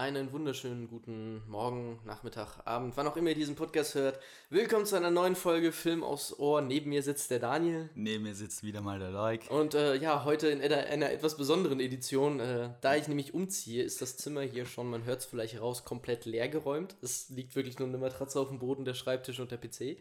Einen 0.00 0.32
wunderschönen 0.32 0.88
guten 0.88 1.42
Morgen, 1.46 1.98
Nachmittag, 2.06 2.60
Abend, 2.64 2.96
wann 2.96 3.06
auch 3.06 3.18
immer 3.18 3.28
ihr 3.28 3.34
diesen 3.34 3.54
Podcast 3.54 3.94
hört. 3.94 4.18
Willkommen 4.48 4.86
zu 4.86 4.96
einer 4.96 5.10
neuen 5.10 5.36
Folge 5.36 5.72
Film 5.72 6.02
aufs 6.02 6.38
Ohr. 6.38 6.62
Neben 6.62 6.88
mir 6.88 7.02
sitzt 7.02 7.30
der 7.30 7.38
Daniel. 7.38 7.90
Neben 7.94 8.22
mir 8.22 8.34
sitzt 8.34 8.62
wieder 8.62 8.80
mal 8.80 8.98
der 8.98 9.10
Like. 9.10 9.50
Und 9.50 9.74
äh, 9.74 9.96
ja, 9.96 10.24
heute 10.24 10.48
in 10.48 10.62
einer, 10.62 10.86
einer, 10.86 11.10
etwas 11.10 11.36
besonderen 11.36 11.80
Edition. 11.80 12.40
Äh, 12.40 12.70
da 12.80 12.96
ich 12.96 13.08
nämlich 13.08 13.34
umziehe, 13.34 13.84
ist 13.84 14.00
das 14.00 14.16
Zimmer 14.16 14.40
hier 14.40 14.64
schon, 14.64 14.88
man 14.88 15.04
hört 15.04 15.20
es 15.20 15.26
vielleicht 15.26 15.60
raus, 15.60 15.84
komplett 15.84 16.24
leer 16.24 16.48
geräumt. 16.48 16.96
Es 17.02 17.28
liegt 17.28 17.54
wirklich 17.54 17.78
nur 17.78 17.86
eine 17.86 17.98
Matratze 17.98 18.40
auf 18.40 18.48
dem 18.48 18.58
Boden, 18.58 18.86
der 18.86 18.94
Schreibtisch 18.94 19.38
und 19.38 19.50
der 19.50 19.58
PC. 19.58 19.98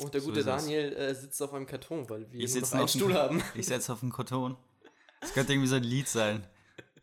Und 0.00 0.14
der 0.14 0.22
gute 0.22 0.40
so 0.40 0.46
Daniel 0.46 0.90
äh, 0.94 1.14
sitzt 1.14 1.42
auf 1.42 1.52
einem 1.52 1.66
Karton, 1.66 2.08
weil 2.08 2.32
wir 2.32 2.42
ich 2.42 2.54
nur 2.54 2.62
noch 2.62 2.72
einen 2.72 2.88
Stuhl 2.88 3.12
haben. 3.12 3.42
Ich 3.54 3.66
sitze 3.66 3.92
auf 3.92 4.00
dem 4.00 4.10
Karton. 4.10 4.56
Das 5.20 5.34
könnte 5.34 5.52
irgendwie 5.52 5.68
so 5.68 5.76
ein 5.76 5.84
Lied 5.84 6.08
sein. 6.08 6.46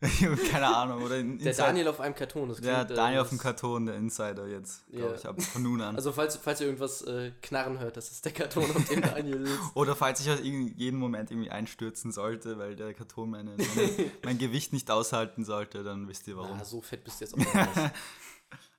Keine 0.50 0.66
Ahnung. 0.66 1.02
Oder 1.02 1.22
der 1.22 1.54
Daniel 1.54 1.88
auf 1.88 2.00
einem 2.00 2.14
Karton. 2.14 2.48
Das 2.48 2.60
der 2.60 2.80
äh, 2.80 2.86
Daniel 2.86 3.20
auf 3.20 3.28
dem 3.28 3.38
Karton, 3.38 3.86
der 3.86 3.94
Insider 3.94 4.48
jetzt, 4.48 4.84
glaube 4.90 5.14
ich, 5.16 5.26
ab 5.26 5.40
von 5.40 5.62
nun 5.62 5.80
an. 5.80 5.94
Also 5.94 6.10
falls, 6.12 6.36
falls 6.36 6.60
ihr 6.60 6.66
irgendwas 6.66 7.02
äh, 7.02 7.30
knarren 7.40 7.78
hört, 7.78 7.96
das 7.96 8.10
ist 8.10 8.24
der 8.24 8.32
Karton, 8.32 8.64
auf 8.64 8.88
dem 8.88 9.00
Daniel 9.00 9.46
sitzt. 9.46 9.60
oder 9.74 9.94
falls 9.94 10.20
ich 10.20 10.28
halt 10.28 10.42
jeden 10.44 10.98
Moment 10.98 11.30
irgendwie 11.30 11.50
einstürzen 11.50 12.10
sollte, 12.10 12.58
weil 12.58 12.74
der 12.74 12.94
Karton 12.94 13.30
meine, 13.30 13.50
meine, 13.50 13.90
mein 14.24 14.38
Gewicht 14.38 14.72
nicht 14.72 14.90
aushalten 14.90 15.44
sollte, 15.44 15.84
dann 15.84 16.08
wisst 16.08 16.26
ihr 16.26 16.36
warum. 16.36 16.58
Ah, 16.60 16.64
so 16.64 16.80
fett 16.80 17.04
bist 17.04 17.20
du 17.20 17.24
jetzt 17.24 17.34
auch 17.34 17.38
nicht. 17.38 17.92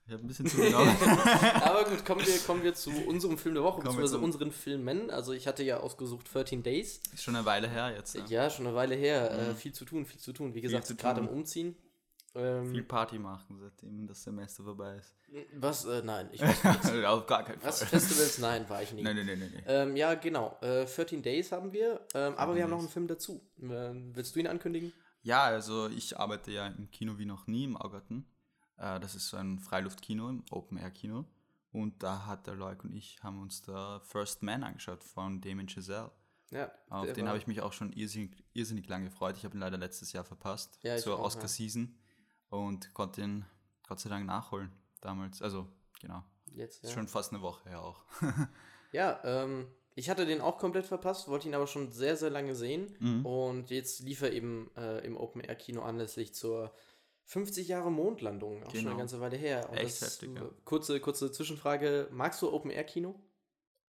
Ich 0.05 0.11
habe 0.11 0.23
ein 0.23 0.27
bisschen 0.27 0.47
zu 0.47 0.57
genommen. 0.57 0.95
Aber 1.61 1.85
gut, 1.85 2.03
kommen 2.05 2.25
wir, 2.25 2.37
kommen 2.39 2.63
wir 2.63 2.73
zu 2.73 2.91
unserem 3.07 3.37
Film 3.37 3.55
der 3.55 3.63
Woche, 3.63 3.81
beziehungsweise 3.81 4.19
unseren 4.19 4.51
Filmen. 4.51 5.09
Also 5.09 5.31
ich 5.31 5.47
hatte 5.47 5.63
ja 5.63 5.79
ausgesucht 5.79 6.33
13 6.33 6.61
Days. 6.61 6.99
Ist 7.13 7.23
schon 7.23 7.35
eine 7.35 7.45
Weile 7.45 7.69
her 7.69 7.93
jetzt. 7.95 8.15
Ja, 8.15 8.25
ja 8.27 8.49
schon 8.49 8.67
eine 8.67 8.75
Weile 8.75 8.95
her. 8.95 9.31
Äh, 9.31 9.43
mhm. 9.43 9.51
Äh, 9.51 9.55
viel 9.55 9.71
zu 9.71 9.85
tun, 9.85 10.05
viel 10.05 10.19
zu 10.19 10.33
tun. 10.33 10.53
Wie 10.53 10.61
gesagt, 10.61 10.97
gerade 10.97 11.21
im 11.21 11.29
Umziehen. 11.29 11.77
Ähm, 12.35 12.71
viel 12.71 12.83
Party 12.83 13.19
machen, 13.19 13.59
seitdem 13.59 14.07
das 14.07 14.23
Semester 14.23 14.63
vorbei 14.63 14.95
ist. 14.95 15.15
Was? 15.55 15.85
Äh, 15.85 16.01
nein, 16.03 16.29
ich 16.31 16.41
weiß 16.63 16.91
nicht. 16.91 17.05
Auf 17.05 17.27
gar 17.27 17.43
keinen 17.43 17.59
Fall. 17.59 17.69
Was? 17.69 17.83
Festivals? 17.83 18.39
Nein, 18.39 18.67
war 18.69 18.81
ich 18.81 18.91
nicht. 18.91 19.03
Nein, 19.03 19.15
nein, 19.15 19.25
nein, 19.25 19.51
nein. 19.53 19.63
Ähm, 19.67 19.95
ja, 19.95 20.15
genau. 20.15 20.57
Äh, 20.61 20.85
13 20.85 21.21
Days 21.21 21.51
haben 21.51 21.71
wir, 21.71 22.01
ähm, 22.15 22.33
aber 22.35 22.55
wir 22.55 22.63
haben 22.63 22.71
noch 22.71 22.79
einen 22.79 22.89
Film 22.89 23.07
dazu. 23.07 23.41
Ähm, 23.61 24.11
willst 24.15 24.35
du 24.35 24.39
ihn 24.39 24.47
ankündigen? 24.47 24.91
Ja, 25.21 25.43
also 25.43 25.87
ich 25.89 26.17
arbeite 26.17 26.51
ja 26.51 26.67
im 26.67 26.89
Kino 26.89 27.17
wie 27.17 27.25
noch 27.25 27.47
nie 27.47 27.65
im 27.65 27.77
Augarten. 27.77 28.25
Äh, 28.83 28.99
das 28.99 29.15
ist 29.15 29.29
so 29.29 29.37
ein 29.37 29.59
Freiluftkino, 29.59 30.27
ein 30.27 30.43
Open-Air-Kino. 30.51 31.25
Und 31.71 32.03
da 32.03 32.25
hat 32.27 32.45
der 32.45 32.55
Leuk 32.55 32.83
und 32.83 32.93
ich 32.93 33.23
haben 33.23 33.41
uns 33.41 33.63
da 33.63 33.99
First 34.01 34.43
Man 34.43 34.63
angeschaut 34.63 35.03
von 35.03 35.41
Damien 35.41 35.67
Chazelle. 35.67 36.11
Ja, 36.51 36.71
Auf 36.89 37.11
den 37.13 37.27
habe 37.27 37.39
ich 37.39 37.47
mich 37.47 37.61
auch 37.61 37.73
schon 37.73 37.91
irrsinnig, 37.93 38.43
irrsinnig 38.53 38.87
lange 38.87 39.05
gefreut. 39.05 39.37
Ich 39.37 39.43
habe 39.43 39.57
ihn 39.57 39.59
leider 39.59 39.77
letztes 39.77 40.13
Jahr 40.13 40.23
verpasst 40.23 40.77
ja, 40.83 40.97
zur 40.97 41.19
Oscar-Season 41.19 41.95
ja. 42.51 42.57
und 42.57 42.93
konnte 42.93 43.21
ihn 43.21 43.45
Gott 43.87 43.99
sei 43.99 44.09
Dank 44.09 44.27
nachholen 44.27 44.71
damals. 45.01 45.41
Also, 45.41 45.67
genau. 45.99 46.23
Jetzt, 46.51 46.83
ja. 46.83 46.89
Ist 46.89 46.93
schon 46.93 47.07
fast 47.07 47.33
eine 47.33 47.41
Woche 47.41 47.67
her 47.69 47.81
auch. 47.81 48.03
ja, 48.91 49.19
ähm, 49.23 49.65
ich 49.95 50.11
hatte 50.11 50.27
den 50.27 50.41
auch 50.41 50.59
komplett 50.59 50.85
verpasst, 50.85 51.27
wollte 51.27 51.47
ihn 51.47 51.55
aber 51.55 51.65
schon 51.65 51.91
sehr, 51.91 52.17
sehr 52.17 52.29
lange 52.29 52.53
sehen. 52.53 52.95
Mhm. 52.99 53.25
Und 53.25 53.71
jetzt 53.71 54.01
lief 54.01 54.21
er 54.21 54.31
eben 54.31 54.69
äh, 54.75 54.99
im 54.99 55.17
Open-Air-Kino 55.17 55.81
anlässlich 55.81 56.35
zur 56.35 56.71
50 57.25 57.67
Jahre 57.67 57.91
Mondlandung, 57.91 58.57
auch 58.57 58.59
genau. 58.59 58.69
schon 58.71 58.79
eine 58.79 58.89
genau. 58.89 58.97
ganze 58.97 59.19
Weile 59.21 59.37
her. 59.37 59.69
Und 59.69 59.77
Echt 59.77 60.01
heftig, 60.01 60.35
ja. 60.35 60.49
kurze, 60.65 60.99
kurze 60.99 61.31
Zwischenfrage, 61.31 62.07
magst 62.11 62.41
du 62.41 62.51
Open-Air-Kino? 62.51 63.19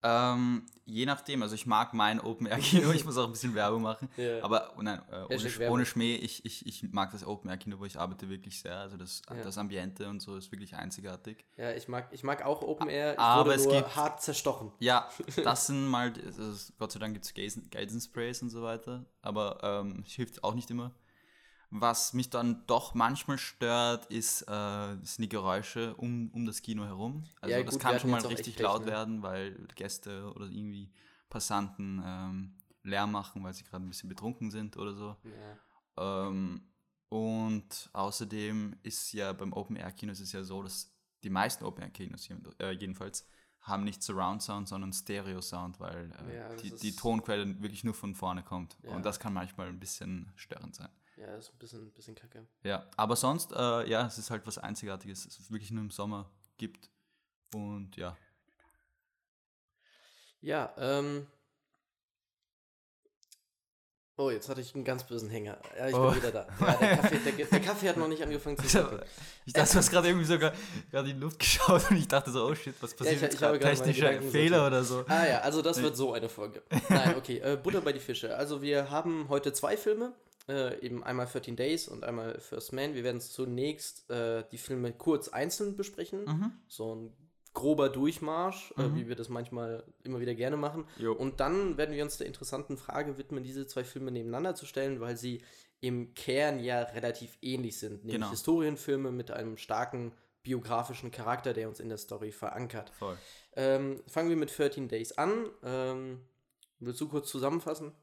Ähm, 0.07 0.67
je 0.85 1.07
nachdem, 1.07 1.41
also 1.41 1.55
ich 1.55 1.65
mag 1.65 1.95
mein 1.95 2.19
Open-Air-Kino, 2.19 2.91
ich 2.91 3.05
muss 3.05 3.17
auch 3.17 3.25
ein 3.25 3.31
bisschen 3.31 3.55
Werbung 3.55 3.81
machen, 3.81 4.07
yeah. 4.19 4.43
aber 4.43 4.73
oh 4.77 4.83
nein, 4.83 5.01
äh, 5.11 5.33
ohne, 5.33 5.71
ohne, 5.71 5.85
Schmäh, 5.87 6.15
ich, 6.15 6.45
ich, 6.45 6.63
ich 6.67 6.83
mag 6.91 7.11
das 7.11 7.25
Open-Air-Kino, 7.25 7.79
wo 7.79 7.85
ich 7.85 7.97
arbeite, 7.97 8.29
wirklich 8.29 8.61
sehr, 8.61 8.77
also 8.77 8.97
das, 8.97 9.23
ja. 9.27 9.41
das 9.41 9.57
Ambiente 9.57 10.07
und 10.07 10.19
so 10.19 10.37
ist 10.37 10.51
wirklich 10.51 10.75
einzigartig. 10.75 11.43
Ja, 11.57 11.71
ich 11.71 11.87
mag, 11.87 12.09
ich 12.11 12.23
mag 12.23 12.45
auch 12.45 12.61
Open-Air, 12.61 13.13
ich 13.13 13.19
aber 13.19 13.45
wurde 13.45 13.55
es 13.55 13.65
nur 13.65 13.77
gibt, 13.77 13.95
hart 13.95 14.21
zerstochen. 14.21 14.71
Ja, 14.77 15.09
das 15.43 15.65
sind 15.65 15.87
mal, 15.87 16.13
also 16.23 16.71
Gott 16.77 16.91
sei 16.91 16.99
Dank 16.99 17.15
gibt 17.15 17.25
es 17.25 17.71
Geisensprays 17.71 18.43
und 18.43 18.49
so 18.51 18.61
weiter, 18.61 19.07
aber 19.23 19.57
ähm, 19.63 20.03
es 20.05 20.11
hilft 20.11 20.43
auch 20.43 20.53
nicht 20.53 20.69
immer. 20.69 20.93
Was 21.71 22.13
mich 22.13 22.29
dann 22.29 22.65
doch 22.67 22.93
manchmal 22.93 23.37
stört, 23.37 24.05
ist, 24.07 24.43
äh, 24.43 24.95
sind 25.03 25.23
die 25.23 25.29
Geräusche 25.29 25.95
um, 25.95 26.29
um 26.31 26.45
das 26.45 26.61
Kino 26.61 26.85
herum. 26.85 27.25
Also 27.41 27.55
ja, 27.55 27.63
das 27.63 27.79
kann 27.79 27.99
schon 27.99 28.11
mal 28.11 28.25
richtig 28.25 28.57
laut 28.59 28.85
ne? 28.85 28.91
werden, 28.91 29.21
weil 29.21 29.53
Gäste 29.75 30.31
oder 30.35 30.45
irgendwie 30.45 30.91
Passanten 31.29 32.01
ähm, 32.05 32.55
Lärm 32.83 33.11
machen, 33.11 33.43
weil 33.43 33.53
sie 33.53 33.63
gerade 33.63 33.83
ein 33.83 33.89
bisschen 33.89 34.09
betrunken 34.09 34.51
sind 34.51 34.77
oder 34.77 34.93
so. 34.93 35.15
Ja. 35.97 36.27
Ähm, 36.27 36.61
und 37.09 37.89
außerdem 37.93 38.77
ist 38.83 39.13
ja 39.13 39.33
beim 39.33 39.53
Open-Air-Kinos 39.53 40.19
ist 40.19 40.31
ja 40.31 40.43
so, 40.43 40.61
dass 40.63 40.93
die 41.23 41.29
meisten 41.29 41.63
Open-Air-Kinos 41.63 42.29
äh, 42.59 42.71
jedenfalls 42.71 43.27
haben 43.61 43.83
nicht 43.83 44.03
Surround 44.03 44.43
Sound, 44.43 44.67
sondern 44.67 44.93
Stereo 44.93 45.41
Sound, 45.41 45.79
weil 45.79 46.11
äh, 46.29 46.37
ja, 46.37 46.55
die, 46.55 46.71
die 46.71 46.95
Tonquelle 46.95 47.61
wirklich 47.61 47.83
nur 47.83 47.95
von 47.95 48.13
vorne 48.13 48.43
kommt. 48.43 48.77
Ja. 48.83 48.95
Und 48.95 49.05
das 49.05 49.19
kann 49.19 49.33
manchmal 49.33 49.67
ein 49.67 49.79
bisschen 49.79 50.31
störend 50.35 50.75
sein. 50.75 50.89
Ja, 51.17 51.35
ist 51.35 51.51
ein 51.51 51.57
bisschen, 51.57 51.91
bisschen 51.91 52.15
kacke. 52.15 52.45
Ja, 52.63 52.85
aber 52.97 53.15
sonst, 53.15 53.53
äh, 53.53 53.89
ja, 53.89 54.05
es 54.05 54.17
ist 54.17 54.29
halt 54.29 54.45
was 54.45 54.57
Einzigartiges, 54.57 55.25
es 55.25 55.49
wirklich 55.49 55.71
nur 55.71 55.83
im 55.83 55.91
Sommer 55.91 56.29
gibt. 56.57 56.89
Und 57.53 57.95
ja. 57.95 58.17
Ja, 60.41 60.73
ähm. 60.77 61.27
Oh, 64.17 64.29
jetzt 64.29 64.47
hatte 64.47 64.61
ich 64.61 64.73
einen 64.75 64.85
ganz 64.85 65.05
bösen 65.05 65.29
Hänger. 65.29 65.57
Ja, 65.77 65.87
ich 65.89 65.95
oh. 65.95 66.09
bin 66.09 66.17
wieder 66.17 66.31
da. 66.31 66.47
Ja, 66.59 66.73
der, 66.73 66.97
Kaffee, 66.97 67.17
der, 67.17 67.45
der, 67.45 67.59
Kaffee 67.59 67.89
hat 67.89 67.97
noch 67.97 68.07
nicht 68.07 68.23
angefangen 68.23 68.57
zu 68.57 68.63
kochen. 68.83 69.01
Ich 69.45 69.53
dachte, 69.53 69.73
du 69.73 69.77
hast 69.77 69.91
gerade 69.91 70.07
irgendwie 70.07 70.25
sogar 70.25 70.53
gerade 70.91 71.09
in 71.09 71.15
die 71.15 71.21
Luft 71.21 71.39
geschaut 71.39 71.89
und 71.89 71.97
ich 71.97 72.07
dachte 72.07 72.31
so, 72.31 72.45
oh 72.45 72.55
shit, 72.55 72.75
was 72.81 72.93
passiert 72.93 73.21
ja, 73.21 73.27
ich, 73.53 73.61
jetzt? 73.61 73.85
Ich 73.85 73.99
Technischer 73.99 74.21
Fehler 74.21 74.67
oder 74.67 74.83
so. 74.83 75.03
Ah 75.07 75.25
ja, 75.25 75.39
also 75.39 75.61
das 75.61 75.81
wird 75.81 75.97
so 75.97 76.13
eine 76.13 76.29
Folge. 76.29 76.61
Nein, 76.89 77.15
okay, 77.17 77.39
äh, 77.39 77.57
Butter 77.57 77.81
bei 77.81 77.91
die 77.91 77.99
Fische. 77.99 78.35
Also 78.35 78.61
wir 78.61 78.89
haben 78.89 79.27
heute 79.29 79.51
zwei 79.51 79.75
Filme. 79.75 80.13
Äh, 80.47 80.79
eben 80.85 81.03
einmal 81.03 81.25
13 81.25 81.55
Days 81.55 81.87
und 81.87 82.03
einmal 82.03 82.39
First 82.39 82.71
Man. 82.71 82.93
Wir 82.93 83.03
werden 83.03 83.19
zunächst 83.19 84.09
äh, 84.11 84.43
die 84.51 84.59
Filme 84.59 84.93
kurz 84.93 85.27
einzeln 85.27 85.75
besprechen. 85.75 86.25
Mhm. 86.25 86.51
So 86.67 86.95
ein 86.95 87.13
grober 87.55 87.89
Durchmarsch, 87.89 88.71
äh, 88.77 88.83
mhm. 88.83 88.93
äh, 88.93 88.99
wie 88.99 89.07
wir 89.07 89.15
das 89.15 89.29
manchmal 89.29 89.83
immer 90.03 90.19
wieder 90.19 90.35
gerne 90.35 90.57
machen. 90.57 90.85
Jo. 90.97 91.13
Und 91.13 91.39
dann 91.39 91.77
werden 91.77 91.95
wir 91.95 92.03
uns 92.03 92.17
der 92.17 92.27
interessanten 92.27 92.77
Frage 92.77 93.17
widmen, 93.17 93.43
diese 93.43 93.65
zwei 93.65 93.83
Filme 93.83 94.11
nebeneinander 94.11 94.53
zu 94.53 94.67
stellen, 94.67 94.99
weil 94.99 95.17
sie 95.17 95.41
im 95.81 96.13
Kern 96.13 96.59
ja 96.59 96.81
relativ 96.81 97.37
ähnlich 97.41 97.79
sind. 97.79 98.03
Nämlich 98.03 98.15
genau. 98.15 98.29
Historienfilme 98.29 99.11
mit 99.11 99.31
einem 99.31 99.57
starken 99.57 100.13
biografischen 100.43 101.09
Charakter, 101.09 101.53
der 101.53 101.67
uns 101.67 101.79
in 101.79 101.89
der 101.89 101.97
Story 101.97 102.31
verankert. 102.31 102.91
Ähm, 103.55 104.03
fangen 104.05 104.29
wir 104.29 104.35
mit 104.35 104.55
13 104.55 104.87
Days 104.87 105.13
an. 105.13 105.49
Ähm, 105.63 106.21
willst 106.79 107.01
du 107.01 107.07
kurz 107.07 107.31
zusammenfassen? 107.31 107.93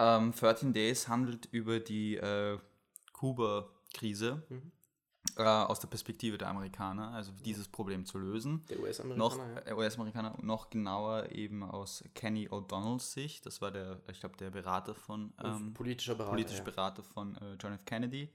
Ähm, 0.00 0.32
13 0.32 0.72
Days 0.72 1.08
handelt 1.08 1.46
über 1.52 1.78
die 1.78 2.16
äh, 2.16 2.58
Kuba-Krise 3.12 4.42
mhm. 4.48 4.72
äh, 5.36 5.42
aus 5.42 5.78
der 5.78 5.88
Perspektive 5.88 6.38
der 6.38 6.48
Amerikaner, 6.48 7.12
also 7.12 7.32
dieses 7.44 7.68
Problem 7.68 8.06
zu 8.06 8.18
lösen. 8.18 8.64
Der 8.70 8.80
US-Amerikaner. 8.80 9.18
Noch, 9.18 9.66
ja. 9.66 9.76
US-Amerikaner, 9.76 10.38
noch 10.40 10.70
genauer 10.70 11.30
eben 11.32 11.62
aus 11.62 12.02
Kenny 12.14 12.48
O'Donnells 12.48 13.12
Sicht. 13.12 13.44
Das 13.44 13.60
war 13.60 13.70
der, 13.70 14.00
ich 14.10 14.20
glaube, 14.20 14.38
der 14.38 14.50
Berater 14.50 14.94
von. 14.94 15.34
Ähm, 15.44 15.74
politischer 15.74 16.14
Berater. 16.14 16.30
Politischer 16.30 16.64
Berater 16.64 17.02
von 17.02 17.36
äh, 17.36 17.56
John 17.60 17.74
F. 17.74 17.84
Kennedy. 17.84 18.32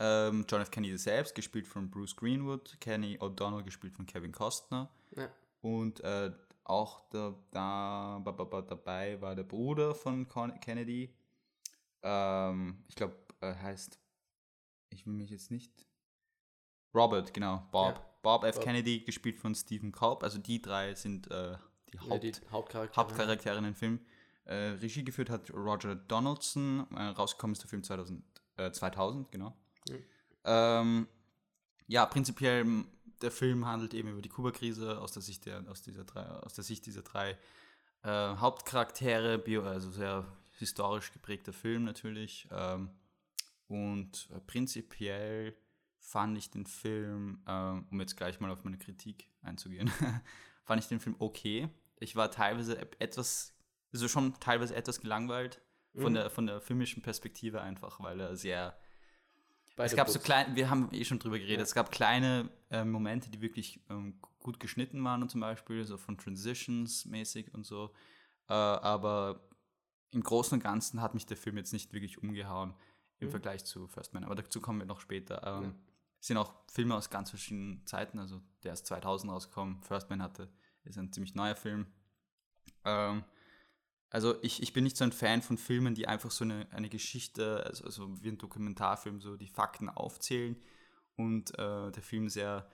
Ähm, 0.00 0.44
John 0.48 0.60
F. 0.62 0.72
Kennedy 0.72 0.98
selbst, 0.98 1.36
gespielt 1.36 1.68
von 1.68 1.88
Bruce 1.88 2.16
Greenwood. 2.16 2.78
Kenny 2.80 3.16
O'Donnell, 3.20 3.62
gespielt 3.62 3.92
von 3.92 4.06
Kevin 4.06 4.32
Costner. 4.32 4.90
Ja. 5.14 5.28
Und 5.60 6.00
äh, 6.00 6.32
auch 6.70 7.02
da, 7.10 7.34
da, 7.50 8.22
dabei 8.22 9.20
war 9.20 9.34
der 9.34 9.42
Bruder 9.42 9.94
von 9.94 10.28
Kennedy. 10.60 11.14
Ähm, 12.02 12.84
ich 12.88 12.94
glaube, 12.94 13.16
er 13.40 13.60
heißt, 13.60 13.98
ich 14.90 15.06
will 15.06 15.14
mich 15.14 15.30
jetzt 15.30 15.50
nicht. 15.50 15.86
Robert, 16.94 17.34
genau, 17.34 17.68
Bob. 17.70 17.96
Ja, 17.96 18.06
Bob 18.22 18.44
F. 18.44 18.56
Bob. 18.56 18.64
Kennedy, 18.64 19.00
gespielt 19.00 19.38
von 19.38 19.54
Stephen 19.54 19.92
Culp. 19.92 20.22
Also 20.22 20.38
die 20.38 20.62
drei 20.62 20.94
sind 20.94 21.30
äh, 21.30 21.56
die, 21.92 21.98
Haupt, 21.98 22.24
ja, 22.24 22.30
die 22.30 22.32
Hauptcharaktere. 22.50 22.96
Hauptcharaktere 22.96 23.58
in 23.58 23.64
dem 23.64 23.74
Film. 23.74 24.00
Äh, 24.44 24.54
Regie 24.54 25.04
geführt 25.04 25.30
hat 25.30 25.52
Roger 25.52 25.94
Donaldson. 25.94 26.86
Äh, 26.94 27.02
rausgekommen 27.02 27.52
ist 27.52 27.62
der 27.62 27.68
Film 27.68 27.82
2000, 27.82 28.22
2000 28.72 29.26
äh, 29.26 29.30
genau. 29.30 29.56
Mhm. 29.88 30.04
Ähm, 30.44 31.08
ja, 31.86 32.06
prinzipiell 32.06 32.64
der 33.22 33.30
Film 33.30 33.66
handelt 33.66 33.94
eben 33.94 34.08
über 34.08 34.22
die 34.22 34.28
Kuba-Krise 34.28 35.00
aus 35.00 35.12
der 35.12 35.22
Sicht 35.22 35.46
der, 35.46 35.64
aus 35.68 35.82
dieser 35.82 36.04
drei, 36.04 36.24
aus 36.24 36.54
der 36.54 36.64
Sicht 36.64 36.86
dieser 36.86 37.02
drei 37.02 37.36
äh, 38.02 38.36
Hauptcharaktere, 38.36 39.38
bio, 39.38 39.62
also 39.62 39.90
sehr 39.90 40.24
historisch 40.58 41.12
geprägter 41.12 41.52
Film 41.52 41.84
natürlich. 41.84 42.48
Ähm, 42.50 42.90
und 43.68 44.28
prinzipiell 44.46 45.56
fand 45.98 46.36
ich 46.38 46.50
den 46.50 46.66
Film, 46.66 47.42
äh, 47.46 47.52
um 47.90 48.00
jetzt 48.00 48.16
gleich 48.16 48.40
mal 48.40 48.50
auf 48.50 48.64
meine 48.64 48.78
Kritik 48.78 49.30
einzugehen, 49.42 49.90
fand 50.64 50.82
ich 50.82 50.88
den 50.88 51.00
Film 51.00 51.16
okay. 51.18 51.68
Ich 51.98 52.16
war 52.16 52.30
teilweise 52.30 52.78
etwas, 52.98 53.54
also 53.92 54.08
schon 54.08 54.38
teilweise 54.40 54.74
etwas 54.74 55.00
gelangweilt 55.00 55.60
von, 55.94 56.12
mhm. 56.12 56.16
der, 56.16 56.30
von 56.30 56.46
der 56.46 56.60
filmischen 56.60 57.02
Perspektive 57.02 57.60
einfach, 57.60 58.00
weil 58.00 58.20
er 58.20 58.36
sehr 58.36 58.76
es 59.84 59.94
gab 59.94 60.06
Books. 60.06 60.14
so 60.14 60.20
kleine, 60.20 60.54
wir 60.56 60.70
haben 60.70 60.88
eh 60.92 61.04
schon 61.04 61.18
drüber 61.18 61.38
geredet, 61.38 61.58
ja. 61.58 61.62
es 61.62 61.74
gab 61.74 61.90
kleine 61.90 62.50
äh, 62.70 62.84
Momente, 62.84 63.30
die 63.30 63.40
wirklich 63.40 63.80
ähm, 63.90 64.20
gut 64.38 64.60
geschnitten 64.60 65.02
waren, 65.04 65.22
und 65.22 65.30
zum 65.30 65.40
Beispiel 65.40 65.84
so 65.84 65.96
von 65.96 66.18
Transitions 66.18 67.04
mäßig 67.04 67.52
und 67.54 67.64
so. 67.64 67.92
Äh, 68.48 68.54
aber 68.54 69.40
im 70.10 70.22
Großen 70.22 70.56
und 70.56 70.62
Ganzen 70.62 71.00
hat 71.00 71.14
mich 71.14 71.26
der 71.26 71.36
Film 71.36 71.56
jetzt 71.56 71.72
nicht 71.72 71.92
wirklich 71.92 72.22
umgehauen 72.22 72.74
im 73.18 73.28
mhm. 73.28 73.30
Vergleich 73.30 73.64
zu 73.64 73.86
First 73.86 74.12
Man. 74.14 74.24
Aber 74.24 74.34
dazu 74.34 74.60
kommen 74.60 74.80
wir 74.80 74.86
noch 74.86 75.00
später. 75.00 75.42
Ähm, 75.44 75.62
ja. 75.62 75.74
Es 76.20 76.26
sind 76.26 76.36
auch 76.36 76.52
Filme 76.66 76.94
aus 76.96 77.10
ganz 77.10 77.30
verschiedenen 77.30 77.86
Zeiten. 77.86 78.18
Also 78.18 78.40
der 78.62 78.72
ist 78.72 78.86
2000 78.86 79.32
rausgekommen. 79.32 79.82
First 79.82 80.10
Man 80.10 80.22
hatte, 80.22 80.48
ist 80.84 80.98
ein 80.98 81.12
ziemlich 81.12 81.34
neuer 81.34 81.54
Film. 81.54 81.86
Ähm, 82.84 83.24
also 84.10 84.34
ich, 84.42 84.62
ich 84.62 84.72
bin 84.72 84.84
nicht 84.84 84.96
so 84.96 85.04
ein 85.04 85.12
Fan 85.12 85.42
von 85.42 85.56
Filmen, 85.56 85.94
die 85.94 86.06
einfach 86.06 86.30
so 86.30 86.44
eine, 86.44 86.66
eine 86.72 86.88
Geschichte, 86.88 87.64
also, 87.64 87.84
also 87.84 88.22
wie 88.22 88.28
ein 88.28 88.38
Dokumentarfilm, 88.38 89.20
so 89.20 89.36
die 89.36 89.48
Fakten 89.48 89.88
aufzählen 89.88 90.56
und 91.16 91.56
äh, 91.58 91.90
der 91.90 92.02
Film 92.02 92.28
sehr 92.28 92.68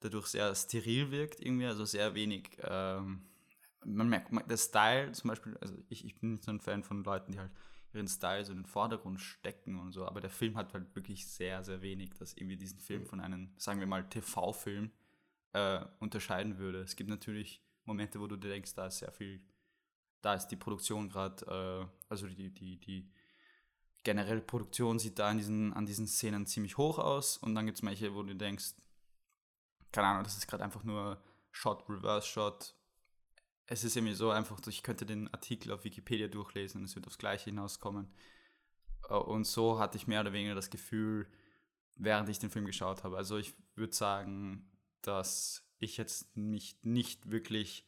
dadurch 0.00 0.26
sehr 0.26 0.54
steril 0.54 1.10
wirkt 1.10 1.40
irgendwie, 1.40 1.66
also 1.66 1.84
sehr 1.84 2.14
wenig 2.14 2.50
ähm, 2.62 3.26
man 3.86 4.08
merkt, 4.08 4.30
der 4.50 4.56
Style 4.56 5.12
zum 5.12 5.28
Beispiel, 5.28 5.56
also 5.58 5.74
ich, 5.88 6.04
ich 6.04 6.18
bin 6.18 6.32
nicht 6.32 6.44
so 6.44 6.50
ein 6.50 6.60
Fan 6.60 6.82
von 6.82 7.04
Leuten, 7.04 7.32
die 7.32 7.38
halt 7.38 7.52
ihren 7.92 8.08
Style 8.08 8.44
so 8.44 8.52
in 8.52 8.58
den 8.58 8.66
Vordergrund 8.66 9.20
stecken 9.20 9.78
und 9.78 9.92
so, 9.92 10.06
aber 10.06 10.20
der 10.20 10.30
Film 10.30 10.56
hat 10.56 10.74
halt 10.74 10.94
wirklich 10.94 11.26
sehr, 11.26 11.62
sehr 11.64 11.80
wenig, 11.82 12.10
dass 12.18 12.34
irgendwie 12.34 12.56
diesen 12.56 12.78
Film 12.80 13.02
mhm. 13.02 13.06
von 13.06 13.20
einem, 13.20 13.52
sagen 13.56 13.80
wir 13.80 13.86
mal, 13.86 14.08
TV-Film 14.08 14.90
äh, 15.52 15.80
unterscheiden 16.00 16.58
würde. 16.58 16.80
Es 16.80 16.96
gibt 16.96 17.08
natürlich 17.08 17.62
Momente, 17.84 18.20
wo 18.20 18.26
du 18.26 18.36
dir 18.36 18.48
denkst, 18.48 18.74
da 18.74 18.88
ist 18.88 18.98
sehr 18.98 19.12
viel, 19.12 19.40
da 20.22 20.34
ist 20.34 20.48
die 20.48 20.56
Produktion 20.56 21.08
gerade, 21.08 21.46
äh, 21.46 21.86
also 22.08 22.26
die, 22.26 22.52
die, 22.52 22.78
die 22.78 23.10
generelle 24.02 24.40
Produktion 24.40 24.98
sieht 24.98 25.18
da 25.18 25.28
an 25.30 25.38
diesen, 25.38 25.72
an 25.72 25.86
diesen 25.86 26.06
Szenen 26.06 26.46
ziemlich 26.46 26.76
hoch 26.76 26.98
aus 26.98 27.38
und 27.38 27.54
dann 27.54 27.66
gibt 27.66 27.78
es 27.78 27.82
manche, 27.82 28.14
wo 28.14 28.22
du 28.22 28.34
denkst, 28.34 28.74
keine 29.92 30.08
Ahnung, 30.08 30.24
das 30.24 30.36
ist 30.36 30.46
gerade 30.46 30.64
einfach 30.64 30.84
nur 30.84 31.20
Shot, 31.50 31.88
Reverse 31.88 32.26
Shot, 32.26 32.74
es 33.66 33.84
ist 33.84 33.96
irgendwie 33.96 34.14
so 34.14 34.30
einfach, 34.30 34.60
ich 34.66 34.82
könnte 34.82 35.06
den 35.06 35.32
Artikel 35.32 35.72
auf 35.72 35.84
Wikipedia 35.84 36.28
durchlesen 36.28 36.80
und 36.80 36.84
es 36.84 36.94
wird 36.94 37.06
aufs 37.06 37.18
Gleiche 37.18 37.46
hinauskommen. 37.46 38.12
Äh, 39.08 39.14
und 39.14 39.44
so 39.44 39.78
hatte 39.78 39.96
ich 39.96 40.06
mehr 40.06 40.20
oder 40.20 40.32
weniger 40.32 40.54
das 40.54 40.70
Gefühl, 40.70 41.26
während 41.96 42.28
ich 42.28 42.38
den 42.38 42.50
Film 42.50 42.66
geschaut 42.66 43.04
habe. 43.04 43.16
Also 43.16 43.38
ich 43.38 43.54
würde 43.74 43.94
sagen, 43.94 44.70
dass 45.02 45.66
ich 45.78 45.96
jetzt 45.96 46.36
mich 46.36 46.78
nicht 46.82 47.30
wirklich 47.30 47.86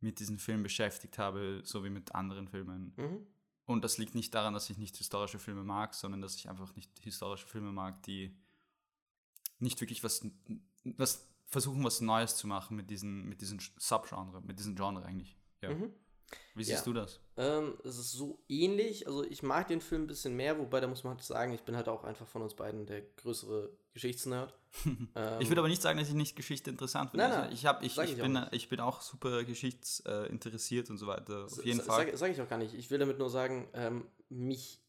mit 0.00 0.20
diesem 0.20 0.38
Film 0.38 0.62
beschäftigt 0.62 1.18
habe, 1.18 1.62
so 1.64 1.84
wie 1.84 1.90
mit 1.90 2.14
anderen 2.14 2.48
Filmen. 2.48 2.92
Mhm. 2.96 3.26
Und 3.64 3.84
das 3.84 3.98
liegt 3.98 4.14
nicht 4.14 4.34
daran, 4.34 4.54
dass 4.54 4.70
ich 4.70 4.78
nicht 4.78 4.96
historische 4.96 5.38
Filme 5.38 5.62
mag, 5.62 5.94
sondern 5.94 6.22
dass 6.22 6.36
ich 6.36 6.48
einfach 6.48 6.74
nicht 6.74 6.90
historische 7.00 7.46
Filme 7.46 7.72
mag, 7.72 8.02
die 8.04 8.34
nicht 9.58 9.80
wirklich 9.80 10.02
was, 10.02 10.26
was 10.84 11.28
versuchen, 11.46 11.84
was 11.84 12.00
Neues 12.00 12.36
zu 12.36 12.46
machen 12.46 12.76
mit 12.76 12.90
diesen, 12.90 13.28
mit 13.28 13.40
diesen 13.40 13.60
Subgenre, 13.76 14.40
mit 14.42 14.58
diesem 14.58 14.74
Genre 14.74 15.04
eigentlich. 15.04 15.36
Ja. 15.60 15.74
Mhm. 15.74 15.92
Wie 16.54 16.64
siehst 16.64 16.78
ja. 16.78 16.84
du 16.84 16.92
das? 16.92 17.20
Ähm, 17.36 17.78
es 17.84 17.98
ist 17.98 18.12
so 18.12 18.42
ähnlich. 18.48 19.06
Also 19.06 19.24
ich 19.24 19.42
mag 19.42 19.68
den 19.68 19.80
Film 19.80 20.02
ein 20.02 20.06
bisschen 20.06 20.34
mehr, 20.34 20.58
wobei 20.58 20.80
da 20.80 20.88
muss 20.88 21.04
man 21.04 21.14
halt 21.14 21.22
sagen, 21.22 21.52
ich 21.52 21.62
bin 21.62 21.76
halt 21.76 21.88
auch 21.88 22.04
einfach 22.04 22.26
von 22.26 22.42
uns 22.42 22.54
beiden 22.54 22.84
der 22.86 23.02
größere 23.02 23.70
Geschichtsnerd. 23.92 24.52
ähm, 24.84 25.40
ich 25.40 25.48
würde 25.48 25.60
aber 25.60 25.68
nicht 25.68 25.80
sagen, 25.80 25.98
dass 25.98 26.08
ich 26.08 26.14
nicht 26.14 26.36
Geschichte 26.36 26.70
interessant 26.70 27.12
finde. 27.12 27.28
Nein, 27.28 27.40
nein, 27.42 27.52
ich, 27.52 27.64
hab, 27.64 27.82
ich, 27.82 27.96
ich, 27.96 28.10
ich 28.10 28.16
bin, 28.16 28.36
auch 28.36 28.52
ich 28.52 28.68
bin 28.68 28.80
auch 28.80 29.00
super 29.00 29.44
geschichtsinteressiert 29.44 30.90
und 30.90 30.98
so 30.98 31.06
weiter. 31.06 31.44
Auf 31.44 31.64
jeden 31.64 31.80
Fall. 31.80 31.96
Sage 31.98 32.16
sag 32.16 32.30
ich 32.32 32.40
auch 32.40 32.48
gar 32.48 32.58
nicht. 32.58 32.74
Ich 32.74 32.90
will 32.90 32.98
damit 32.98 33.18
nur 33.18 33.30
sagen, 33.30 33.68
ähm, 33.72 34.06
mich, 34.28 34.80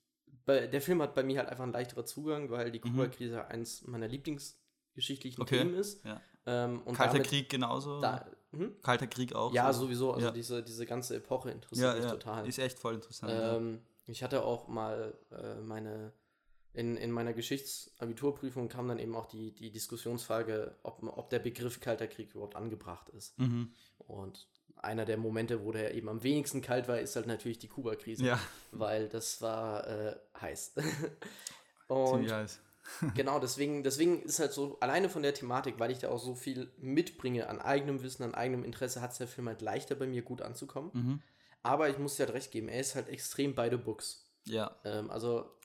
der 0.47 0.81
Film 0.81 1.01
hat 1.01 1.13
bei 1.13 1.23
mir 1.23 1.37
halt 1.39 1.49
einfach 1.49 1.63
einen 1.63 1.73
leichteren 1.73 2.05
Zugang, 2.05 2.49
weil 2.49 2.71
die. 2.71 2.79
Kuba-Krise 2.79 3.35
mhm. 3.35 3.51
eins 3.51 3.85
meiner 3.85 4.07
Lieblingsgeschichtlichen 4.07 5.41
okay. 5.41 5.59
Themen 5.59 5.75
ist. 5.75 6.03
Ja. 6.03 6.19
Ähm, 6.45 6.83
Kalter 6.93 7.19
Krieg 7.19 7.47
genauso. 7.47 8.01
Da, 8.01 8.27
hm? 8.51 8.75
Kalter 8.81 9.07
Krieg 9.07 9.35
auch. 9.35 9.53
Ja, 9.53 9.71
so. 9.71 9.81
sowieso. 9.81 10.13
Also 10.13 10.27
ja. 10.27 10.31
diese, 10.31 10.63
diese 10.63 10.85
ganze 10.85 11.15
Epoche 11.15 11.51
interessiert 11.51 11.87
ja, 11.87 11.95
mich 11.95 12.03
ja. 12.05 12.11
total. 12.11 12.47
Ist 12.47 12.59
echt 12.59 12.79
voll 12.79 12.95
interessant. 12.95 13.33
Ähm, 13.35 13.81
ich 14.07 14.23
hatte 14.23 14.43
auch 14.43 14.67
mal 14.67 15.13
äh, 15.31 15.61
meine, 15.61 16.13
in, 16.73 16.97
in 16.97 17.11
meiner 17.11 17.33
Geschichtsabiturprüfung 17.33 18.67
kam 18.69 18.87
dann 18.87 18.99
eben 18.99 19.15
auch 19.15 19.27
die, 19.27 19.53
die 19.53 19.71
Diskussionsfrage, 19.71 20.75
ob, 20.83 21.03
ob 21.03 21.29
der 21.29 21.39
Begriff 21.39 21.79
Kalter 21.79 22.07
Krieg 22.07 22.31
überhaupt 22.33 22.55
angebracht 22.55 23.09
ist. 23.09 23.37
Mhm. 23.37 23.71
Und 23.99 24.47
einer 24.77 25.05
der 25.05 25.17
Momente, 25.17 25.63
wo 25.63 25.71
der 25.71 25.93
eben 25.93 26.09
am 26.09 26.23
wenigsten 26.23 26.61
kalt 26.61 26.87
war, 26.87 26.99
ist 26.99 27.15
halt 27.15 27.27
natürlich 27.27 27.59
die 27.59 27.67
Kuba-Krise. 27.67 28.25
Ja. 28.25 28.39
Weil 28.71 29.09
das 29.09 29.41
war 29.41 29.85
äh, 29.87 30.15
heiß. 30.39 30.73
Und 31.87 32.07
Ziemlich 32.07 32.31
heiß 32.31 32.61
genau, 33.15 33.39
deswegen, 33.39 33.83
deswegen 33.83 34.21
ist 34.23 34.39
halt 34.39 34.51
so, 34.51 34.77
alleine 34.79 35.09
von 35.09 35.23
der 35.23 35.33
Thematik, 35.33 35.79
weil 35.79 35.91
ich 35.91 35.99
da 35.99 36.09
auch 36.09 36.19
so 36.19 36.35
viel 36.35 36.71
mitbringe 36.77 37.47
an 37.47 37.59
eigenem 37.59 38.01
Wissen, 38.03 38.23
an 38.23 38.35
eigenem 38.35 38.63
Interesse, 38.63 39.01
hat 39.01 39.11
es 39.11 39.17
der 39.17 39.27
Film 39.27 39.47
halt 39.47 39.61
leichter 39.61 39.95
bei 39.95 40.07
mir 40.07 40.21
gut 40.21 40.41
anzukommen. 40.41 40.91
Mhm. 40.93 41.21
Aber 41.61 41.89
ich 41.89 41.97
muss 41.97 42.15
dir 42.15 42.25
halt 42.25 42.35
recht 42.35 42.51
geben, 42.51 42.69
er 42.69 42.79
ist 42.79 42.95
halt 42.95 43.09
extrem 43.09 43.55
beide 43.55 43.77
Books. 43.77 44.25
Ja. 44.45 44.75
Ähm, 44.85 45.09
also 45.11 45.59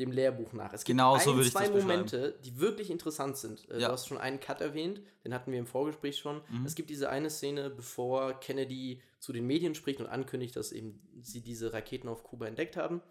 dem 0.00 0.12
Lehrbuch 0.12 0.52
nach. 0.52 0.72
Es 0.72 0.84
gibt 0.84 0.96
genau 0.98 1.14
ein, 1.14 1.20
so 1.20 1.42
zwei 1.42 1.68
Momente, 1.68 2.38
die 2.44 2.58
wirklich 2.58 2.90
interessant 2.90 3.36
sind. 3.36 3.68
Äh, 3.68 3.80
ja. 3.80 3.88
Du 3.88 3.92
hast 3.92 4.06
schon 4.06 4.18
einen 4.18 4.40
Cut 4.40 4.60
erwähnt, 4.60 5.00
den 5.24 5.34
hatten 5.34 5.52
wir 5.52 5.58
im 5.58 5.66
Vorgespräch 5.66 6.18
schon. 6.18 6.40
Mhm. 6.48 6.64
Es 6.64 6.74
gibt 6.74 6.90
diese 6.90 7.10
eine 7.10 7.28
Szene, 7.28 7.70
bevor 7.70 8.40
Kennedy 8.40 9.02
zu 9.18 9.32
den 9.32 9.46
Medien 9.46 9.74
spricht 9.74 10.00
und 10.00 10.06
ankündigt, 10.06 10.56
dass 10.56 10.72
eben 10.72 11.00
sie 11.20 11.42
diese 11.42 11.72
Raketen 11.72 12.08
auf 12.08 12.24
Kuba 12.24 12.46
entdeckt 12.46 12.76
haben. 12.76 13.02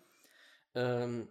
Ähm, 0.74 1.28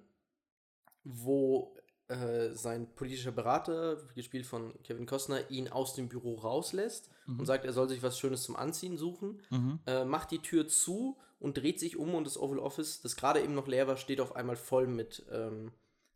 wo 1.02 1.76
äh, 2.08 2.54
sein 2.54 2.88
politischer 2.94 3.32
Berater, 3.32 3.98
gespielt 4.14 4.46
von 4.46 4.72
Kevin 4.82 5.04
Costner, 5.04 5.50
ihn 5.50 5.68
aus 5.68 5.94
dem 5.94 6.08
Büro 6.08 6.36
rauslässt 6.36 7.10
mhm. 7.26 7.40
und 7.40 7.44
sagt, 7.46 7.66
er 7.66 7.74
soll 7.74 7.86
sich 7.88 8.02
was 8.02 8.18
Schönes 8.18 8.44
zum 8.44 8.56
Anziehen 8.56 8.96
suchen, 8.96 9.42
mhm. 9.50 9.78
äh, 9.86 10.06
macht 10.06 10.30
die 10.30 10.38
Tür 10.38 10.68
zu 10.68 11.18
und 11.38 11.58
dreht 11.58 11.78
sich 11.78 11.98
um 11.98 12.14
und 12.14 12.24
das 12.24 12.38
Oval 12.40 12.60
Office, 12.60 13.02
das 13.02 13.14
gerade 13.14 13.42
eben 13.42 13.54
noch 13.54 13.68
leer 13.68 13.86
war, 13.88 13.98
steht 13.98 14.22
auf 14.22 14.36
einmal 14.36 14.56
voll 14.56 14.86
mit 14.86 15.26
ähm, 15.30 15.72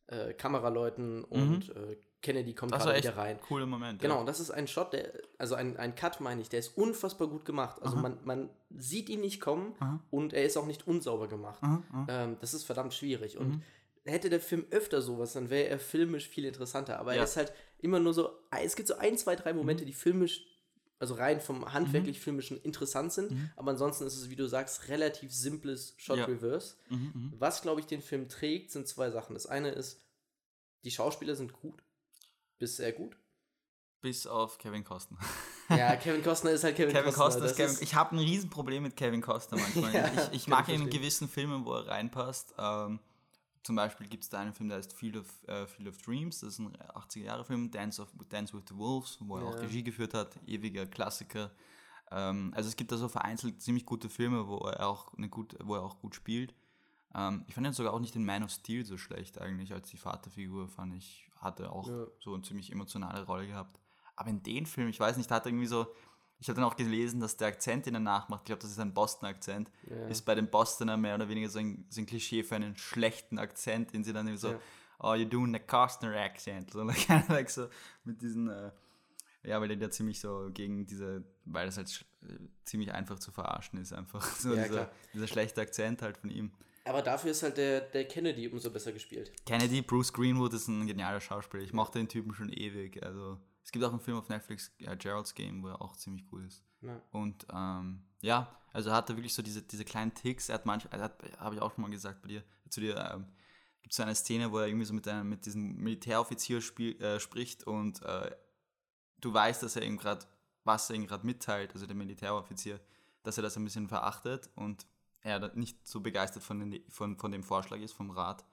äh, 0.06 0.32
Kameraleuten 0.32 1.18
mhm. 1.18 1.24
und 1.24 1.76
äh, 1.76 1.98
Kennedy 2.22 2.54
kommt 2.54 2.72
gerade 2.72 2.96
wieder 2.96 3.16
rein. 3.18 3.38
Cooler 3.40 3.66
Moment. 3.66 4.00
Genau, 4.00 4.20
ja. 4.20 4.24
das 4.24 4.40
ist 4.40 4.50
ein 4.50 4.68
Shot, 4.68 4.94
der, 4.94 5.12
also 5.36 5.56
ein, 5.56 5.76
ein 5.76 5.94
Cut, 5.94 6.20
meine 6.20 6.40
ich, 6.40 6.48
der 6.48 6.60
ist 6.60 6.78
unfassbar 6.78 7.28
gut 7.28 7.44
gemacht. 7.44 7.82
Also 7.82 7.96
man, 7.96 8.16
man 8.24 8.48
sieht 8.70 9.10
ihn 9.10 9.20
nicht 9.20 9.40
kommen 9.40 9.74
Aha. 9.80 10.00
und 10.10 10.32
er 10.32 10.44
ist 10.44 10.56
auch 10.56 10.66
nicht 10.66 10.86
unsauber 10.86 11.28
gemacht. 11.28 11.60
Ähm, 12.08 12.36
das 12.40 12.54
ist 12.54 12.64
verdammt 12.64 12.94
schwierig. 12.94 13.36
Und 13.36 13.48
mhm 13.48 13.62
hätte 14.04 14.30
der 14.30 14.40
Film 14.40 14.66
öfter 14.70 15.00
sowas, 15.00 15.32
dann 15.34 15.50
wäre 15.50 15.68
er 15.68 15.78
filmisch 15.78 16.28
viel 16.28 16.44
interessanter. 16.44 16.98
Aber 16.98 17.12
ja. 17.12 17.18
er 17.18 17.24
ist 17.24 17.36
halt 17.36 17.52
immer 17.78 18.00
nur 18.00 18.14
so, 18.14 18.30
es 18.62 18.76
gibt 18.76 18.88
so 18.88 18.96
ein, 18.96 19.16
zwei, 19.16 19.36
drei 19.36 19.52
Momente, 19.52 19.84
mhm. 19.84 19.86
die 19.86 19.92
filmisch, 19.92 20.44
also 20.98 21.14
rein 21.14 21.40
vom 21.40 21.72
handwerklich 21.72 22.18
mhm. 22.18 22.22
filmischen 22.22 22.60
interessant 22.62 23.12
sind. 23.12 23.30
Mhm. 23.32 23.50
Aber 23.56 23.72
ansonsten 23.72 24.06
ist 24.06 24.16
es, 24.16 24.30
wie 24.30 24.36
du 24.36 24.46
sagst, 24.46 24.88
relativ 24.88 25.32
simples 25.32 25.94
Shot 25.98 26.18
ja. 26.18 26.24
Reverse. 26.24 26.76
Mhm, 26.88 27.12
mhm. 27.14 27.32
Was, 27.38 27.62
glaube 27.62 27.80
ich, 27.80 27.86
den 27.86 28.02
Film 28.02 28.28
trägt, 28.28 28.72
sind 28.72 28.88
zwei 28.88 29.10
Sachen. 29.10 29.34
Das 29.34 29.46
eine 29.46 29.70
ist, 29.70 30.00
die 30.84 30.90
Schauspieler 30.90 31.36
sind 31.36 31.52
gut, 31.52 31.82
bis 32.58 32.76
sehr 32.76 32.92
gut. 32.92 33.16
Bis 34.00 34.26
auf 34.26 34.58
Kevin 34.58 34.82
Costner. 34.82 35.18
Ja, 35.68 35.94
Kevin 35.96 36.24
Costner 36.24 36.50
ist 36.50 36.64
halt 36.64 36.74
Kevin, 36.74 36.92
Kevin 36.92 37.12
Costner. 37.12 37.42
Costner 37.42 37.66
Kevin, 37.66 37.78
ich 37.80 37.94
habe 37.94 38.16
ein 38.16 38.18
Riesenproblem 38.18 38.82
mit 38.82 38.96
Kevin 38.96 39.20
Costner 39.20 39.58
manchmal. 39.58 39.94
ja, 39.94 40.10
ich, 40.12 40.40
ich 40.40 40.48
mag 40.48 40.68
ihn 40.68 40.82
in 40.82 40.90
gewissen 40.90 41.28
Filmen, 41.28 41.64
wo 41.64 41.74
er 41.74 41.86
reinpasst. 41.86 42.52
Ähm, 42.58 42.98
zum 43.62 43.76
Beispiel 43.76 44.08
gibt 44.08 44.24
es 44.24 44.30
da 44.30 44.40
einen 44.40 44.52
Film, 44.52 44.68
der 44.68 44.78
heißt 44.78 44.92
Field 44.92 45.16
of, 45.16 45.48
äh, 45.48 45.66
Field 45.66 45.88
of 45.88 45.98
Dreams, 45.98 46.40
das 46.40 46.54
ist 46.54 46.58
ein 46.58 46.76
80er-Jahre-Film, 46.76 47.70
Dance, 47.70 48.02
of, 48.02 48.08
Dance 48.28 48.52
with 48.54 48.64
the 48.68 48.76
Wolves, 48.76 49.18
wo 49.20 49.36
er 49.36 49.42
ja. 49.42 49.48
auch 49.48 49.60
Regie 49.60 49.84
geführt 49.84 50.14
hat, 50.14 50.36
ewiger 50.46 50.86
Klassiker. 50.86 51.50
Ähm, 52.10 52.52
also 52.54 52.68
es 52.68 52.76
gibt 52.76 52.90
da 52.92 52.96
so 52.96 53.08
vereinzelt 53.08 53.62
ziemlich 53.62 53.86
gute 53.86 54.08
Filme, 54.08 54.48
wo 54.48 54.58
er 54.58 54.88
auch, 54.88 55.14
eine 55.14 55.28
gut, 55.28 55.56
wo 55.62 55.76
er 55.76 55.82
auch 55.82 55.98
gut 56.00 56.14
spielt. 56.14 56.54
Ähm, 57.14 57.44
ich 57.46 57.54
fand 57.54 57.66
ihn 57.66 57.72
sogar 57.72 57.94
auch 57.94 58.00
nicht 58.00 58.14
den 58.14 58.24
Man 58.24 58.42
of 58.42 58.50
Steel 58.50 58.84
so 58.84 58.96
schlecht 58.96 59.40
eigentlich, 59.40 59.72
als 59.72 59.90
die 59.90 59.96
Vaterfigur, 59.96 60.68
fand 60.68 60.94
ich, 60.94 61.30
hatte 61.36 61.70
auch 61.70 61.88
ja. 61.88 62.06
so 62.20 62.34
eine 62.34 62.42
ziemlich 62.42 62.72
emotionale 62.72 63.24
Rolle 63.24 63.46
gehabt. 63.46 63.78
Aber 64.16 64.30
in 64.30 64.42
den 64.42 64.66
Film, 64.66 64.88
ich 64.88 65.00
weiß 65.00 65.16
nicht, 65.16 65.30
da 65.30 65.36
hat 65.36 65.46
er 65.46 65.50
irgendwie 65.50 65.66
so, 65.66 65.86
ich 66.42 66.48
habe 66.48 66.60
dann 66.60 66.68
auch 66.68 66.74
gelesen, 66.74 67.20
dass 67.20 67.36
der 67.36 67.46
Akzent, 67.46 67.86
den 67.86 67.94
er 67.94 68.00
nachmacht, 68.00 68.40
ich 68.42 68.46
glaube, 68.46 68.62
das 68.62 68.72
ist 68.72 68.80
ein 68.80 68.92
Boston-Akzent, 68.92 69.70
ja. 69.88 70.08
ist 70.08 70.22
bei 70.22 70.34
den 70.34 70.50
Bostoner 70.50 70.96
mehr 70.96 71.14
oder 71.14 71.28
weniger 71.28 71.48
so 71.48 71.60
ein, 71.60 71.86
so 71.88 72.00
ein, 72.00 72.06
Klischee 72.06 72.42
für 72.42 72.56
einen 72.56 72.76
schlechten 72.76 73.38
Akzent, 73.38 73.94
den 73.94 74.02
sie 74.02 74.12
dann 74.12 74.36
so, 74.36 74.48
ja. 74.48 74.60
oh, 74.98 75.10
you're 75.10 75.24
doing 75.24 75.54
a 75.54 75.60
Costner 75.60 76.16
Accent. 76.16 76.72
So, 76.72 76.82
like 77.28 77.48
so 77.48 77.68
mit 78.02 78.20
diesen, 78.20 78.48
äh, 78.48 78.72
ja, 79.44 79.60
weil 79.60 79.76
der 79.76 79.92
ziemlich 79.92 80.18
so 80.18 80.50
gegen 80.52 80.84
diese, 80.84 81.22
weil 81.44 81.66
das 81.66 81.76
halt 81.76 82.04
äh, 82.24 82.34
ziemlich 82.64 82.92
einfach 82.92 83.20
zu 83.20 83.30
verarschen 83.30 83.78
ist, 83.80 83.92
einfach. 83.92 84.26
So 84.36 84.52
ja, 84.52 84.64
dieser, 84.64 84.90
dieser 85.14 85.28
schlechte 85.28 85.60
Akzent 85.60 86.02
halt 86.02 86.16
von 86.16 86.30
ihm. 86.30 86.50
Aber 86.84 87.02
dafür 87.02 87.30
ist 87.30 87.44
halt 87.44 87.56
der, 87.56 87.82
der 87.82 88.08
Kennedy 88.08 88.48
umso 88.48 88.68
besser 88.68 88.90
gespielt. 88.90 89.30
Kennedy, 89.46 89.80
Bruce 89.80 90.12
Greenwood 90.12 90.54
ist 90.54 90.66
ein 90.66 90.88
genialer 90.88 91.20
Schauspieler. 91.20 91.62
Ich 91.62 91.72
mochte 91.72 92.00
den 92.00 92.08
Typen 92.08 92.34
schon 92.34 92.52
ewig. 92.52 93.00
Also 93.04 93.38
es 93.64 93.70
gibt 93.70 93.84
auch 93.84 93.90
einen 93.90 94.00
Film 94.00 94.16
auf 94.16 94.28
Netflix, 94.28 94.72
ja, 94.78 94.94
Gerald's 94.94 95.34
Game, 95.34 95.62
wo 95.62 95.68
er 95.68 95.80
auch 95.80 95.96
ziemlich 95.96 96.24
cool 96.32 96.44
ist. 96.44 96.64
Ja. 96.80 97.00
Und 97.12 97.46
ähm, 97.52 98.04
ja, 98.20 98.54
also 98.72 98.90
er 98.90 98.96
hatte 98.96 99.16
wirklich 99.16 99.34
so 99.34 99.42
diese, 99.42 99.62
diese 99.62 99.84
kleinen 99.84 100.14
Ticks. 100.14 100.48
Er 100.48 100.56
hat 100.56 100.66
manchmal, 100.66 101.00
habe 101.38 101.54
ich 101.54 101.60
auch 101.60 101.72
schon 101.74 101.82
mal 101.82 101.90
gesagt 101.90 102.22
bei 102.22 102.28
dir, 102.28 102.44
zu 102.68 102.80
dir, 102.80 102.96
ähm, 102.96 103.26
gibt 103.82 103.92
es 103.92 103.96
so 103.96 104.02
eine 104.02 104.14
Szene, 104.14 104.50
wo 104.50 104.58
er 104.58 104.66
irgendwie 104.66 104.86
so 104.86 104.94
mit, 104.94 105.06
einem, 105.06 105.28
mit 105.28 105.46
diesem 105.46 105.76
Militäroffizier 105.76 106.60
spiel, 106.60 107.00
äh, 107.00 107.20
spricht 107.20 107.64
und 107.64 108.02
äh, 108.02 108.34
du 109.20 109.32
weißt, 109.32 109.62
dass 109.62 109.76
er 109.76 109.82
ihm 109.82 109.98
gerade, 109.98 110.26
was 110.64 110.90
er 110.90 110.96
ihm 110.96 111.06
gerade 111.06 111.26
mitteilt, 111.26 111.72
also 111.74 111.86
der 111.86 111.96
Militäroffizier, 111.96 112.80
dass 113.22 113.36
er 113.36 113.42
das 113.42 113.56
ein 113.56 113.64
bisschen 113.64 113.88
verachtet 113.88 114.50
und 114.54 114.86
er 115.20 115.54
nicht 115.54 115.86
so 115.86 116.00
begeistert 116.00 116.42
von, 116.42 116.58
den, 116.58 116.82
von, 116.90 117.16
von 117.16 117.30
dem 117.30 117.44
Vorschlag 117.44 117.78
ist, 117.78 117.92
vom 117.92 118.10
Rat. 118.10 118.44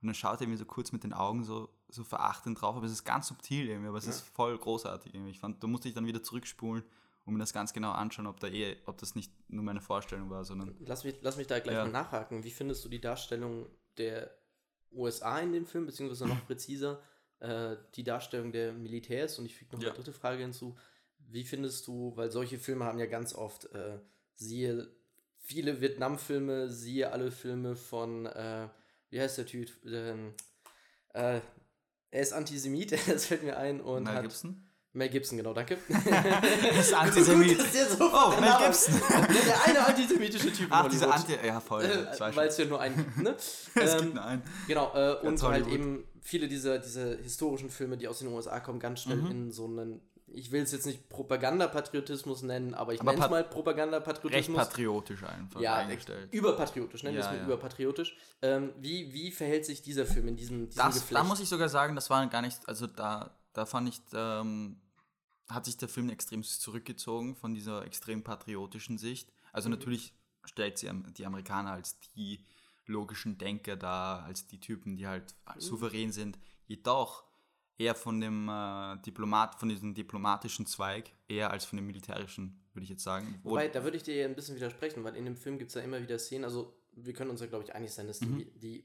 Und 0.00 0.06
dann 0.06 0.14
schaut 0.14 0.40
er 0.40 0.46
mir 0.46 0.56
so 0.56 0.64
kurz 0.64 0.92
mit 0.92 1.04
den 1.04 1.12
Augen 1.12 1.42
so, 1.44 1.68
so 1.94 2.04
verachtend 2.04 2.60
drauf, 2.60 2.76
aber 2.76 2.86
es 2.86 2.92
ist 2.92 3.04
ganz 3.04 3.28
subtil 3.28 3.68
irgendwie, 3.68 3.88
aber 3.88 3.98
es 3.98 4.04
ja. 4.04 4.10
ist 4.10 4.20
voll 4.20 4.56
großartig 4.56 5.14
irgendwie. 5.14 5.30
Ich 5.30 5.40
fand, 5.40 5.62
da 5.62 5.66
musste 5.66 5.88
ich 5.88 5.94
dann 5.94 6.06
wieder 6.06 6.22
zurückspulen 6.22 6.82
und 7.24 7.34
mir 7.34 7.38
das 7.38 7.52
ganz 7.52 7.72
genau 7.72 7.92
anschauen, 7.92 8.26
ob, 8.26 8.40
da 8.40 8.48
eh, 8.48 8.76
ob 8.86 8.98
das 8.98 9.14
nicht 9.14 9.32
nur 9.48 9.62
meine 9.62 9.80
Vorstellung 9.80 10.30
war, 10.30 10.44
sondern. 10.44 10.74
Lass 10.80 11.04
mich, 11.04 11.16
lass 11.22 11.36
mich 11.36 11.46
da 11.46 11.58
gleich 11.60 11.76
ja. 11.76 11.84
mal 11.84 11.90
nachhaken. 11.90 12.44
Wie 12.44 12.50
findest 12.50 12.84
du 12.84 12.88
die 12.88 13.00
Darstellung 13.00 13.66
der 13.98 14.30
USA 14.92 15.38
in 15.40 15.52
dem 15.52 15.66
Film, 15.66 15.86
beziehungsweise 15.86 16.26
noch 16.26 16.44
präziser 16.46 17.00
äh, 17.40 17.76
die 17.94 18.04
Darstellung 18.04 18.52
der 18.52 18.72
Militärs? 18.72 19.38
Und 19.38 19.46
ich 19.46 19.54
füge 19.54 19.76
noch 19.76 19.82
ja. 19.82 19.88
eine 19.88 19.96
dritte 19.96 20.12
Frage 20.12 20.42
hinzu. 20.42 20.76
Wie 21.18 21.44
findest 21.44 21.86
du, 21.86 22.16
weil 22.16 22.30
solche 22.30 22.58
Filme 22.58 22.84
haben 22.84 22.98
ja 22.98 23.06
ganz 23.06 23.34
oft, 23.34 23.66
äh, 23.66 23.98
siehe 24.34 24.90
viele 25.38 25.80
Vietnam-Filme, 25.80 26.70
siehe 26.70 27.12
alle 27.12 27.30
Filme 27.30 27.76
von 27.76 28.26
äh, 28.26 28.68
wie 29.12 29.20
heißt 29.20 29.38
der 29.38 29.46
Typ? 29.46 29.70
Äh, 29.84 31.40
er 32.12 32.22
ist 32.22 32.32
Antisemit, 32.32 32.92
das 33.08 33.26
fällt 33.26 33.42
mir 33.42 33.56
ein. 33.56 33.80
Und 33.80 34.04
Mel 34.04 34.14
hat, 34.14 34.22
Gibson? 34.22 34.62
Mel 34.92 35.08
Gibson, 35.08 35.38
genau, 35.38 35.54
danke. 35.54 35.78
er 35.88 36.78
ist 36.78 36.94
Antisemit. 36.94 37.58
Gut, 37.58 37.66
ist 37.66 37.98
so 37.98 38.04
oh, 38.04 38.40
Mel 38.40 38.52
Gibson. 38.64 38.94
der, 39.10 39.42
der 39.42 39.64
eine 39.64 39.86
antisemitische 39.86 40.52
Typ 40.52 40.68
Ach, 40.70 40.88
dieser 40.88 41.12
Anti... 41.12 41.32
Ja, 41.44 41.58
voll. 41.58 41.82
Weil 42.18 42.48
es 42.48 42.58
ja 42.58 42.66
nur 42.66 42.80
einen 42.80 42.96
gibt, 42.96 43.16
ne? 43.16 43.34
es 43.34 43.70
ähm, 43.74 44.00
gibt 44.00 44.14
nur 44.14 44.24
einen. 44.24 44.42
Genau, 44.68 44.92
äh, 44.94 45.26
und 45.26 45.42
halt 45.42 45.66
eben 45.66 46.04
viele 46.20 46.46
dieser, 46.46 46.78
dieser 46.78 47.16
historischen 47.16 47.70
Filme, 47.70 47.96
die 47.96 48.06
aus 48.06 48.18
den 48.18 48.28
USA 48.28 48.60
kommen, 48.60 48.78
ganz 48.78 49.00
schnell 49.00 49.16
mhm. 49.16 49.30
in 49.30 49.50
so 49.50 49.64
einen 49.64 50.02
ich 50.34 50.50
will 50.50 50.62
es 50.62 50.72
jetzt 50.72 50.86
nicht 50.86 51.08
Propagandapatriotismus 51.08 52.42
nennen, 52.42 52.74
aber 52.74 52.94
ich 52.94 53.02
nenne 53.02 53.22
es 53.22 53.30
mal 53.30 53.44
Propagandapatriotismus. 53.44 54.58
Recht 54.58 54.68
patriotisch 54.68 55.22
einfach 55.22 55.60
ja, 55.60 55.76
eingestellt. 55.76 56.32
Überpatriotisch, 56.32 57.02
nennen 57.02 57.16
wir 57.16 57.22
ja, 57.22 57.30
es 57.30 57.32
mal 57.32 57.40
ja. 57.40 57.46
überpatriotisch. 57.46 58.16
Ähm, 58.40 58.72
wie, 58.78 59.12
wie 59.12 59.30
verhält 59.30 59.66
sich 59.66 59.82
dieser 59.82 60.06
Film 60.06 60.28
in 60.28 60.36
diesem, 60.36 60.68
diesem 60.68 60.82
das, 60.82 60.94
Geflecht? 60.94 61.20
Da 61.20 61.24
muss 61.24 61.40
ich 61.40 61.48
sogar 61.48 61.68
sagen, 61.68 61.94
das 61.94 62.10
war 62.10 62.26
gar 62.26 62.42
nicht, 62.42 62.66
also 62.68 62.86
da, 62.86 63.36
da 63.52 63.66
fand 63.66 63.88
ich, 63.88 64.00
ähm, 64.14 64.80
hat 65.48 65.64
sich 65.64 65.76
der 65.76 65.88
Film 65.88 66.08
extrem 66.10 66.42
zurückgezogen 66.42 67.36
von 67.36 67.54
dieser 67.54 67.84
extrem 67.84 68.22
patriotischen 68.22 68.98
Sicht. 68.98 69.28
Also 69.52 69.68
mhm. 69.68 69.76
natürlich 69.76 70.14
stellt 70.44 70.78
sie 70.78 70.90
die 71.16 71.26
Amerikaner 71.26 71.72
als 71.72 71.98
die 72.16 72.44
logischen 72.86 73.38
Denker 73.38 73.76
dar, 73.76 74.24
als 74.24 74.46
die 74.46 74.60
Typen, 74.60 74.96
die 74.96 75.06
halt 75.06 75.34
mhm. 75.54 75.60
souverän 75.60 76.12
sind. 76.12 76.38
Jedoch 76.66 77.24
eher 77.82 77.94
von 77.94 78.20
dem 78.20 78.48
äh, 78.48 78.96
Diplomat, 79.04 79.56
von 79.56 79.68
diesem 79.68 79.94
diplomatischen 79.94 80.66
Zweig, 80.66 81.10
eher 81.28 81.50
als 81.50 81.64
von 81.64 81.76
dem 81.76 81.86
militärischen, 81.86 82.60
würde 82.72 82.84
ich 82.84 82.90
jetzt 82.90 83.02
sagen. 83.02 83.40
Wobei, 83.42 83.68
da 83.68 83.82
würde 83.82 83.96
ich 83.96 84.02
dir 84.02 84.24
ein 84.24 84.34
bisschen 84.34 84.56
widersprechen, 84.56 85.02
weil 85.04 85.16
in 85.16 85.24
dem 85.24 85.36
Film 85.36 85.58
gibt 85.58 85.70
es 85.70 85.74
ja 85.74 85.82
immer 85.82 86.00
wieder 86.00 86.18
Szenen, 86.18 86.44
also 86.44 86.76
wir 86.92 87.12
können 87.12 87.30
uns 87.30 87.40
ja, 87.40 87.46
glaube 87.46 87.64
ich, 87.64 87.74
einig 87.74 87.92
sein, 87.92 88.06
dass 88.06 88.20
mhm. 88.20 88.38
die, 88.38 88.84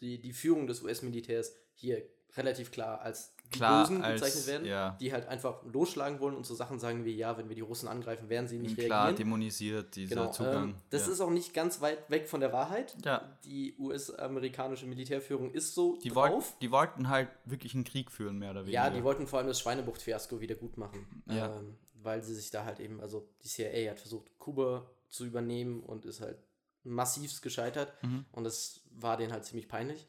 die, 0.00 0.20
die 0.20 0.32
Führung 0.32 0.66
des 0.66 0.82
US-Militärs 0.82 1.54
hier 1.74 2.02
relativ 2.36 2.70
klar 2.70 3.00
als 3.00 3.34
klar, 3.50 3.86
Bösen 3.86 4.02
bezeichnet 4.02 4.46
werden, 4.46 4.66
ja. 4.66 4.96
die 5.00 5.12
halt 5.12 5.26
einfach 5.26 5.62
losschlagen 5.64 6.20
wollen 6.20 6.34
und 6.36 6.46
so 6.46 6.54
Sachen 6.54 6.78
sagen 6.78 7.04
wie, 7.04 7.14
ja, 7.14 7.36
wenn 7.38 7.48
wir 7.48 7.56
die 7.56 7.62
Russen 7.62 7.88
angreifen, 7.88 8.28
werden 8.28 8.48
sie 8.48 8.58
nicht 8.58 8.76
klar 8.76 8.84
reagieren. 8.84 9.00
Klar 9.00 9.12
dämonisiert, 9.14 9.96
dieser 9.96 10.16
genau, 10.16 10.30
Zugang. 10.30 10.64
Ähm, 10.70 10.74
das 10.90 11.06
ja. 11.06 11.12
ist 11.12 11.20
auch 11.20 11.30
nicht 11.30 11.54
ganz 11.54 11.80
weit 11.80 12.10
weg 12.10 12.28
von 12.28 12.40
der 12.40 12.52
Wahrheit. 12.52 12.96
Ja. 13.04 13.36
Die 13.44 13.74
US-amerikanische 13.78 14.86
Militärführung 14.86 15.52
ist 15.52 15.74
so 15.74 15.96
die 15.96 16.10
drauf. 16.10 16.32
Wollt, 16.32 16.62
die 16.62 16.70
wollten 16.70 17.08
halt 17.08 17.28
wirklich 17.44 17.74
einen 17.74 17.84
Krieg 17.84 18.10
führen, 18.10 18.38
mehr 18.38 18.50
oder 18.50 18.62
weniger. 18.62 18.84
Ja, 18.84 18.90
die 18.90 19.02
wollten 19.02 19.26
vor 19.26 19.38
allem 19.38 19.48
das 19.48 19.60
Schweinebucht-Fiasko 19.60 20.40
wieder 20.40 20.54
gut 20.54 20.76
machen. 20.76 21.06
Ja. 21.26 21.56
Ähm, 21.56 21.76
weil 22.02 22.22
sie 22.22 22.34
sich 22.34 22.50
da 22.50 22.64
halt 22.64 22.80
eben, 22.80 23.00
also 23.00 23.28
die 23.42 23.48
CIA 23.48 23.90
hat 23.90 24.00
versucht, 24.00 24.38
Kuba 24.38 24.88
zu 25.08 25.24
übernehmen 25.24 25.82
und 25.82 26.04
ist 26.04 26.20
halt 26.20 26.38
massivst 26.84 27.42
gescheitert. 27.42 27.92
Mhm. 28.02 28.24
Und 28.32 28.44
das 28.44 28.82
war 28.90 29.16
denen 29.16 29.32
halt 29.32 29.44
ziemlich 29.44 29.68
peinlich. 29.68 30.06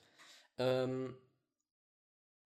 Ähm, 0.57 1.15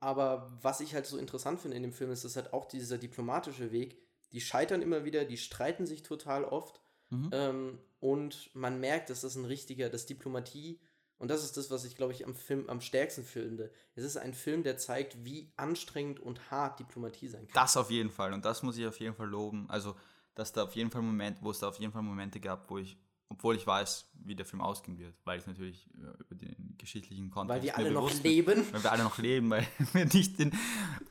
aber 0.04 0.52
was 0.62 0.82
ich 0.82 0.94
halt 0.94 1.06
so 1.06 1.18
interessant 1.18 1.62
finde 1.62 1.78
in 1.78 1.84
dem 1.84 1.94
Film 1.94 2.12
ist, 2.12 2.26
dass 2.26 2.36
halt 2.36 2.54
auch 2.54 2.66
dieser 2.66 2.98
diplomatische 2.98 3.72
Weg, 3.72 3.98
die 4.34 4.42
scheitern 4.42 4.82
immer 4.82 5.06
wieder, 5.06 5.24
die 5.24 5.38
streiten 5.38 5.86
sich 5.86 6.04
total 6.04 6.44
oft. 6.44 6.82
Mhm. 7.10 7.30
Ähm, 7.32 7.80
und 8.02 8.54
man 8.54 8.82
merkt, 8.82 9.10
dass 9.10 9.22
das 9.22 9.36
ein 9.36 9.46
richtiger, 9.46 9.90
das 9.90 10.06
Diplomatie, 10.06 10.82
und 11.20 11.30
das 11.30 11.46
ist 11.46 11.56
das, 11.56 11.72
was 11.72 11.86
ich, 11.86 11.96
glaube 11.96 12.12
ich, 12.12 12.26
am 12.26 12.36
Film 12.36 12.70
am 12.70 12.82
stärksten 12.82 13.24
finde. 13.24 13.72
Es 13.96 14.04
ist 14.04 14.18
ein 14.18 14.34
Film, 14.34 14.62
der 14.64 14.78
zeigt, 14.78 15.24
wie 15.24 15.54
anstrengend 15.56 16.20
und 16.20 16.52
hart 16.52 16.82
Diplomatie 16.82 17.30
sein 17.30 17.48
kann. 17.48 17.54
Das 17.54 17.78
auf 17.78 17.90
jeden 17.90 18.10
Fall. 18.10 18.34
Und 18.34 18.44
das 18.44 18.62
muss 18.62 18.78
ich 18.78 18.86
auf 18.86 19.00
jeden 19.00 19.16
Fall 19.16 19.30
loben. 19.30 19.70
Also, 19.70 19.96
dass 20.36 20.52
da 20.52 20.64
auf 20.64 20.76
jeden 20.76 20.92
Fall 20.92 21.02
Momente, 21.02 21.40
wo 21.42 21.52
es 21.52 21.60
da 21.60 21.70
auf 21.70 21.80
jeden 21.80 21.94
Fall 21.94 22.02
Momente 22.02 22.42
gab, 22.42 22.70
wo 22.70 22.78
ich 22.78 22.98
obwohl 23.34 23.56
ich 23.56 23.66
weiß, 23.66 24.06
wie 24.26 24.36
der 24.36 24.46
Film 24.46 24.62
ausgehen 24.62 24.98
wird, 24.98 25.16
weil 25.26 25.40
ich 25.40 25.48
natürlich 25.48 25.90
äh, 25.96 26.22
über 26.22 26.36
den 26.36 26.76
geschichtlichen 26.78 27.32
Kontext. 27.32 27.58
Weil 27.58 27.64
wir 27.64 27.78
alle 27.78 27.92
noch 27.92 28.24
leben. 28.24 28.46
Bin, 28.46 28.74
weil 28.74 28.84
wir 28.84 28.92
alle 28.92 29.04
noch 29.04 29.18
leben, 29.18 29.50
weil 29.50 29.68
wir 29.94 30.06
nicht 30.06 30.40
in 30.40 30.52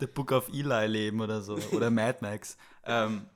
The 0.01 0.07
Book 0.07 0.33
of 0.33 0.49
Eli 0.49 0.87
leben 0.87 1.21
oder 1.21 1.43
so. 1.43 1.57
Oder 1.73 1.91
Mad 1.91 2.19
Max. 2.21 2.57
Ähm, 2.85 3.27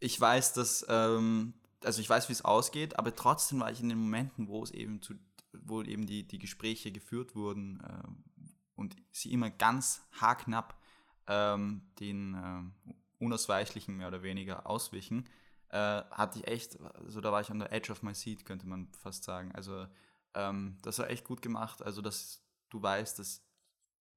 ich 0.00 0.20
weiß, 0.20 0.52
dass, 0.54 0.84
ähm, 0.88 1.54
also 1.84 2.00
ich 2.00 2.10
weiß, 2.10 2.28
wie 2.28 2.32
es 2.32 2.44
ausgeht, 2.44 2.98
aber 2.98 3.14
trotzdem 3.14 3.60
war 3.60 3.70
ich 3.70 3.80
in 3.80 3.88
den 3.88 3.98
Momenten, 3.98 4.48
wo 4.48 4.62
es 4.62 4.72
eben 4.72 5.00
zu, 5.00 5.14
wo 5.52 5.80
eben 5.82 6.06
die, 6.06 6.26
die 6.26 6.38
Gespräche 6.38 6.90
geführt 6.90 7.36
wurden 7.36 7.80
äh, 7.80 8.08
und 8.74 8.96
sie 9.12 9.32
immer 9.32 9.50
ganz 9.50 10.02
haarknapp 10.20 10.76
ähm, 11.28 11.82
den 12.00 12.34
äh, 12.34 12.92
unausweichlichen 13.24 13.96
mehr 13.96 14.08
oder 14.08 14.24
weniger 14.24 14.66
auswichen 14.66 15.24
äh, 15.74 16.04
hatte 16.12 16.38
ich 16.38 16.46
echt, 16.46 16.78
also 16.94 17.20
da 17.20 17.32
war 17.32 17.40
ich 17.40 17.50
an 17.50 17.58
der 17.58 17.72
Edge 17.72 17.90
of 17.90 18.02
my 18.04 18.14
seat, 18.14 18.44
könnte 18.44 18.66
man 18.66 18.86
fast 18.92 19.24
sagen. 19.24 19.50
Also 19.52 19.86
ähm, 20.34 20.78
das 20.82 21.00
war 21.00 21.10
echt 21.10 21.24
gut 21.24 21.42
gemacht. 21.42 21.82
Also 21.82 22.00
dass 22.00 22.44
du 22.70 22.80
weißt, 22.80 23.18
dass 23.18 23.42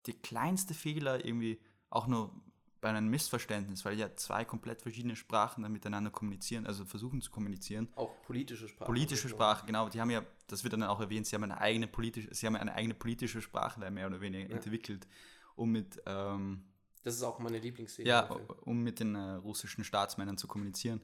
der 0.06 0.14
kleinste 0.14 0.76
Fehler 0.76 1.26
irgendwie 1.26 1.60
auch 1.90 2.06
nur 2.06 2.32
bei 2.80 2.90
einem 2.90 3.08
Missverständnis, 3.08 3.86
weil 3.86 3.98
ja 3.98 4.16
zwei 4.16 4.46
komplett 4.46 4.84
verschiedene 4.84 5.16
Sprachen 5.16 5.64
dann 5.64 5.72
miteinander 5.72 6.12
kommunizieren, 6.12 6.68
also 6.68 6.86
versuchen 6.86 7.22
zu 7.22 7.32
kommunizieren. 7.32 7.88
Auch 7.96 8.22
politische 8.22 8.68
Sprache. 8.68 8.86
Politische 8.86 9.28
Sprache, 9.28 9.66
genau. 9.66 9.90
Die 9.90 10.00
haben 10.00 10.12
ja, 10.12 10.24
das 10.46 10.64
wird 10.64 10.74
dann 10.74 10.84
auch 10.84 11.00
erwähnt, 11.00 11.26
sie 11.26 11.36
haben 11.36 11.44
eine 11.44 11.60
eigene 11.60 11.88
politische, 11.88 12.32
sie 12.36 12.46
haben 12.46 12.56
eine 12.56 12.76
eigene 12.76 12.94
politische 12.94 13.42
Sprache 13.42 13.80
mehr 13.90 14.06
oder 14.06 14.22
weniger 14.22 14.48
ja. 14.48 14.56
entwickelt, 14.56 15.08
um 15.56 15.72
mit 15.72 16.00
ähm, 16.06 16.66
das 17.02 17.16
ist 17.16 17.24
auch 17.24 17.40
meine 17.40 17.58
Lieblingsszene. 17.58 18.08
Ja, 18.08 18.30
um 18.66 18.84
mit 18.84 19.00
den 19.00 19.16
äh, 19.16 19.36
russischen 19.36 19.84
Staatsmännern 19.84 20.38
zu 20.38 20.46
kommunizieren. 20.46 21.02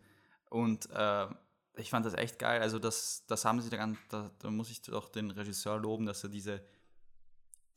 Und 0.53 0.87
äh, 0.91 1.27
ich 1.77 1.89
fand 1.89 2.05
das 2.05 2.13
echt 2.13 2.37
geil. 2.37 2.61
Also, 2.61 2.77
das, 2.77 3.25
das 3.25 3.43
haben 3.43 3.59
sie 3.59 3.71
dann, 3.71 3.97
da, 4.09 4.29
da 4.37 4.51
muss 4.51 4.69
ich 4.69 4.83
doch 4.83 5.09
den 5.09 5.31
Regisseur 5.31 5.79
loben, 5.79 6.05
dass 6.05 6.23
er 6.23 6.29
diese, 6.29 6.63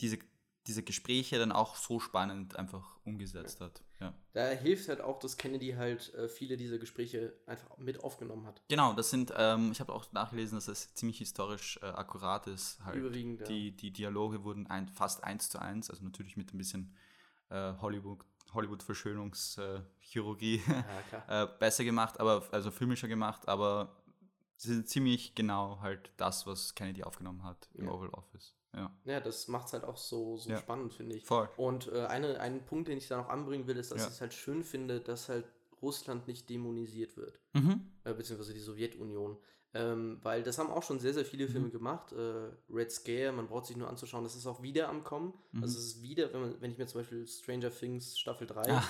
diese, 0.02 0.18
diese 0.66 0.83
Gespräche 0.83 1.38
dann 1.38 1.52
auch 1.52 1.76
so 1.76 2.00
spannend 2.00 2.56
einfach 2.56 2.99
umgesetzt 3.04 3.61
ja. 3.61 3.66
hat. 3.66 3.83
Ja. 3.99 4.14
Da 4.35 4.49
hilft 4.50 4.90
halt 4.90 5.00
auch, 5.00 5.18
dass 5.21 5.38
Kennedy 5.38 5.73
halt 5.73 6.12
äh, 6.12 6.28
viele 6.28 6.59
dieser 6.59 6.76
Gespräche 6.76 7.33
einfach 7.47 7.78
mit 7.78 8.04
aufgenommen 8.04 8.47
hat. 8.47 8.61
Genau, 8.68 8.92
das 8.92 9.09
sind, 9.09 9.33
ähm, 9.35 9.73
ich 9.73 9.80
habe 9.80 9.95
auch 9.95 10.12
nachgelesen, 10.12 10.59
dass 10.59 10.66
das 10.66 10.92
ziemlich 10.92 11.16
historisch 11.16 11.78
äh, 11.83 11.87
akkurat 11.87 12.47
ist. 12.47 12.85
Halt. 12.85 12.97
Überwiegend, 12.97 13.49
die, 13.49 13.75
die 13.75 13.90
Dialoge 13.90 14.45
wurden 14.45 14.66
ein, 14.66 14.88
fast 14.88 15.25
eins 15.25 15.49
zu 15.49 15.59
eins, 15.59 15.88
also 15.88 16.04
natürlich 16.04 16.37
mit 16.37 16.52
ein 16.52 16.59
bisschen 16.59 16.95
äh, 17.49 17.73
Hollywood 17.80 18.23
Hollywood-Verschönungschirurgie 18.56 20.62
ja, 21.12 21.25
äh, 21.44 21.48
besser 21.58 21.84
gemacht, 21.84 22.18
aber 22.18 22.48
also 22.50 22.70
filmischer 22.70 23.08
gemacht, 23.08 23.46
aber 23.46 23.94
sie 24.56 24.75
sind 24.75 24.88
ziemlich 24.88 25.34
genau 25.34 25.80
halt 25.80 26.10
das, 26.16 26.46
was 26.46 26.75
Kennedy 26.75 27.04
aufgenommen 27.04 27.44
hat 27.44 27.68
im 27.75 27.86
ja. 27.86 27.92
Oval 27.92 28.10
Office. 28.10 28.54
Ja, 28.75 28.90
ja 29.04 29.20
das 29.20 29.48
macht 29.48 29.68
es 29.68 29.72
halt 29.72 29.84
auch 29.84 29.96
so, 29.96 30.36
so 30.36 30.50
ja. 30.50 30.58
spannend, 30.58 30.92
finde 30.92 31.16
ich. 31.16 31.25
Voll. 31.25 31.48
Und 31.56 31.90
äh, 31.92 32.06
eine, 32.06 32.40
einen 32.40 32.64
Punkt, 32.64 32.88
den 32.88 32.98
ich 32.98 33.08
da 33.08 33.16
noch 33.16 33.28
anbringen 33.28 33.66
will, 33.66 33.76
ist, 33.76 33.92
dass 33.92 34.02
ich 34.02 34.08
es 34.08 34.20
halt 34.20 34.34
schön 34.34 34.64
finde, 34.64 35.00
dass 35.00 35.28
halt 35.28 35.46
Russland 35.82 36.26
nicht 36.26 36.48
dämonisiert 36.48 37.16
wird. 37.16 37.38
Mhm. 37.54 37.92
Äh, 38.04 38.14
beziehungsweise 38.14 38.54
die 38.54 38.60
Sowjetunion. 38.60 39.36
Ähm, 39.76 40.18
weil 40.23 40.42
das 40.42 40.59
haben 40.59 40.71
auch 40.71 40.83
schon 40.83 40.99
sehr, 40.99 41.14
sehr 41.14 41.25
viele 41.25 41.49
Filme 41.49 41.68
mhm. 41.68 41.73
gemacht. 41.73 42.12
Äh, 42.12 42.50
Red 42.73 42.90
Scare, 42.90 43.33
man 43.33 43.47
braucht 43.47 43.66
sich 43.66 43.76
nur 43.76 43.88
anzuschauen, 43.88 44.25
das 44.25 44.35
ist 44.35 44.47
auch 44.47 44.62
wieder 44.62 44.88
am 44.88 45.04
Kommen. 45.04 45.35
Mhm. 45.52 45.62
Also 45.62 45.78
es 45.78 45.87
ist 45.87 46.02
wieder, 46.02 46.33
wenn, 46.33 46.40
man, 46.40 46.61
wenn 46.61 46.71
ich 46.73 46.78
mir 46.78 46.87
zum 46.87 47.00
Beispiel 47.00 47.26
Stranger 47.26 47.71
Things 47.71 48.18
Staffel 48.18 48.47
3, 48.47 48.73
ah. 48.73 48.85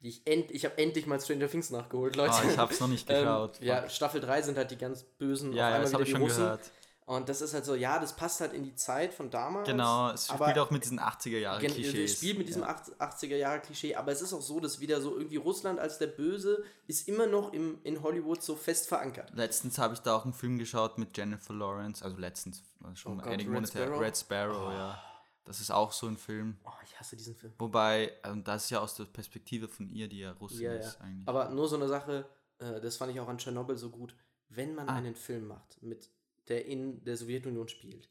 die 0.00 0.08
ich, 0.08 0.26
end, 0.26 0.50
ich 0.50 0.64
habe 0.64 0.78
endlich 0.78 1.06
mal 1.06 1.20
Stranger 1.20 1.48
Things 1.48 1.70
nachgeholt, 1.70 2.16
Leute. 2.16 2.34
Oh, 2.34 2.48
ich 2.48 2.58
habe 2.58 2.72
es 2.72 2.80
noch 2.80 2.88
nicht 2.88 3.06
geschaut. 3.08 3.60
ähm, 3.60 3.66
ja, 3.66 3.88
Staffel 3.88 4.20
3 4.20 4.42
sind 4.42 4.56
halt 4.56 4.70
die 4.70 4.78
ganz 4.78 5.02
bösen, 5.02 5.52
ja, 5.52 5.70
ja, 5.70 5.80
das 5.80 5.92
habe 5.92 6.04
ich 6.04 6.10
schon 6.10 6.22
Russen. 6.22 6.42
gehört. 6.42 6.70
Und 7.06 7.28
das 7.28 7.42
ist 7.42 7.52
halt 7.52 7.66
so, 7.66 7.74
ja, 7.74 7.98
das 7.98 8.16
passt 8.16 8.40
halt 8.40 8.54
in 8.54 8.62
die 8.62 8.74
Zeit 8.76 9.12
von 9.12 9.30
damals. 9.30 9.68
Genau, 9.68 10.10
es 10.10 10.28
spielt 10.28 10.58
auch 10.58 10.70
mit 10.70 10.84
diesen 10.84 10.98
80er-Jahre-Klischees. 10.98 12.12
Es 12.12 12.16
spielt 12.16 12.38
mit 12.38 12.48
diesem 12.48 12.62
ja. 12.62 12.74
80er-Jahre-Klischee, 12.98 13.94
aber 13.94 14.12
es 14.12 14.22
ist 14.22 14.32
auch 14.32 14.40
so, 14.40 14.58
dass 14.58 14.80
wieder 14.80 15.02
so 15.02 15.14
irgendwie 15.14 15.36
Russland 15.36 15.78
als 15.78 15.98
der 15.98 16.06
Böse 16.06 16.64
ist 16.86 17.06
immer 17.06 17.26
noch 17.26 17.52
im, 17.52 17.78
in 17.82 18.02
Hollywood 18.02 18.42
so 18.42 18.56
fest 18.56 18.88
verankert. 18.88 19.30
Letztens 19.34 19.78
habe 19.78 19.92
ich 19.92 20.00
da 20.00 20.16
auch 20.16 20.24
einen 20.24 20.32
Film 20.32 20.58
geschaut 20.58 20.96
mit 20.96 21.14
Jennifer 21.14 21.52
Lawrence, 21.52 22.02
also 22.02 22.16
letztens, 22.16 22.62
schon 22.94 23.20
oh 23.20 23.22
Gott, 23.22 23.32
einige 23.32 23.50
Monate 23.50 23.78
her, 23.78 24.00
Red 24.00 24.16
Sparrow, 24.16 24.68
oh. 24.68 24.70
ja. 24.70 25.02
Das 25.44 25.60
ist 25.60 25.70
auch 25.70 25.92
so 25.92 26.06
ein 26.06 26.16
Film. 26.16 26.56
Oh, 26.64 26.70
ich 26.84 26.98
hasse 26.98 27.16
diesen 27.16 27.34
Film. 27.34 27.52
Wobei, 27.58 28.12
und 28.30 28.48
das 28.48 28.64
ist 28.64 28.70
ja 28.70 28.80
aus 28.80 28.94
der 28.94 29.04
Perspektive 29.04 29.68
von 29.68 29.90
ihr, 29.90 30.08
die 30.08 30.20
ja 30.20 30.32
Russin 30.32 30.62
ja, 30.62 30.72
ist 30.72 30.98
ja. 30.98 31.04
eigentlich. 31.04 31.28
Aber 31.28 31.50
nur 31.50 31.68
so 31.68 31.76
eine 31.76 31.86
Sache, 31.86 32.24
äh, 32.58 32.80
das 32.80 32.96
fand 32.96 33.12
ich 33.12 33.20
auch 33.20 33.28
an 33.28 33.36
Tschernobyl 33.36 33.76
so 33.76 33.90
gut. 33.90 34.16
Wenn 34.48 34.74
man 34.74 34.88
ah. 34.88 34.94
einen 34.94 35.14
Film 35.14 35.48
macht, 35.48 35.82
mit 35.82 36.08
der 36.48 36.66
in 36.66 37.04
der 37.04 37.16
Sowjetunion 37.16 37.68
spielt, 37.68 38.10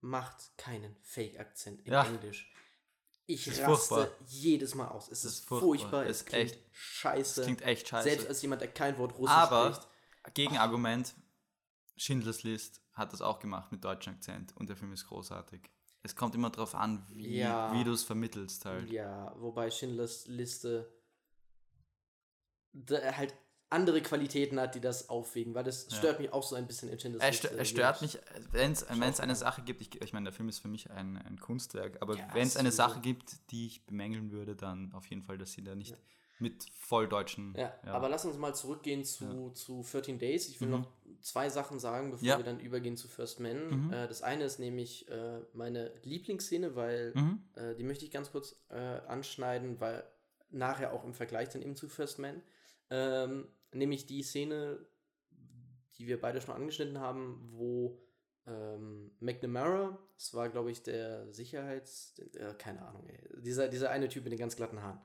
macht 0.00 0.56
keinen 0.56 0.96
Fake-Akzent 1.02 1.82
in 1.82 1.92
ja. 1.92 2.04
Englisch. 2.04 2.52
Ich 3.26 3.46
raste 3.46 3.64
furchtbar. 3.64 4.08
jedes 4.26 4.74
Mal 4.74 4.88
aus. 4.88 5.08
Es 5.08 5.24
ist, 5.24 5.32
ist 5.32 5.44
furchtbar. 5.44 5.68
furchtbar. 5.68 6.06
Es, 6.06 6.18
es 6.18 6.24
klingt 6.26 6.50
echt 6.50 6.60
scheiße. 6.72 7.40
Es 7.40 7.46
klingt 7.46 7.62
echt 7.62 7.88
scheiße. 7.88 8.08
Selbst 8.08 8.26
als 8.26 8.42
jemand, 8.42 8.60
der 8.60 8.72
kein 8.72 8.98
Wort 8.98 9.16
Russisch 9.16 9.36
Aber, 9.36 9.72
spricht. 9.72 10.34
Gegenargument, 10.34 11.14
Schindlers 11.96 12.42
List 12.42 12.80
hat 12.92 13.12
das 13.12 13.22
auch 13.22 13.38
gemacht 13.38 13.70
mit 13.72 13.84
deutschem 13.84 14.14
Akzent 14.14 14.56
und 14.56 14.68
der 14.68 14.76
Film 14.76 14.92
ist 14.92 15.06
großartig. 15.06 15.60
Es 16.02 16.16
kommt 16.16 16.34
immer 16.34 16.50
darauf 16.50 16.74
an, 16.74 17.06
wie, 17.10 17.38
ja. 17.38 17.72
wie 17.74 17.84
du 17.84 17.92
es 17.92 18.02
vermittelst 18.02 18.64
halt. 18.64 18.90
Ja, 18.90 19.34
wobei 19.38 19.70
Schindlers 19.70 20.26
Liste 20.26 20.90
halt 22.88 23.34
andere 23.70 24.02
Qualitäten 24.02 24.58
hat, 24.58 24.74
die 24.74 24.80
das 24.80 25.08
aufwiegen, 25.08 25.54
weil 25.54 25.64
das 25.64 25.86
stört 25.94 26.14
ja. 26.14 26.22
mich 26.22 26.32
auch 26.32 26.42
so 26.42 26.56
ein 26.56 26.66
bisschen 26.66 26.88
in 26.88 26.98
Schindlers 26.98 27.26
Liste. 27.26 27.56
Er, 27.56 27.64
stört 27.64 28.02
mich, 28.02 28.18
wenn 28.50 28.72
es 28.72 29.20
eine 29.20 29.36
Sache 29.36 29.62
gibt, 29.62 29.80
ich, 29.80 30.02
ich 30.02 30.12
meine, 30.12 30.24
der 30.24 30.32
Film 30.32 30.48
ist 30.48 30.58
für 30.58 30.68
mich 30.68 30.90
ein, 30.90 31.16
ein 31.16 31.38
Kunstwerk, 31.38 31.98
aber 32.00 32.16
ja, 32.16 32.28
wenn 32.32 32.46
es 32.46 32.56
eine 32.56 32.72
Sache 32.72 33.00
gibt, 33.00 33.36
die 33.52 33.66
ich 33.66 33.86
bemängeln 33.86 34.32
würde, 34.32 34.56
dann 34.56 34.92
auf 34.92 35.06
jeden 35.06 35.22
Fall, 35.22 35.38
dass 35.38 35.52
sie 35.52 35.62
da 35.62 35.74
nicht 35.76 35.96
mit 36.40 36.66
volldeutschen. 36.78 37.54
Ja, 37.56 37.72
ja, 37.84 37.92
aber 37.92 38.08
lass 38.08 38.24
uns 38.24 38.36
mal 38.38 38.54
zurückgehen 38.54 39.04
zu, 39.04 39.48
ja. 39.48 39.54
zu 39.54 39.82
13 39.82 40.18
Days. 40.18 40.48
Ich 40.48 40.60
will 40.60 40.68
mhm. 40.68 40.80
noch 40.80 40.88
zwei 41.20 41.50
Sachen 41.50 41.78
sagen, 41.78 42.10
bevor 42.10 42.26
ja. 42.26 42.38
wir 42.38 42.44
dann 42.44 42.58
übergehen 42.58 42.96
zu 42.96 43.08
First 43.08 43.40
Man. 43.40 43.86
Mhm. 43.86 43.92
Äh, 43.92 44.08
das 44.08 44.22
eine 44.22 44.44
ist 44.44 44.58
nämlich 44.58 45.08
äh, 45.08 45.40
meine 45.52 45.92
Lieblingsszene, 46.02 46.74
weil 46.74 47.12
mhm. 47.14 47.42
äh, 47.54 47.74
die 47.74 47.84
möchte 47.84 48.04
ich 48.04 48.10
ganz 48.10 48.32
kurz 48.32 48.56
äh, 48.70 48.78
anschneiden, 49.06 49.80
weil 49.80 50.02
nachher 50.50 50.92
auch 50.92 51.04
im 51.04 51.14
Vergleich 51.14 51.50
dann 51.50 51.62
eben 51.62 51.76
zu 51.76 51.88
First 51.88 52.18
Man. 52.18 52.42
Ähm, 52.88 53.46
nämlich 53.72 54.06
die 54.06 54.22
Szene, 54.22 54.78
die 55.96 56.06
wir 56.06 56.20
beide 56.20 56.40
schon 56.40 56.54
angeschnitten 56.54 56.98
haben, 56.98 57.48
wo 57.52 58.00
ähm, 58.46 59.10
McNamara, 59.20 59.98
das 60.16 60.34
war 60.34 60.48
glaube 60.48 60.70
ich 60.70 60.82
der 60.82 61.32
Sicherheits, 61.32 62.18
äh, 62.34 62.54
keine 62.54 62.82
Ahnung, 62.82 63.06
ey, 63.06 63.42
dieser, 63.42 63.68
dieser 63.68 63.90
eine 63.90 64.08
Typ 64.08 64.24
mit 64.24 64.32
den 64.32 64.38
ganz 64.38 64.56
glatten 64.56 64.82
Haaren. 64.82 65.00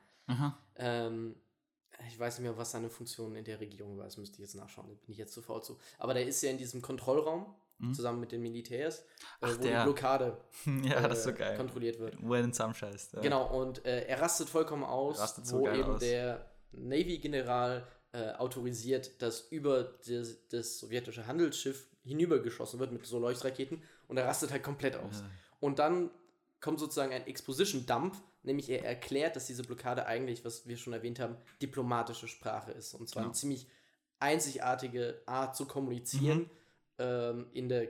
Ähm, 0.77 1.35
ich 2.07 2.19
weiß 2.19 2.39
nicht 2.39 2.43
mehr, 2.43 2.57
was 2.57 2.71
seine 2.71 2.89
Funktion 2.89 3.35
in 3.35 3.45
der 3.45 3.59
Regierung 3.59 3.97
war. 3.97 4.05
Das 4.05 4.17
müsste 4.17 4.35
ich 4.35 4.39
jetzt 4.39 4.55
nachschauen. 4.55 4.87
Da 4.87 4.93
bin 4.93 5.11
ich 5.11 5.17
jetzt 5.17 5.33
zu 5.33 5.41
faul 5.41 5.63
zu. 5.63 5.77
Aber 5.97 6.13
der 6.13 6.27
ist 6.27 6.41
ja 6.41 6.51
in 6.51 6.57
diesem 6.57 6.81
Kontrollraum 6.81 7.55
mhm. 7.77 7.93
zusammen 7.93 8.19
mit 8.19 8.31
den 8.31 8.41
Militärs, 8.41 8.99
äh, 8.99 9.03
Ach, 9.41 9.57
wo 9.57 9.61
der. 9.61 9.79
die 9.79 9.83
Blockade 9.85 10.37
ja, 10.83 11.07
äh, 11.07 11.15
so 11.15 11.33
kontrolliert 11.33 11.99
wird. 11.99 12.17
Wo 12.21 12.33
er 12.33 12.41
den 12.41 12.53
zusammenscheißt. 12.53 13.13
Ja. 13.13 13.21
Genau, 13.21 13.59
und 13.59 13.85
äh, 13.85 14.05
er 14.07 14.21
rastet 14.21 14.49
vollkommen 14.49 14.83
aus, 14.83 15.19
rastet 15.19 15.45
so 15.45 15.61
wo 15.61 15.69
eben 15.69 15.83
aus. 15.83 15.99
der 15.99 16.51
Navy-General 16.71 17.87
äh, 18.15 18.31
autorisiert, 18.37 19.21
dass 19.21 19.47
über 19.49 19.95
das, 20.07 20.47
das, 20.47 20.79
sowjetische 20.79 21.27
Handelsschiff 21.27 21.87
hinübergeschossen 22.05 22.79
wird 22.79 22.93
mit 22.93 23.05
so 23.05 23.19
Leuchtraketen 23.19 23.81
und 24.07 24.15
er 24.15 24.25
rastet 24.25 24.51
halt 24.51 24.63
komplett 24.63 24.95
aus. 24.95 25.19
Ja. 25.19 25.29
Und 25.59 25.79
dann 25.79 26.09
kommt 26.61 26.79
sozusagen 26.79 27.11
ein 27.11 27.27
Exposition-Dump, 27.27 28.15
nämlich 28.43 28.69
er 28.69 28.85
erklärt, 28.85 29.35
dass 29.35 29.47
diese 29.47 29.63
Blockade 29.63 30.05
eigentlich, 30.05 30.45
was 30.45 30.65
wir 30.65 30.77
schon 30.77 30.93
erwähnt 30.93 31.19
haben, 31.19 31.35
diplomatische 31.61 32.29
Sprache 32.29 32.71
ist. 32.71 32.93
Und 32.93 33.09
zwar 33.09 33.23
genau. 33.23 33.31
eine 33.31 33.37
ziemlich 33.37 33.67
einzigartige 34.19 35.21
Art 35.25 35.57
zu 35.57 35.65
kommunizieren 35.65 36.39
mhm. 36.39 36.49
ähm, 36.99 37.47
in 37.51 37.67
der 37.67 37.89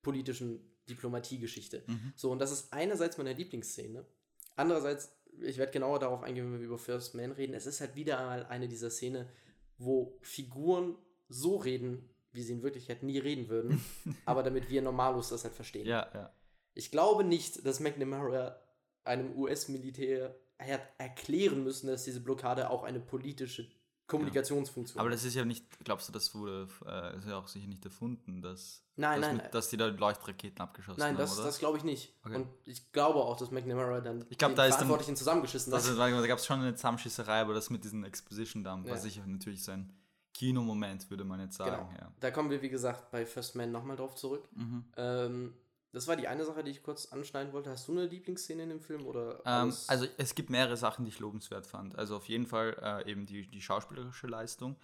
politischen 0.00 0.60
Diplomatiegeschichte. 0.88 1.82
Mhm. 1.86 2.14
So, 2.16 2.30
und 2.30 2.38
das 2.38 2.50
ist 2.50 2.72
einerseits 2.72 3.18
meine 3.18 3.34
Lieblingsszene. 3.34 4.06
Andererseits, 4.54 5.12
ich 5.42 5.58
werde 5.58 5.72
genauer 5.72 5.98
darauf 5.98 6.22
eingehen, 6.22 6.50
wenn 6.50 6.60
wir 6.60 6.66
über 6.66 6.78
First 6.78 7.14
Man 7.14 7.32
reden. 7.32 7.52
Es 7.52 7.66
ist 7.66 7.82
halt 7.82 7.94
wieder 7.94 8.18
einmal 8.18 8.46
eine 8.46 8.68
dieser 8.68 8.90
Szenen, 8.90 9.26
wo 9.78 10.18
Figuren 10.22 10.96
so 11.28 11.56
reden, 11.56 12.08
wie 12.32 12.42
sie 12.42 12.52
in 12.52 12.62
Wirklichkeit 12.62 13.02
nie 13.02 13.18
reden 13.18 13.48
würden, 13.48 13.82
aber 14.24 14.42
damit 14.42 14.70
wir 14.70 14.82
Normalos 14.82 15.30
das 15.30 15.44
halt 15.44 15.54
verstehen. 15.54 15.86
Ja, 15.86 16.08
ja. 16.14 16.32
Ich 16.74 16.90
glaube 16.90 17.24
nicht, 17.24 17.64
dass 17.64 17.80
McNamara 17.80 18.60
einem 19.04 19.36
US-Militär 19.38 20.36
hat 20.58 20.82
erklären 20.98 21.64
müssen, 21.64 21.86
dass 21.86 22.04
diese 22.04 22.20
Blockade 22.20 22.70
auch 22.70 22.82
eine 22.82 23.00
politische 23.00 23.68
Kommunikationsfunktion. 24.06 25.00
Aber 25.00 25.10
das 25.10 25.24
ist 25.24 25.34
ja 25.34 25.44
nicht, 25.44 25.64
glaubst 25.84 26.08
du, 26.08 26.12
das 26.12 26.34
wurde, 26.34 26.68
äh, 26.86 27.18
ist 27.18 27.26
ja 27.26 27.38
auch 27.38 27.48
sicher 27.48 27.66
nicht 27.66 27.84
erfunden, 27.84 28.40
dass, 28.40 28.84
nein, 28.94 29.20
dass, 29.20 29.28
nein, 29.28 29.36
mit, 29.38 29.54
dass 29.54 29.68
die 29.68 29.76
da 29.76 29.86
Leuchtraketen 29.86 30.60
abgeschossen 30.60 31.00
nein, 31.00 31.16
haben. 31.16 31.24
Nein, 31.24 31.36
das, 31.36 31.44
das 31.44 31.58
glaube 31.58 31.78
ich 31.78 31.84
nicht. 31.84 32.14
Okay. 32.24 32.36
Und 32.36 32.48
ich 32.64 32.92
glaube 32.92 33.18
auch, 33.18 33.36
dass 33.36 33.50
McNamara 33.50 34.00
dann 34.00 34.24
ich 34.28 34.38
glaub, 34.38 34.52
den 34.52 34.56
da 34.56 34.68
Verantwortlichen 34.68 35.12
dann, 35.12 35.16
zusammengeschissen 35.16 35.72
hat. 35.72 35.80
Also, 35.80 35.96
da 35.96 36.26
gab 36.26 36.38
es 36.38 36.46
schon 36.46 36.60
eine 36.60 36.74
Zusammenschisserei, 36.74 37.40
aber 37.40 37.54
das 37.54 37.68
mit 37.70 37.82
diesem 37.82 38.04
Exposition 38.04 38.62
Dump 38.62 38.86
ja. 38.86 38.92
war 38.92 38.98
sicher 38.98 39.26
natürlich 39.26 39.64
so 39.64 39.72
ein 39.72 39.92
Kinomoment, 40.32 41.10
würde 41.10 41.24
man 41.24 41.40
jetzt 41.40 41.56
sagen. 41.56 41.88
Genau. 41.88 42.00
Ja. 42.00 42.12
Da 42.20 42.30
kommen 42.30 42.50
wir, 42.50 42.62
wie 42.62 42.68
gesagt, 42.68 43.10
bei 43.10 43.26
First 43.26 43.56
Man 43.56 43.72
nochmal 43.72 43.96
drauf 43.96 44.14
zurück. 44.14 44.46
Mhm. 44.54 44.84
Ähm, 44.96 45.54
das 45.96 46.06
war 46.08 46.16
die 46.16 46.28
eine 46.28 46.44
Sache, 46.44 46.62
die 46.62 46.70
ich 46.70 46.82
kurz 46.82 47.06
anschneiden 47.06 47.54
wollte. 47.54 47.70
Hast 47.70 47.88
du 47.88 47.92
eine 47.92 48.04
Lieblingsszene 48.04 48.64
in 48.64 48.68
dem 48.68 48.80
Film? 48.82 49.06
Oder 49.06 49.40
ähm, 49.46 49.72
also 49.86 50.06
es 50.18 50.34
gibt 50.34 50.50
mehrere 50.50 50.76
Sachen, 50.76 51.06
die 51.06 51.08
ich 51.08 51.20
lobenswert 51.20 51.66
fand. 51.66 51.96
Also 51.96 52.16
auf 52.16 52.28
jeden 52.28 52.46
Fall 52.46 52.76
äh, 52.82 53.10
eben 53.10 53.24
die, 53.24 53.48
die 53.48 53.62
schauspielerische 53.62 54.26
Leistung 54.26 54.76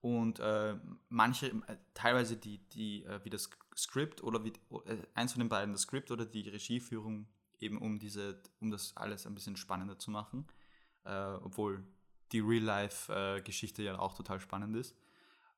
und 0.00 0.40
äh, 0.40 0.74
manche, 1.08 1.46
äh, 1.46 1.76
teilweise 1.94 2.36
die, 2.36 2.58
die 2.70 3.04
äh, 3.04 3.24
wie 3.24 3.30
das 3.30 3.50
Skript 3.76 4.24
oder 4.24 4.42
wie 4.42 4.52
äh, 4.86 4.96
eins 5.14 5.32
von 5.32 5.38
den 5.38 5.48
beiden, 5.48 5.72
das 5.72 5.82
Skript 5.82 6.10
oder 6.10 6.26
die 6.26 6.48
Regieführung, 6.48 7.28
eben 7.60 7.78
um 7.78 8.00
diese, 8.00 8.42
um 8.60 8.72
das 8.72 8.96
alles 8.96 9.28
ein 9.28 9.34
bisschen 9.34 9.56
spannender 9.56 9.96
zu 9.96 10.10
machen. 10.10 10.44
Äh, 11.04 11.34
obwohl 11.44 11.84
die 12.32 12.40
Real-Life-Geschichte 12.40 13.84
ja 13.84 13.96
auch 14.00 14.16
total 14.16 14.40
spannend 14.40 14.76
ist. 14.76 14.96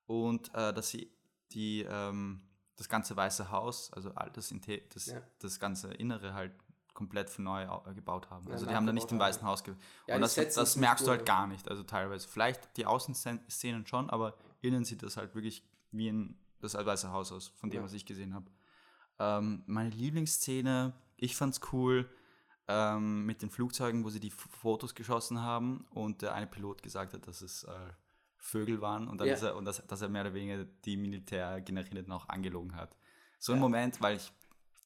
Und 0.06 0.54
dass 0.54 0.90
sie 0.90 1.10
die 1.52 1.84
ähm, 1.88 2.42
das 2.76 2.88
ganze 2.88 3.16
Weiße 3.16 3.50
Haus, 3.50 3.92
also 3.92 4.10
das, 4.32 4.54
das, 4.90 5.06
ja. 5.06 5.20
das 5.38 5.60
ganze 5.60 5.92
Innere 5.94 6.34
halt 6.34 6.52
komplett 6.94 7.30
von 7.30 7.44
neu 7.44 7.66
gebaut 7.94 8.30
haben. 8.30 8.46
Ja, 8.46 8.52
also 8.52 8.66
die 8.66 8.74
haben 8.74 8.86
da 8.86 8.92
nicht 8.92 9.10
im 9.10 9.18
Weißen 9.18 9.42
Haus 9.42 9.64
ge 9.64 9.74
ja, 10.06 10.16
Und 10.16 10.20
das, 10.20 10.34
das 10.34 10.76
merkst 10.76 11.06
du 11.06 11.10
halt 11.10 11.24
gar 11.24 11.46
nicht. 11.46 11.68
Also 11.68 11.82
teilweise. 11.82 12.28
Vielleicht 12.28 12.76
die 12.76 12.86
Außenszenen 12.86 13.86
schon, 13.86 14.10
aber 14.10 14.34
innen 14.60 14.84
sieht 14.84 15.02
das 15.02 15.16
halt 15.16 15.34
wirklich 15.34 15.64
wie 15.92 16.08
ein, 16.08 16.38
das 16.60 16.74
Weiße 16.74 17.10
Haus 17.10 17.32
aus, 17.32 17.48
von 17.48 17.70
dem, 17.70 17.82
was 17.82 17.92
ich 17.92 18.04
gesehen 18.04 18.34
habe. 18.34 18.50
Ähm, 19.18 19.62
meine 19.66 19.90
Lieblingsszene, 19.90 20.92
ich 21.16 21.36
fand's 21.36 21.60
cool, 21.72 22.08
ähm, 22.68 23.26
mit 23.26 23.42
den 23.42 23.50
Flugzeugen, 23.50 24.04
wo 24.04 24.10
sie 24.10 24.20
die 24.20 24.30
Fotos 24.30 24.94
geschossen 24.94 25.40
haben 25.40 25.86
und 25.90 26.22
der 26.22 26.34
eine 26.34 26.46
Pilot 26.46 26.82
gesagt 26.82 27.14
hat, 27.14 27.26
dass 27.26 27.42
es 27.42 27.64
äh, 27.64 27.70
Vögel 28.40 28.80
waren 28.80 29.06
und, 29.06 29.20
dann 29.20 29.28
ja. 29.28 29.34
er, 29.34 29.56
und 29.56 29.64
das, 29.64 29.86
dass 29.86 30.00
er 30.02 30.08
mehr 30.08 30.22
oder 30.22 30.34
weniger 30.34 30.64
die 30.84 30.96
Militärgenerierten 30.96 32.12
auch 32.12 32.28
angelogen 32.28 32.74
hat. 32.74 32.96
So 33.38 33.52
ein 33.52 33.58
ja. 33.58 33.62
Moment, 33.62 34.00
weil 34.00 34.16
ich 34.16 34.32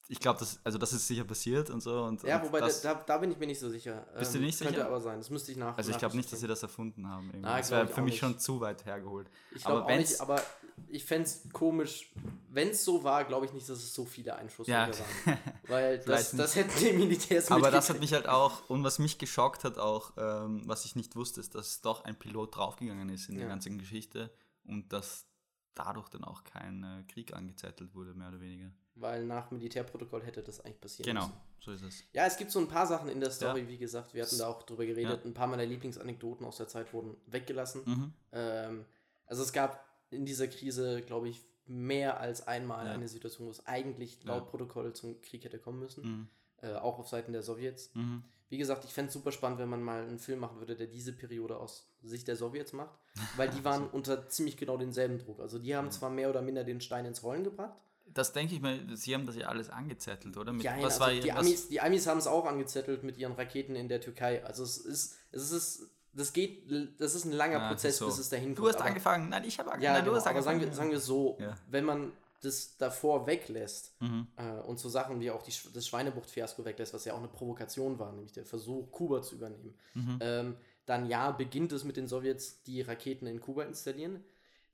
ich 0.09 0.21
glaube, 0.21 0.38
das, 0.38 0.61
also 0.64 0.77
das 0.77 0.93
ist 0.93 1.07
sicher 1.07 1.25
passiert 1.25 1.71
und 1.71 1.81
so. 1.81 2.03
Und, 2.03 2.23
ja, 2.25 2.38
und 2.38 2.49
wobei, 2.49 2.61
das, 2.61 2.83
da, 2.83 2.95
da, 2.95 3.19
bin 3.19 3.31
ich 3.31 3.38
mir 3.38 3.47
nicht 3.47 3.61
so 3.61 3.71
sicher. 3.71 4.07
Bist 4.19 4.35
ähm, 4.35 4.40
du 4.40 4.47
nicht 4.47 4.59
könnte 4.59 4.75
sicher? 4.75 4.87
aber 4.87 5.01
sein, 5.01 5.19
das 5.19 5.31
müsste 5.31 5.53
ich 5.53 5.59
nach. 5.59 5.77
Also 5.77 5.90
ich 5.90 5.99
glaube 5.99 6.17
nicht, 6.17 6.31
dass 6.31 6.40
sie 6.40 6.47
das 6.47 6.62
erfunden 6.62 7.09
haben. 7.09 7.33
Na, 7.40 7.57
das 7.59 7.71
wäre 7.71 7.88
für 7.88 8.03
mich 8.03 8.12
nicht. 8.12 8.21
schon 8.21 8.38
zu 8.38 8.61
weit 8.61 8.85
hergeholt. 8.85 9.31
Ich 9.55 9.64
glaube 9.64 9.85
auch 9.85 9.88
nicht, 9.88 10.21
aber 10.21 10.43
ich 10.88 11.05
fände 11.05 11.25
es 11.25 11.49
komisch, 11.53 12.12
wenn 12.51 12.69
es 12.71 12.85
so 12.85 13.03
war, 13.03 13.25
glaube 13.25 13.47
ich 13.47 13.53
nicht, 13.53 13.69
dass 13.69 13.79
es 13.79 13.95
so 13.95 14.05
viele 14.05 14.37
Einschusslöcher 14.37 14.90
ja. 14.90 15.27
waren. 15.27 15.38
Weil 15.69 15.99
das, 16.07 16.33
das 16.33 16.55
hätten 16.55 16.79
die 16.79 16.93
Militärs 16.93 17.51
Aber 17.51 17.71
das 17.71 17.88
hat 17.88 18.01
mich 18.01 18.12
halt 18.12 18.29
auch, 18.29 18.69
und 18.69 18.85
was 18.85 18.99
mich 18.99 19.19
geschockt 19.19 19.64
hat 19.64 19.79
auch, 19.79 20.12
ähm, 20.19 20.62
was 20.67 20.85
ich 20.85 20.97
nicht 20.97 21.17
wusste, 21.17 21.40
ist, 21.40 21.55
dass 21.55 21.81
doch 21.81 22.05
ein 22.05 22.19
Pilot 22.19 22.57
draufgegangen 22.57 23.09
ist 23.09 23.29
in 23.29 23.37
ja. 23.37 23.40
der 23.40 23.49
ganzen 23.49 23.79
Geschichte 23.79 24.31
und 24.64 24.93
dass 24.93 25.27
dadurch 25.75 26.09
dann 26.09 26.25
auch 26.25 26.45
kein 26.45 26.85
äh, 26.85 27.12
Krieg 27.12 27.35
angezettelt 27.35 27.95
wurde, 27.95 28.14
mehr 28.14 28.29
oder 28.29 28.40
weniger. 28.40 28.71
Weil 28.96 29.24
nach 29.24 29.50
Militärprotokoll 29.50 30.22
hätte 30.22 30.42
das 30.42 30.61
eigentlich 30.61 30.80
passieren 30.80 31.07
genau, 31.09 31.26
müssen. 31.26 31.33
Genau, 31.33 31.44
so 31.61 31.72
ist 31.72 31.83
es. 31.83 32.04
Ja, 32.12 32.26
es 32.26 32.37
gibt 32.37 32.52
so 32.52 32.61
ein 32.61 32.68
paar 32.68 32.87
Sachen 32.87 33.09
in 33.09 33.20
der 33.20 33.30
Story, 33.30 33.62
ja. 33.62 33.68
wie 33.68 33.78
gesagt, 33.78 34.14
wir 34.14 34.22
hatten 34.22 34.38
da 34.38 34.46
auch 34.46 34.62
drüber 34.62 34.87
geredet. 34.87 35.20
Ja. 35.20 35.28
Ein 35.28 35.35
paar 35.35 35.48
meiner 35.48 35.66
Lieblingsanekdoten 35.66 36.46
aus 36.46 36.59
der 36.59 36.68
Zeit 36.68 36.92
wurden 36.92 37.16
weggelassen. 37.26 37.83
Mhm. 37.85 38.12
Ähm, 38.33 38.85
also 39.26 39.42
es 39.42 39.52
gab 39.52 39.85
in 40.11 40.24
dieser 40.24 40.46
Krise, 40.46 41.02
glaube 41.02 41.28
ich, 41.28 41.40
mehr 41.66 42.20
als 42.20 42.46
einmal 42.46 42.87
ja. 42.87 42.92
eine 42.92 43.09
Situation, 43.09 43.46
wo 43.46 43.50
es 43.50 43.66
eigentlich 43.66 44.22
laut 44.24 44.50
Protokoll 44.50 44.92
zum 44.92 45.20
Krieg 45.22 45.44
hätte 45.44 45.59
kommen 45.59 45.80
müssen. 45.80 46.04
Mhm. 46.04 46.28
Äh, 46.62 46.74
auch 46.74 46.98
auf 46.98 47.09
Seiten 47.09 47.33
der 47.33 47.42
Sowjets. 47.42 47.90
Mhm. 47.94 48.22
Wie 48.48 48.59
gesagt, 48.59 48.85
ich 48.85 48.92
fände 48.92 49.09
es 49.09 49.14
super 49.14 49.33
spannend, 49.33 49.59
wenn 49.59 49.68
man 49.68 49.83
mal 49.83 50.02
einen 50.02 50.18
Film 50.18 50.40
machen 50.40 50.59
würde, 50.59 50.76
der 50.76 50.87
diese 50.87 51.12
Periode 51.12 51.57
aus 51.57 51.88
Sicht 52.02 52.28
der 52.28 52.37
Sowjets 52.37 52.72
macht, 52.72 52.96
weil 53.37 53.48
die 53.50 53.64
waren 53.64 53.88
unter 53.88 54.28
ziemlich 54.28 54.57
genau 54.57 54.76
denselben 54.76 55.18
Druck. 55.18 55.40
Also 55.40 55.59
die 55.59 55.74
haben 55.74 55.90
zwar 55.90 56.11
mehr 56.11 56.30
oder 56.30 56.42
minder 56.42 56.64
den 56.64 56.80
Stein 56.80 57.07
ins 57.07 57.22
Rollen 57.22 57.44
gebracht, 57.44 57.76
das 58.14 58.33
denke 58.33 58.55
ich 58.55 58.61
mir, 58.61 58.81
sie 58.96 59.14
haben 59.14 59.27
das 59.27 59.37
ja 59.37 59.48
alles 59.48 59.70
angezettelt, 59.70 60.37
oder? 60.37 60.53
Mit, 60.53 60.62
ja, 60.62 60.77
was 60.79 61.00
also 61.00 61.00
war 61.00 61.11
die, 61.11 61.33
Amis, 61.33 61.68
die 61.68 61.81
Amis 61.81 62.07
haben 62.07 62.18
es 62.18 62.27
auch 62.27 62.46
angezettelt 62.46 63.03
mit 63.03 63.18
ihren 63.18 63.33
Raketen 63.33 63.77
in 63.77 63.88
der 63.88 64.00
Türkei. 64.00 64.44
Also 64.44 64.62
es 64.62 64.79
ist, 64.79 65.16
es 65.33 65.50
ist, 65.50 65.90
das 66.12 66.33
geht, 66.33 66.70
das 67.00 67.14
ist 67.14 67.24
ein 67.24 67.33
langer 67.33 67.61
ah, 67.61 67.68
Prozess, 67.68 67.98
so. 67.98 68.07
bis 68.07 68.18
es 68.18 68.29
dahin 68.29 68.55
kommt. 68.55 68.59
Du 68.59 68.68
hast 68.68 68.77
aber, 68.77 68.87
angefangen, 68.87 69.29
nein, 69.29 69.44
ich 69.44 69.59
habe 69.59 69.72
angefangen. 69.72 69.83
Ja, 69.83 69.92
nein, 69.92 70.03
genau, 70.03 70.12
du 70.12 70.16
hast 70.16 70.27
angefangen. 70.27 70.61
Aber 70.61 70.66
sagen 70.66 70.70
wir, 70.70 70.77
sagen 70.77 70.90
wir 70.92 71.00
so, 71.00 71.37
ja. 71.40 71.57
wenn 71.68 71.85
man 71.85 72.12
das 72.40 72.77
davor 72.77 73.27
weglässt 73.27 73.94
mhm. 74.00 74.29
äh, 74.37 74.61
und 74.61 74.79
so 74.79 74.88
Sachen 74.88 75.20
wie 75.20 75.31
auch 75.31 75.42
die, 75.42 75.53
das 75.72 75.88
Schweinebucht-Fiasko 75.88 76.64
weglässt, 76.64 76.94
was 76.94 77.05
ja 77.05 77.14
auch 77.14 77.18
eine 77.18 77.29
Provokation 77.29 77.98
war, 77.98 78.12
nämlich 78.12 78.33
der 78.33 78.44
Versuch, 78.44 78.90
Kuba 78.92 79.22
zu 79.22 79.37
übernehmen, 79.37 79.74
mhm. 79.94 80.18
ähm, 80.20 80.57
dann 80.87 81.07
ja, 81.07 81.31
beginnt 81.31 81.72
es 81.72 81.85
mit 81.85 81.96
den 81.96 82.07
Sowjets, 82.07 82.62
die 82.64 82.83
Raketen 82.83 83.27
in 83.27 83.40
Kuba 83.40 83.64
installieren. 83.64 84.22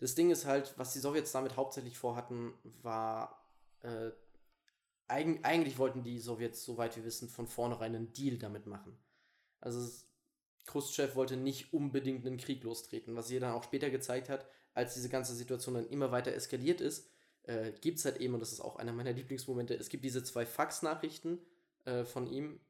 Das 0.01 0.15
Ding 0.15 0.31
ist 0.31 0.47
halt, 0.47 0.75
was 0.77 0.93
die 0.93 0.99
Sowjets 0.99 1.33
damit 1.33 1.57
hauptsächlich 1.57 1.97
vorhatten, 1.99 2.55
war, 2.83 3.45
äh, 3.83 4.11
eig 5.09 5.41
eigentlich 5.45 5.79
wollten 5.79 6.03
die 6.03 6.19
Sowjets, 6.19 6.65
soweit 6.65 6.97
wir 6.97 7.05
wissen, 7.05 7.29
von 7.29 7.47
vornherein 7.47 7.95
einen 7.95 8.13
Deal 8.13 8.39
damit 8.39 8.67
machen. 8.67 8.99
Also 9.61 9.87
Khrushchev 10.67 11.15
wollte 11.17 11.37
nicht 11.37 11.73
unbedingt 11.73 12.27
einen 12.27 12.39
Krieg 12.39 12.63
lostreten, 12.65 13.15
was 13.15 13.29
sich 13.29 13.41
dann 13.41 13.53
auch 13.53 13.65
später 13.65 13.91
gezeigt 13.91 14.29
hat, 14.29 14.47
als 14.73 14.95
diese 14.95 15.09
ganze 15.09 15.35
Situation 15.35 15.75
dann 15.75 15.89
immer 15.89 16.13
weiter 16.13 16.33
eskaliert 16.33 16.81
ist, 16.81 17.09
äh, 17.43 17.73
gibt 17.81 17.99
es 17.99 18.05
halt 18.05 18.19
eben, 18.19 18.35
und 18.35 18.41
das 18.41 18.53
ist 18.53 18.61
auch 18.61 18.77
einer 18.77 18.93
meiner 18.93 19.13
Lieblingsmomente, 19.13 19.75
es 19.75 19.89
gibt 19.89 20.05
diese 20.05 20.23
zwei 20.23 20.47
Faxnachrichten 20.47 21.39
äh, 21.85 22.05
von 22.05 22.27
ihm, 22.27 22.61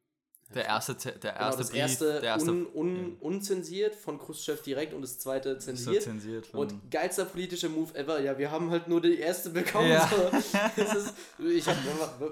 der 0.54 0.66
erste, 0.66 0.94
der 0.94 1.12
genau, 1.12 1.34
erste 1.34 1.40
genau, 1.40 1.56
das 1.56 1.70
Brief, 1.70 1.80
erste, 1.80 2.20
der 2.20 2.22
erste 2.22 2.50
un, 2.50 2.66
un, 2.74 3.16
unzensiert 3.20 3.94
von 3.94 4.18
Khrushchev 4.18 4.62
direkt 4.62 4.94
und 4.94 5.02
das 5.02 5.18
zweite 5.18 5.58
zensiert. 5.58 6.02
Zensiert 6.02 6.52
und 6.52 6.90
geilster 6.90 7.24
politischer 7.24 7.68
Move 7.68 7.94
ever. 7.94 8.20
Ja, 8.20 8.36
wir 8.36 8.50
haben 8.50 8.70
halt 8.70 8.88
nur 8.88 9.00
die 9.00 9.18
erste 9.18 9.50
bekommen. 9.50 9.90
Ja. 9.90 10.08
So. 10.08 10.82
ist, 10.82 11.14
ich 11.38 11.66
hab, 11.66 11.76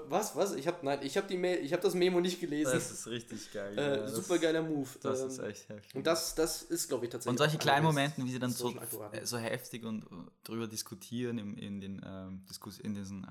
was, 0.09 0.35
was? 0.35 0.53
Ich 0.55 0.67
habe 0.67 0.77
nein, 0.81 0.99
ich 1.01 1.15
habe 1.15 1.27
die 1.27 1.37
Mail, 1.37 1.63
ich 1.63 1.71
habe 1.71 1.81
das 1.81 1.93
Memo 1.93 2.19
nicht 2.19 2.39
gelesen. 2.41 2.73
Das 2.73 2.91
ist 2.91 3.07
richtig 3.07 3.51
geil. 3.53 3.77
Äh, 3.77 3.97
ja, 3.99 4.07
super 4.07 4.37
geiler 4.37 4.63
Move. 4.63 4.89
Das 5.01 5.21
ähm, 5.21 5.27
ist 5.27 5.39
echt 5.39 5.69
heftig. 5.69 5.95
Und 5.95 6.05
das, 6.05 6.35
das 6.35 6.63
ist, 6.63 6.89
glaube 6.89 7.05
ich, 7.05 7.11
tatsächlich. 7.11 7.31
Und 7.31 7.37
solche 7.37 7.57
kleinen 7.57 7.85
Momente, 7.85 8.23
wie 8.23 8.31
sie 8.31 8.39
dann 8.39 8.51
so, 8.51 8.73
so 9.23 9.37
heftig 9.37 9.85
und 9.85 10.05
drüber 10.43 10.67
diskutieren 10.67 11.37
in, 11.37 11.57
in 11.57 11.79
den 11.79 12.01
ähm, 12.05 12.45
Diskus 12.49 12.79
in 12.79 12.93
diesen 12.93 13.23
äh, 13.23 13.27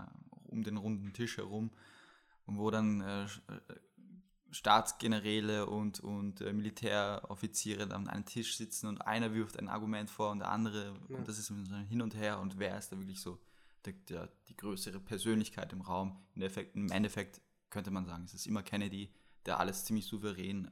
um 0.46 0.62
den 0.62 0.77
runden 0.77 1.12
Tisch 1.12 1.37
herum 1.37 1.70
und 2.46 2.59
wo 2.59 2.70
dann 2.70 3.01
äh, 3.03 3.27
Staatsgeneräle 4.51 5.67
und, 5.67 6.01
und 6.01 6.41
äh, 6.41 6.53
Militäroffiziere 6.53 7.95
an 7.95 8.09
einem 8.09 8.25
Tisch 8.25 8.57
sitzen 8.57 8.87
und 8.87 9.03
einer 9.03 9.35
wirft 9.35 9.59
ein 9.59 9.69
Argument 9.69 10.11
vor 10.11 10.31
und 10.31 10.41
der 10.41 10.51
andere, 10.51 10.95
ja. 11.09 11.17
und 11.17 11.29
das 11.29 11.39
ist 11.39 11.47
so 11.47 11.55
ein 11.55 11.87
Hin 11.89 12.03
und 12.03 12.15
Her 12.15 12.39
und 12.41 12.59
wer 12.59 12.79
ist 12.79 12.91
da 12.91 12.99
wirklich 12.99 13.21
so 13.21 13.39
der, 13.85 13.93
der, 14.09 14.29
die 14.49 14.57
größere 14.57 15.01
Persönlichkeit 15.01 15.73
im 15.73 15.83
Raum. 15.83 16.25
Im 16.35 16.43
Endeffekt, 16.43 16.77
Im 16.77 16.91
Endeffekt 16.91 17.41
könnte 17.71 17.91
man 17.91 18.07
sagen, 18.07 18.25
es 18.25 18.35
ist 18.35 18.47
immer 18.47 18.63
Kennedy, 18.63 19.13
der 19.47 19.61
alles 19.61 19.85
ziemlich 19.85 20.07
souverän 20.07 20.71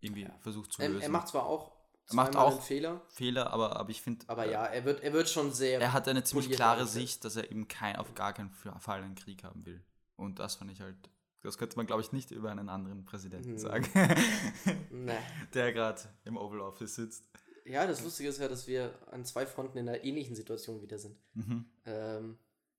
irgendwie 0.00 0.22
ja. 0.22 0.34
versucht 0.40 0.72
zu 0.72 0.82
lösen. 0.82 1.02
Er, 1.02 1.08
macht 1.08 1.28
zwar 1.28 1.46
auch 1.46 1.72
er 2.08 2.14
macht 2.14 2.36
auch 2.36 2.62
Fehler. 2.62 3.02
Fehler, 3.08 3.52
aber, 3.52 3.76
aber 3.76 3.90
ich 3.90 4.00
finde. 4.00 4.24
Aber 4.28 4.46
äh, 4.46 4.52
ja, 4.52 4.64
er 4.64 4.84
wird, 4.84 5.02
er 5.02 5.12
wird 5.12 5.28
schon 5.28 5.52
sehr. 5.52 5.78
Er 5.80 5.92
hat 5.92 6.08
eine 6.08 6.24
ziemlich 6.24 6.50
klare 6.50 6.86
Sicht, 6.86 7.24
dass 7.24 7.36
er 7.36 7.50
eben 7.50 7.68
kein, 7.68 7.96
auf 7.96 8.14
gar 8.14 8.32
keinen 8.32 8.50
Fall 8.50 9.02
einen 9.02 9.14
Krieg 9.14 9.44
haben 9.44 9.66
will. 9.66 9.84
Und 10.16 10.38
das 10.38 10.56
fand 10.56 10.70
ich 10.70 10.80
halt 10.80 10.96
das 11.42 11.58
könnte 11.58 11.76
man, 11.76 11.86
glaube 11.86 12.02
ich, 12.02 12.12
nicht 12.12 12.30
über 12.30 12.50
einen 12.50 12.68
anderen 12.68 13.04
Präsidenten 13.04 13.52
hm. 13.52 13.58
sagen. 13.58 13.86
nee. 14.90 15.18
Der 15.54 15.72
gerade 15.72 16.02
im 16.24 16.36
Oval 16.36 16.60
Office 16.60 16.96
sitzt. 16.96 17.24
Ja, 17.64 17.86
das 17.86 18.02
Lustige 18.02 18.28
ist 18.30 18.40
ja, 18.40 18.48
dass 18.48 18.66
wir 18.66 18.94
an 19.10 19.24
zwei 19.24 19.46
Fronten 19.46 19.78
in 19.78 19.88
einer 19.88 20.02
ähnlichen 20.02 20.34
Situation 20.34 20.80
wieder 20.80 20.98
sind. 20.98 21.18
Mhm. 21.34 21.66
Ähm, 21.84 22.38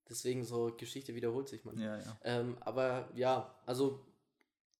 deswegen 0.10 0.44
so 0.44 0.74
Geschichte 0.76 1.14
wiederholt 1.14 1.48
sich 1.48 1.64
man. 1.64 1.78
Ja, 1.78 1.98
ja. 1.98 2.20
Ähm, 2.24 2.58
aber 2.62 3.10
ja, 3.14 3.56
also 3.68 4.04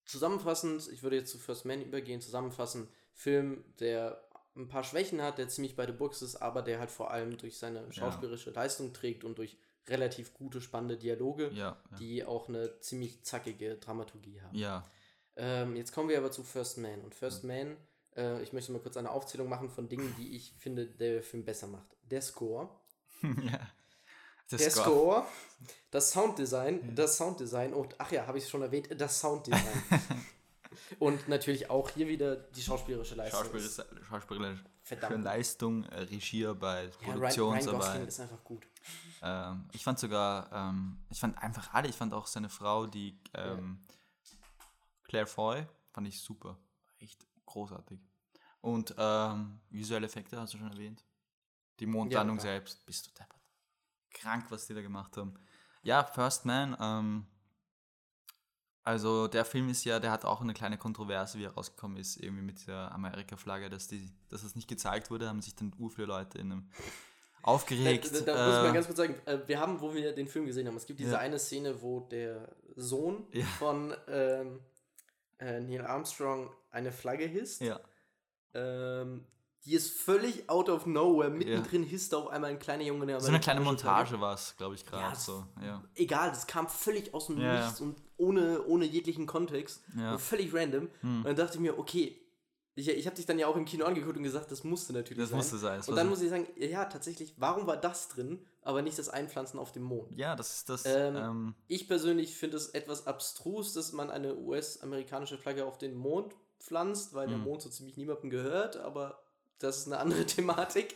zusammenfassend, 0.06 0.90
ich 0.92 1.04
würde 1.04 1.18
jetzt 1.18 1.32
zu 1.32 1.38
First 1.38 1.66
Man 1.66 1.82
übergehen, 1.82 2.22
zusammenfassend, 2.22 2.90
Film, 3.14 3.64
der 3.80 4.24
ein 4.56 4.68
paar 4.68 4.84
Schwächen 4.84 5.22
hat, 5.22 5.38
der 5.38 5.48
ziemlich 5.48 5.76
bei 5.76 5.86
The 5.86 5.92
Books 5.92 6.22
ist, 6.22 6.38
aber 6.38 6.62
der 6.62 6.80
halt 6.80 6.90
vor 6.90 7.12
allem 7.12 7.38
durch 7.38 7.58
seine 7.58 7.92
schauspielerische 7.94 8.50
ja. 8.50 8.56
Leistung 8.56 8.94
trägt 8.94 9.24
und 9.24 9.38
durch 9.38 9.58
relativ 9.90 10.34
gute, 10.34 10.62
spannende 10.62 10.98
Dialoge, 10.98 11.50
ja, 11.50 11.78
ja. 11.92 11.98
die 11.98 12.24
auch 12.24 12.50
eine 12.50 12.80
ziemlich 12.80 13.24
zackige 13.24 13.78
Dramaturgie 13.78 14.42
haben. 14.42 14.58
Ja. 14.58 14.86
Ähm, 15.36 15.76
jetzt 15.76 15.94
kommen 15.94 16.10
wir 16.10 16.18
aber 16.18 16.32
zu 16.32 16.44
First 16.44 16.78
Man. 16.78 17.02
Und 17.02 17.16
First 17.16 17.44
Man, 17.44 17.78
äh, 18.16 18.42
ich 18.42 18.54
möchte 18.54 18.72
mal 18.72 18.80
kurz 18.80 18.98
eine 18.98 19.10
Aufzählung 19.10 19.50
machen 19.50 19.70
von 19.70 19.88
Dingen, 19.88 20.14
die 20.18 20.36
ich 20.36 20.54
finde, 20.58 20.86
der 20.86 21.24
Film 21.24 21.46
besser 21.46 21.68
macht. 21.68 21.88
Der 22.04 22.22
Score. 22.22 22.70
ja. 23.24 23.60
Der, 24.52 24.58
der 24.58 24.72
Score. 24.72 24.84
Score. 24.84 25.26
das 25.92 26.12
Sounddesign, 26.12 26.82
ja. 26.82 26.94
das 26.94 27.18
Sounddesign 27.18 27.74
und, 27.74 27.96
ach 27.98 28.12
ja, 28.12 28.28
habe 28.28 28.38
ich 28.38 28.44
es 28.44 28.50
schon 28.50 28.62
erwähnt, 28.62 28.90
das 28.98 29.20
Sounddesign. 29.20 29.84
und 31.00 31.28
natürlich 31.28 31.70
auch 31.70 31.90
hier 31.90 32.08
wieder 32.08 32.36
die 32.36 32.62
schauspielerische 32.62 33.16
Leistung. 33.16 33.42
Schauspielerische, 33.42 33.86
schauspielerische 34.10 34.66
Leistung, 35.22 35.84
äh, 35.86 36.00
Regiearbeit, 36.02 36.92
ja, 37.02 37.14
Produktionsarbeit. 37.14 37.82
Ryan, 37.82 37.94
Ryan 37.94 38.08
ist 38.08 38.20
einfach 38.20 38.44
gut. 38.44 38.68
Ähm, 39.22 39.68
ich 39.74 39.84
fand 39.84 40.00
sogar, 40.00 40.52
ähm, 40.52 40.98
ich 41.10 41.20
fand 41.20 41.38
einfach 41.38 41.74
alle, 41.74 41.88
ich 41.88 41.96
fand 41.96 42.14
auch 42.14 42.28
seine 42.28 42.50
Frau, 42.50 42.88
die 42.88 43.20
ähm, 43.34 43.82
Claire 45.04 45.28
Foy, 45.28 45.66
fand 45.92 46.08
ich 46.08 46.22
super. 46.22 46.58
Echt 47.00 47.26
großartig. 47.46 48.00
Und 48.62 48.94
ähm, 48.98 49.60
visuelle 49.70 50.06
Effekte 50.06 50.40
hast 50.40 50.54
du 50.54 50.58
schon 50.58 50.72
erwähnt. 50.72 51.04
Die 51.80 51.86
Mondlandung 51.86 52.38
ja, 52.38 52.44
selbst, 52.44 52.86
bist 52.86 53.08
du 53.08 53.12
deppert. 53.12 53.40
Krank, 54.12 54.46
was 54.50 54.68
die 54.68 54.74
da 54.74 54.82
gemacht 54.82 55.16
haben. 55.18 55.34
Ja, 55.82 56.04
First 56.04 56.46
Man, 56.46 56.76
ähm, 56.80 57.26
also 58.84 59.28
der 59.28 59.46
Film 59.46 59.70
ist 59.70 59.84
ja, 59.84 60.00
der 60.00 60.12
hat 60.12 60.26
auch 60.26 60.42
eine 60.42 60.54
kleine 60.54 60.78
Kontroverse, 60.78 61.38
wie 61.38 61.44
er 61.44 61.54
rausgekommen 61.54 61.98
ist, 61.98 62.18
irgendwie 62.18 62.44
mit 62.44 62.66
der 62.68 62.92
Amerika-Flagge, 62.92 63.70
dass, 63.70 63.88
die, 63.88 64.12
dass 64.30 64.42
das 64.42 64.56
nicht 64.56 64.68
gezeigt 64.68 65.12
wurde, 65.12 65.30
haben 65.30 65.42
sich 65.42 65.56
dann 65.56 65.74
ur 65.78 65.92
viele 65.92 66.08
Leute 66.08 66.38
in 66.40 66.52
einem 66.52 66.70
aufgeregt. 67.42 68.12
Da, 68.14 68.20
da, 68.20 68.34
da 68.34 68.46
muss 68.46 68.56
ich 68.56 68.62
mal 68.62 68.70
äh, 68.70 68.74
ganz 68.74 68.86
kurz 68.86 68.98
sagen, 68.98 69.16
äh, 69.26 69.38
wir 69.48 69.60
haben, 69.60 69.82
wo 69.82 69.94
wir 69.94 70.14
den 70.14 70.28
Film 70.28 70.46
gesehen 70.46 70.68
haben, 70.68 70.76
es 70.76 70.86
gibt 70.86 71.00
diese 71.00 71.14
ja. 71.14 71.20
eine 71.20 71.40
Szene, 71.40 71.82
wo 71.82 72.02
der 72.02 72.50
Sohn 72.76 73.26
ja. 73.32 73.46
von 73.58 73.94
ähm, 74.08 74.60
äh, 75.40 75.60
Neil 75.60 75.86
Armstrong 75.86 76.52
eine 76.72 76.92
Flagge 76.92 77.26
hisst. 77.26 77.62
Ja. 77.62 77.80
Ähm, 78.54 79.26
die 79.66 79.74
ist 79.74 80.00
völlig 80.00 80.50
out 80.50 80.70
of 80.70 80.86
nowhere. 80.86 81.30
Mittendrin 81.30 81.84
ja. 81.84 81.90
hisst 81.90 82.16
auf 82.16 82.28
einmal 82.30 82.52
ein 82.52 82.60
kleiner 82.60 82.84
Junge. 82.84 83.06
Der 83.06 83.20
so 83.20 83.28
eine 83.28 83.42
kleine 83.42 83.60
Montage 83.60 84.20
war 84.22 84.34
es, 84.34 84.56
glaube 84.58 84.76
ich, 84.76 84.86
gerade 84.86 85.04
ja, 85.04 85.16
so. 85.16 85.46
Ja. 85.62 85.84
Egal, 85.96 86.30
das 86.30 86.48
kam 86.48 86.68
völlig 86.70 87.14
aus 87.14 87.28
dem 87.28 87.38
Nichts 87.38 87.82
und 87.82 88.02
ohne, 88.18 88.64
ohne 88.66 88.86
jeglichen 88.86 89.26
Kontext. 89.26 89.84
völlig 90.18 90.54
random. 90.54 90.90
Hm. 91.02 91.18
Und 91.18 91.26
dann 91.26 91.36
dachte 91.36 91.56
ich 91.56 91.60
mir, 91.60 91.78
okay, 91.78 92.20
ich, 92.80 92.90
ich 92.90 93.06
habe 93.06 93.16
dich 93.16 93.26
dann 93.26 93.38
ja 93.38 93.48
auch 93.48 93.56
im 93.56 93.66
Kino 93.66 93.86
angeguckt 93.86 94.18
und 94.18 94.24
gesagt, 94.24 94.52
das 94.52 94.64
musste 94.64 94.94
natürlich 94.94 95.22
das 95.22 95.30
sein. 95.30 95.40
Das 95.40 95.52
musste 95.52 95.58
sein. 95.58 95.82
und 95.88 95.96
dann 95.96 96.10
muss 96.10 96.22
ich 96.22 96.30
sagen, 96.30 96.48
ja, 96.56 96.86
tatsächlich, 96.86 97.34
warum 97.38 97.68
war 97.68 97.78
das 97.78 98.08
drin, 98.08 98.46
aber 98.62 98.82
nicht 98.82 98.98
das 98.98 99.10
Einpflanzen 99.10 99.60
auf 99.60 99.72
dem 99.72 99.84
Mond? 99.84 100.16
Ja, 100.16 100.36
das 100.36 100.56
ist 100.56 100.70
das. 100.70 100.86
Ähm, 100.86 101.16
ähm, 101.16 101.56
ich 101.68 101.88
persönlich 101.88 102.36
finde 102.38 102.58
es 102.58 102.70
etwas 102.70 103.08
abstrus, 103.08 103.74
dass 103.74 103.92
man 103.92 104.10
eine 104.10 104.36
US-amerikanische 104.38 105.38
Flagge 105.38 105.66
auf 105.66 105.78
den 105.78 105.96
Mond 105.96 106.36
pflanzt, 106.60 107.14
weil 107.14 107.28
der 107.28 107.38
hm. 107.38 107.44
Mond 107.44 107.62
so 107.62 107.70
ziemlich 107.70 107.98
niemandem 107.98 108.30
gehört, 108.30 108.78
aber 108.78 109.22
das 109.60 109.80
ist 109.80 109.88
eine 109.88 110.00
andere 110.00 110.26
Thematik. 110.26 110.96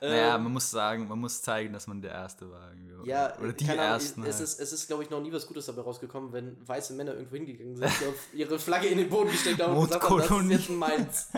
Naja, 0.00 0.36
ähm, 0.36 0.44
man 0.44 0.52
muss 0.52 0.70
sagen, 0.70 1.08
man 1.08 1.18
muss 1.18 1.42
zeigen, 1.42 1.72
dass 1.72 1.86
man 1.86 2.00
der 2.00 2.12
Erste 2.12 2.50
war. 2.50 2.70
Irgendwie. 2.72 3.08
Ja, 3.10 3.38
oder 3.38 3.52
die 3.52 3.66
Ersten. 3.66 4.22
Es, 4.22 4.36
halt. 4.36 4.44
ist, 4.44 4.60
es 4.60 4.72
ist, 4.72 4.86
glaube 4.86 5.02
ich, 5.02 5.10
noch 5.10 5.20
nie 5.20 5.32
was 5.32 5.46
Gutes 5.46 5.66
dabei 5.66 5.82
rausgekommen, 5.82 6.32
wenn 6.32 6.56
weiße 6.66 6.94
Männer 6.94 7.14
irgendwo 7.14 7.36
hingegangen 7.36 7.76
sind, 7.76 7.92
ihre 8.32 8.58
Flagge 8.58 8.86
in 8.86 8.98
den 8.98 9.10
Boden 9.10 9.30
gesteckt 9.30 9.60
haben 9.62 9.76
und 9.76 9.88
gesagt 9.88 10.08
haben, 10.08 10.18
das 10.18 10.60
ist 10.60 10.68
jetzt 10.68 10.70
meins. 10.70 11.28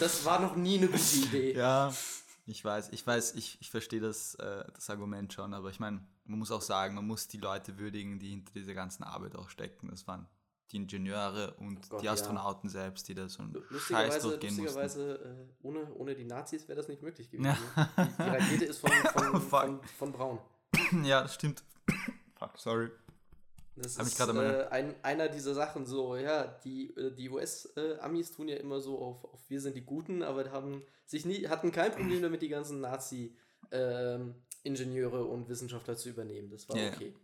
Das 0.00 0.24
war 0.24 0.40
noch 0.40 0.56
nie 0.56 0.78
eine 0.78 0.86
gute 0.86 1.16
Idee. 1.16 1.54
Ja, 1.54 1.92
ich 2.46 2.64
weiß, 2.64 2.90
ich 2.92 3.06
weiß, 3.06 3.34
ich, 3.34 3.58
ich 3.60 3.70
verstehe 3.70 4.00
das, 4.00 4.36
äh, 4.36 4.64
das 4.74 4.88
Argument 4.88 5.32
schon, 5.32 5.52
aber 5.54 5.70
ich 5.70 5.80
meine, 5.80 6.00
man 6.24 6.38
muss 6.38 6.50
auch 6.50 6.62
sagen, 6.62 6.94
man 6.94 7.06
muss 7.06 7.28
die 7.28 7.38
Leute 7.38 7.78
würdigen, 7.78 8.18
die 8.18 8.30
hinter 8.30 8.52
dieser 8.54 8.74
ganzen 8.74 9.02
Arbeit 9.02 9.36
auch 9.36 9.48
stecken. 9.48 9.88
Das 9.90 10.06
waren 10.06 10.28
die 10.72 10.78
Ingenieure 10.78 11.54
und 11.58 11.78
oh 11.84 11.88
Gott, 11.90 12.02
die 12.02 12.08
Astronauten 12.08 12.68
ja. 12.68 12.72
selbst, 12.72 13.06
die 13.08 13.14
da 13.14 13.28
so 13.28 13.42
einen 13.42 13.62
Scheiß 13.78 14.22
durchgehen 14.22 14.56
Lustigerweise, 14.56 15.14
äh, 15.14 15.44
ohne, 15.62 15.92
ohne 15.94 16.14
die 16.14 16.24
Nazis 16.24 16.66
wäre 16.66 16.76
das 16.76 16.88
nicht 16.88 17.02
möglich 17.02 17.30
gewesen. 17.30 17.44
Ja. 17.44 17.58
Die, 17.98 18.16
die, 18.16 18.22
Rakete 18.22 18.64
ist 18.64 18.78
von, 18.78 18.90
von, 18.90 19.40
von, 19.42 19.80
von, 19.98 20.12
Braun. 20.12 20.38
Ja, 21.04 21.20
das 21.22 21.34
stimmt. 21.34 21.62
Fuck, 22.38 22.52
sorry. 22.56 22.88
Das 23.76 23.98
Hab 23.98 24.06
ist 24.06 24.18
äh, 24.20 24.68
ein, 24.70 24.94
einer 25.02 25.28
dieser 25.28 25.52
Sachen 25.54 25.84
so, 25.86 26.16
ja, 26.16 26.46
die, 26.64 26.94
äh, 26.96 27.14
die 27.14 27.30
US-Amis 27.30 28.32
tun 28.32 28.48
ja 28.48 28.56
immer 28.56 28.80
so 28.80 28.98
auf, 28.98 29.24
auf 29.24 29.40
wir 29.48 29.60
sind 29.60 29.76
die 29.76 29.84
Guten, 29.84 30.22
aber 30.22 30.50
haben 30.50 30.82
sich 31.06 31.24
nie, 31.24 31.46
hatten 31.48 31.72
kein 31.72 31.90
Problem 31.92 32.20
damit, 32.20 32.42
die 32.42 32.48
ganzen 32.48 32.80
Nazi-Ingenieure 32.80 35.20
ähm, 35.20 35.26
und 35.26 35.48
Wissenschaftler 35.48 35.96
zu 35.96 36.10
übernehmen. 36.10 36.50
Das 36.50 36.68
war 36.68 36.76
yeah. 36.76 36.92
okay. 36.94 37.14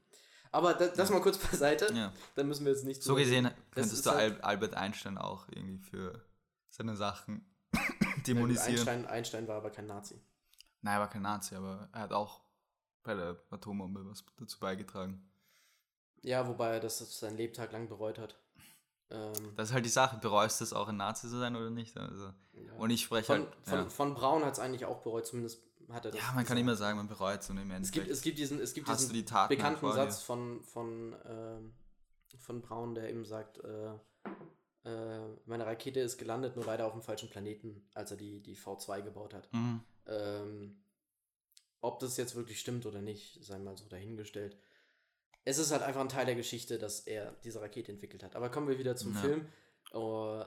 Aber 0.50 0.74
das, 0.74 0.94
das 0.94 1.10
mal 1.10 1.20
kurz 1.20 1.38
beiseite. 1.50 1.92
Ja. 1.92 2.12
Dann 2.34 2.48
müssen 2.48 2.64
wir 2.64 2.72
jetzt 2.72 2.84
nicht 2.84 3.02
so. 3.02 3.14
gesehen 3.14 3.50
könntest 3.70 4.04
du 4.06 4.10
halt 4.10 4.42
Albert 4.42 4.74
Einstein 4.74 5.18
auch 5.18 5.48
irgendwie 5.48 5.78
für 5.78 6.22
seine 6.70 6.96
Sachen 6.96 7.44
dämonisieren. 8.26 8.76
Einstein, 8.76 9.06
Einstein 9.06 9.48
war 9.48 9.56
aber 9.56 9.70
kein 9.70 9.86
Nazi. 9.86 10.20
Nein, 10.82 10.94
er 10.94 11.00
war 11.00 11.10
kein 11.10 11.22
Nazi, 11.22 11.54
aber 11.54 11.88
er 11.92 12.00
hat 12.00 12.12
auch 12.12 12.40
bei 13.02 13.14
der 13.14 13.36
Atombombe 13.50 14.06
was 14.06 14.24
dazu 14.36 14.58
beigetragen. 14.58 15.28
Ja, 16.22 16.46
wobei 16.46 16.74
er 16.74 16.80
das 16.80 16.98
sein 17.18 17.36
Lebtag 17.36 17.72
lang 17.72 17.88
bereut 17.88 18.18
hat. 18.18 18.36
Ähm, 19.10 19.54
das 19.56 19.68
ist 19.68 19.74
halt 19.74 19.84
die 19.84 19.90
Sache, 19.90 20.18
bereust 20.18 20.60
du 20.60 20.64
es 20.64 20.72
auch 20.72 20.88
ein 20.88 20.96
Nazi 20.96 21.28
zu 21.28 21.38
sein 21.38 21.56
oder 21.56 21.70
nicht? 21.70 21.96
Also, 21.96 22.26
ja. 22.52 22.72
Und 22.76 22.90
ich 22.90 23.02
spreche 23.02 23.24
von, 23.24 23.38
halt. 23.40 23.56
Von, 23.62 23.78
ja. 23.78 23.88
von 23.88 24.14
Braun 24.14 24.44
hat 24.44 24.54
es 24.54 24.58
eigentlich 24.58 24.84
auch 24.84 25.02
bereut, 25.02 25.26
zumindest 25.26 25.62
hat 25.92 26.04
er 26.04 26.10
das. 26.10 26.20
Ja, 26.20 26.32
man 26.32 26.44
kann 26.44 26.58
immer 26.58 26.76
sagen, 26.76 26.96
man 26.96 27.08
bereut 27.08 27.40
es 27.40 27.50
und 27.50 27.58
im 27.58 27.70
Endeffekt. 27.70 27.86
Es 27.86 27.92
gibt, 27.92 28.08
es 28.08 28.22
gibt 28.22 28.38
diesen, 28.38 28.60
es 28.60 28.74
gibt 28.74 28.88
diesen 28.88 29.12
die 29.12 29.22
bekannten 29.22 29.92
Satz 29.92 30.22
von, 30.22 30.62
von, 30.62 31.12
äh, 31.12 32.36
von 32.38 32.62
Braun, 32.62 32.94
der 32.94 33.10
eben 33.10 33.24
sagt, 33.24 33.58
äh, 33.64 33.92
äh, 34.84 35.28
meine 35.46 35.66
Rakete 35.66 36.00
ist 36.00 36.18
gelandet, 36.18 36.56
nur 36.56 36.64
leider 36.64 36.86
auf 36.86 36.92
dem 36.92 37.02
falschen 37.02 37.28
Planeten, 37.28 37.88
als 37.94 38.10
er 38.10 38.16
die, 38.16 38.40
die 38.40 38.56
V2 38.56 39.02
gebaut 39.02 39.34
hat. 39.34 39.52
Mhm. 39.52 39.80
Ähm, 40.06 40.82
ob 41.80 42.00
das 42.00 42.16
jetzt 42.16 42.34
wirklich 42.34 42.60
stimmt 42.60 42.86
oder 42.86 43.00
nicht, 43.00 43.44
sei 43.44 43.58
mal 43.58 43.76
so 43.76 43.86
dahingestellt. 43.86 44.56
Es 45.44 45.58
ist 45.58 45.70
halt 45.70 45.82
einfach 45.82 46.00
ein 46.00 46.08
Teil 46.08 46.26
der 46.26 46.34
Geschichte, 46.34 46.78
dass 46.78 47.00
er 47.00 47.32
diese 47.44 47.60
Rakete 47.60 47.92
entwickelt 47.92 48.22
hat. 48.22 48.36
Aber 48.36 48.50
kommen 48.50 48.68
wir 48.68 48.78
wieder 48.78 48.96
zum 48.96 49.14
ja. 49.14 49.20
Film. 49.20 49.48
Uh, 49.94 50.44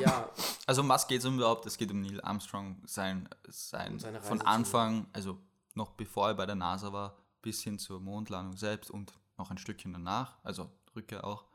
ja. 0.00 0.28
Also 0.66 0.82
um 0.82 0.88
was 0.90 1.08
geht 1.08 1.20
es 1.20 1.24
überhaupt? 1.24 1.64
Es 1.64 1.78
geht 1.78 1.90
um 1.90 2.02
Neil 2.02 2.20
Armstrong, 2.20 2.82
sein, 2.84 3.26
sein 3.48 3.98
von 4.20 4.42
Anfang, 4.42 5.06
also 5.14 5.38
noch 5.72 5.92
bevor 5.92 6.28
er 6.28 6.34
bei 6.34 6.44
der 6.44 6.56
NASA 6.56 6.92
war, 6.92 7.16
bis 7.40 7.62
hin 7.62 7.78
zur 7.78 8.00
Mondlandung 8.00 8.54
selbst 8.58 8.90
und 8.90 9.14
noch 9.38 9.50
ein 9.50 9.56
Stückchen 9.56 9.94
danach, 9.94 10.36
also 10.42 10.70
Rückkehr 10.94 11.24
auch. 11.24 11.46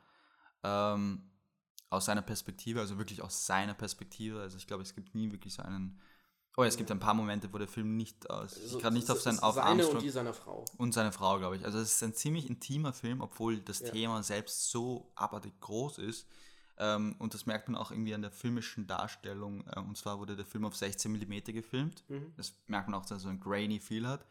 Ähm, 0.63 1.29
aus 1.93 2.05
seiner 2.05 2.23
Perspektive, 2.23 2.79
also 2.79 2.97
wirklich 2.97 3.21
aus 3.21 3.45
seiner 3.45 3.73
Perspektive. 3.73 4.41
Also 4.41 4.57
ich 4.57 4.67
glaube, 4.67 4.83
es 4.83 4.95
gibt 4.95 5.15
nie 5.15 5.31
wirklich 5.31 5.53
so 5.53 5.61
einen. 5.61 5.99
Oh, 6.55 6.63
es 6.63 6.77
gibt 6.77 6.91
ein 6.91 6.99
paar 6.99 7.15
Momente, 7.15 7.51
wo 7.51 7.57
der 7.57 7.67
Film 7.67 7.97
nicht 7.97 8.29
aus, 8.29 8.55
also, 8.55 8.77
gerade 8.77 8.93
nicht 8.93 9.09
auf 9.09 9.19
seinen 9.19 9.39
auf 9.39 9.55
seine 9.55 9.67
Armstrong, 9.69 9.95
und 9.95 10.03
die 10.03 10.09
seiner 10.11 10.33
Frau 10.33 10.65
und 10.77 10.93
seine 10.93 11.11
Frau, 11.11 11.39
glaube 11.39 11.55
ich. 11.55 11.65
Also 11.65 11.79
es 11.79 11.93
ist 11.93 12.03
ein 12.03 12.13
ziemlich 12.13 12.47
intimer 12.47 12.93
Film, 12.93 13.21
obwohl 13.21 13.59
das 13.59 13.79
ja. 13.79 13.89
Thema 13.89 14.21
selbst 14.21 14.69
so 14.69 15.11
abartig 15.15 15.59
groß 15.61 15.97
ist. 15.97 16.27
Ähm, 16.83 17.15
und 17.19 17.33
das 17.33 17.45
merkt 17.45 17.69
man 17.69 17.79
auch 17.79 17.91
irgendwie 17.91 18.13
an 18.13 18.21
der 18.21 18.31
filmischen 18.31 18.87
Darstellung. 18.87 19.65
Äh, 19.67 19.79
und 19.79 19.97
zwar 19.97 20.19
wurde 20.19 20.35
der 20.35 20.45
Film 20.45 20.65
auf 20.65 20.75
16 20.75 21.11
mm 21.11 21.53
gefilmt. 21.53 22.03
Mhm. 22.09 22.33
Das 22.35 22.55
merkt 22.67 22.89
man 22.89 22.99
auch, 22.99 23.05
dass 23.05 23.11
er 23.11 23.19
so 23.19 23.29
ein 23.29 23.39
grainy 23.39 23.79
Feel 23.79 24.07
hat, 24.07 24.25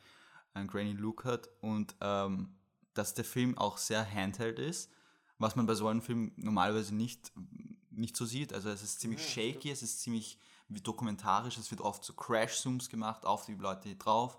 ein 0.54 0.66
grainy 0.66 0.92
Look 0.92 1.24
hat 1.24 1.48
und 1.60 1.94
ähm, 2.00 2.54
dass 2.94 3.14
der 3.14 3.24
Film 3.24 3.56
auch 3.56 3.78
sehr 3.78 4.08
handheld 4.08 4.58
ist 4.58 4.90
was 5.42 5.56
man 5.56 5.66
bei 5.66 5.74
so 5.74 5.88
einem 5.88 6.00
Film 6.00 6.32
normalerweise 6.36 6.94
nicht, 6.94 7.32
nicht 7.90 8.16
so 8.16 8.24
sieht. 8.24 8.54
Also 8.54 8.70
es 8.70 8.82
ist 8.82 9.00
ziemlich 9.00 9.20
ja, 9.20 9.26
shaky, 9.26 9.58
stimmt. 9.58 9.74
es 9.74 9.82
ist 9.82 10.00
ziemlich 10.00 10.38
dokumentarisch, 10.68 11.58
es 11.58 11.70
wird 11.70 11.82
oft 11.82 12.02
so 12.04 12.14
Crash-Zooms 12.14 12.88
gemacht 12.88 13.26
auf 13.26 13.44
die 13.44 13.54
Leute 13.54 13.94
drauf. 13.96 14.38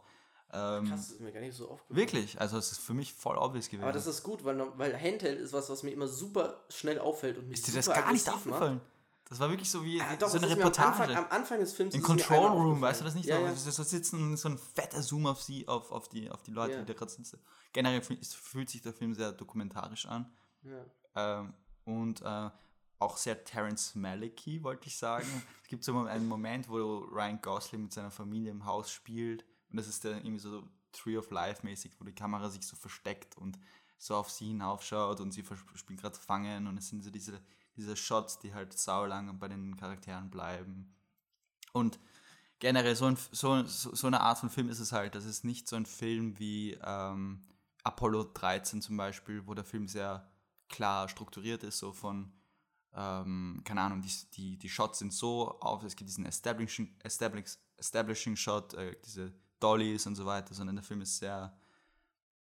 Ähm, 0.56 0.86
Krass, 0.86 1.08
das 1.08 1.12
ist 1.12 1.20
mir 1.20 1.32
gar 1.32 1.40
nicht 1.40 1.56
so 1.56 1.68
aufgefallen. 1.68 1.98
Wirklich, 1.98 2.40
also 2.40 2.58
es 2.58 2.72
ist 2.72 2.80
für 2.80 2.94
mich 2.94 3.12
voll 3.12 3.38
obvious 3.38 3.68
gewesen. 3.68 3.84
Aber 3.84 3.92
das 3.92 4.06
ist 4.06 4.22
gut, 4.22 4.46
weil, 4.46 4.60
weil 4.78 4.94
Handheld 4.94 5.40
ist 5.40 5.52
was, 5.52 5.68
was 5.70 5.82
mir 5.82 5.90
immer 5.90 6.08
super 6.08 6.62
schnell 6.70 7.00
auffällt 7.00 7.40
und 7.40 7.48
mich 7.48 7.58
Ist 7.58 7.68
dir 7.68 7.74
das 7.74 7.88
gar 7.88 8.12
nicht 8.12 8.30
aufgefallen? 8.30 8.76
Macht. 8.76 8.88
Das 9.30 9.40
war 9.40 9.50
wirklich 9.50 9.72
so 9.72 9.84
wie 9.84 9.98
ja, 9.98 10.16
doch, 10.16 10.30
so 10.30 10.38
eine 10.38 10.48
Reportage. 10.50 10.92
Am 10.92 11.02
Anfang, 11.02 11.18
am 11.18 11.32
Anfang, 11.32 11.60
des 11.60 11.74
Films. 11.74 11.96
In 11.96 12.04
Control 12.04 12.52
Room, 12.52 12.82
weißt 12.82 13.02
du 13.02 13.06
das 13.06 13.16
nicht? 13.16 13.26
Ja, 13.26 13.40
ja. 13.40 13.56
So 13.56 13.82
sitzen, 13.82 14.38
so 14.38 14.50
ein 14.50 14.60
fetter 14.60 15.02
Zoom 15.02 15.26
auf 15.26 15.42
sie, 15.42 15.68
auf, 15.68 15.92
auf, 15.92 16.08
die, 16.08 16.30
auf 16.30 16.44
die 16.44 16.52
Leute, 16.52 16.74
ja. 16.74 16.80
die 16.82 16.86
da 16.86 16.94
gerade 16.94 17.12
sitzen. 17.12 17.40
Generell 17.72 18.04
fühlt 18.04 18.70
sich 18.70 18.84
der 18.84 18.94
Film 18.94 19.16
sehr 19.16 19.32
dokumentarisch 19.32 20.06
an. 20.06 20.32
Ja. 20.62 21.40
Ähm, 21.40 21.54
und 21.86 22.22
äh, 22.22 22.50
auch 23.00 23.18
sehr 23.18 23.44
Terence 23.44 23.96
Malicky, 23.96 24.64
wollte 24.64 24.86
ich 24.86 24.98
sagen. 24.98 25.26
es 25.64 25.68
gibt 25.68 25.84
so 25.84 25.98
einen 25.98 26.28
Moment, 26.28 26.70
wo 26.70 27.00
Ryan 27.00 27.42
Gosling 27.42 27.84
mit 27.84 27.94
seiner 27.94 28.12
Familie 28.12 28.52
im 28.52 28.66
Haus 28.66 28.92
spielt 28.92 29.46
und 29.74 29.78
das 29.78 29.88
ist 29.88 30.06
dann 30.06 30.18
irgendwie 30.18 30.40
so 30.40 30.64
Tree 30.92 31.18
of 31.18 31.32
Life 31.32 31.66
mäßig, 31.66 31.94
wo 32.00 32.06
die 32.06 32.14
Kamera 32.14 32.50
sich 32.50 32.66
so 32.66 32.76
versteckt 32.76 33.36
und 33.38 33.58
so 33.98 34.16
auf 34.16 34.30
sie 34.30 34.48
hinaufschaut 34.48 35.20
und 35.20 35.32
sie 35.32 35.44
spielen 35.74 35.98
gerade 35.98 36.18
Fangen 36.18 36.68
und 36.68 36.78
es 36.78 36.90
sind 36.90 37.04
so 37.04 37.10
diese, 37.10 37.42
diese 37.76 37.96
Shots, 37.96 38.38
die 38.38 38.54
halt 38.54 38.78
saulang 38.78 39.40
bei 39.40 39.48
den 39.48 39.76
Charakteren 39.76 40.30
bleiben. 40.30 40.94
Und 41.72 42.00
generell 42.60 42.96
so, 42.96 43.06
ein, 43.06 43.18
so, 43.32 43.64
so, 43.66 44.08
eine 44.08 44.22
Art 44.22 44.38
von 44.38 44.52
Film 44.52 44.70
ist 44.70 44.80
es 44.80 44.92
halt, 44.92 45.16
das 45.16 45.26
ist 45.26 45.44
nicht 45.44 45.68
so 45.68 45.76
ein 45.76 45.88
Film 45.88 46.38
wie 46.38 46.78
ähm, 46.84 47.42
Apollo 47.84 48.26
13 48.36 48.82
zum 48.82 48.96
Beispiel, 48.96 49.48
wo 49.48 49.56
der 49.56 49.66
Film 49.66 49.88
sehr 49.88 50.30
klar 50.70 51.10
strukturiert 51.10 51.64
ist, 51.64 51.80
so 51.80 51.94
von, 51.94 52.32
ähm, 52.94 53.62
keine 53.64 53.82
Ahnung, 53.82 54.02
die, 54.02 54.12
die, 54.34 54.58
die 54.58 54.70
Shots 54.70 55.00
sind 55.00 55.14
so 55.14 55.60
auf, 55.60 55.84
es 55.84 55.96
gibt 55.96 56.10
diesen 56.10 56.26
Establishing, 56.26 56.96
Establish, 57.04 57.58
Establishing 57.78 58.36
Shot, 58.36 58.74
äh, 58.76 58.96
diese 59.04 59.34
Dollies 59.64 60.06
und 60.06 60.16
so 60.16 60.26
weiter, 60.26 60.54
sondern 60.54 60.76
der 60.76 60.84
Film 60.84 61.02
ist 61.02 61.18
sehr, 61.18 61.56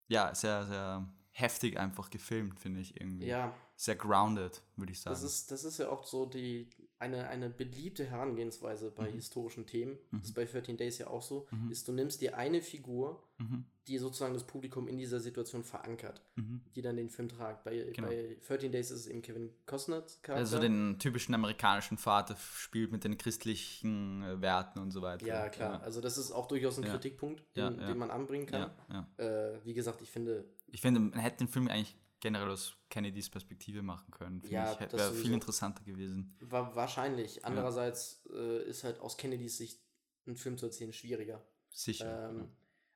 ja, 0.09 0.35
sehr, 0.35 0.67
sehr 0.67 1.09
heftig 1.31 1.79
einfach 1.79 2.11
gefilmt, 2.11 2.59
finde 2.61 2.81
ich 2.81 3.01
irgendwie. 3.01 3.27
Ja. 3.27 3.55
Sehr 3.77 3.97
grounded, 3.97 4.63
würde 4.77 4.93
ich 4.93 5.01
sagen. 5.01 5.15
Das 5.15 5.23
ist, 5.23 5.51
das 5.51 5.65
ist 5.65 5.79
ja 5.79 5.89
auch 5.89 6.05
so 6.05 6.27
die, 6.27 6.71
eine, 6.99 7.29
eine 7.29 7.51
beliebte 7.51 8.05
Herangehensweise 8.05 8.91
bei 8.91 9.11
mhm. 9.11 9.15
historischen 9.15 9.67
Themen, 9.67 9.99
mhm. 10.11 10.19
das 10.19 10.29
ist 10.29 10.35
bei 10.35 10.45
13 10.45 10.77
Days 10.77 10.99
ja 10.99 11.09
auch 11.09 11.23
so, 11.23 11.47
mhm. 11.51 11.71
ist, 11.71 11.87
du 11.89 11.93
nimmst 11.93 12.21
dir 12.21 12.37
eine 12.37 12.63
Figur, 12.63 13.23
mhm. 13.39 13.65
die 13.89 13.99
sozusagen 13.99 14.33
das 14.33 14.45
Publikum 14.45 14.89
in 14.89 14.97
dieser 14.97 15.21
Situation 15.21 15.65
verankert, 15.65 16.23
mhm. 16.37 16.61
die 16.75 16.83
dann 16.83 16.97
den 16.97 17.11
Film 17.11 17.29
tragt. 17.29 17.65
Bei, 17.65 17.77
genau. 17.93 18.09
bei 18.09 18.37
13 18.47 18.73
Days 18.73 18.91
ist 18.91 19.01
es 19.01 19.07
eben 19.09 19.23
Kevin 19.23 19.51
Charakter. 19.67 20.35
Also 20.35 20.59
den 20.59 20.99
typischen 20.99 21.35
amerikanischen 21.35 21.99
Vater 21.99 22.37
spielt 22.37 22.93
mit 22.93 23.05
den 23.05 23.19
christlichen 23.19 24.23
äh, 24.23 24.41
Werten 24.41 24.79
und 24.79 24.91
so 24.91 25.03
weiter. 25.03 25.27
Ja, 25.27 25.49
klar. 25.49 25.75
Ja. 25.75 25.81
Also 25.81 26.01
das 26.01 26.17
ist 26.17 26.31
auch 26.31 26.47
durchaus 26.47 26.79
ein 26.79 26.85
ja. 26.85 26.93
Kritikpunkt, 26.93 27.43
den, 27.57 27.63
ja, 27.63 27.71
den, 27.71 27.99
man 27.99 28.11
anbringen 28.11 28.47
kann. 28.47 28.71
Äh, 29.17 29.59
wie 29.65 29.75
gesagt, 29.75 30.01
ich 30.01 30.11
finde... 30.11 30.45
Ich 30.69 30.81
finde, 30.81 31.01
man 31.01 31.19
hätte 31.19 31.39
den 31.39 31.49
Film 31.49 31.69
eigentlich 31.69 31.97
generell 32.25 32.51
aus 32.51 32.75
Kennedys 32.89 33.29
Perspektive 33.29 33.83
machen 33.83 34.11
können. 34.11 34.41
Finde 34.41 34.55
ja, 34.55 34.73
ich, 34.73 34.93
wäre 34.95 35.13
viel 35.13 35.35
interessanter 35.35 35.85
gewesen. 35.85 36.35
War 36.41 36.75
wahrscheinlich. 36.75 37.45
Andererseits 37.45 38.25
ja. 38.31 38.37
äh, 38.41 38.63
ist 38.65 38.83
halt 38.83 38.99
aus 38.99 39.19
Kennedys 39.19 39.59
Sicht 39.59 39.79
einen 40.27 40.37
Film 40.37 40.57
zu 40.57 40.65
erzählen 40.65 40.95
schwieriger. 40.95 41.45
Sicher. 41.69 42.31
Ähm, 42.31 42.39
ja. 42.39 42.49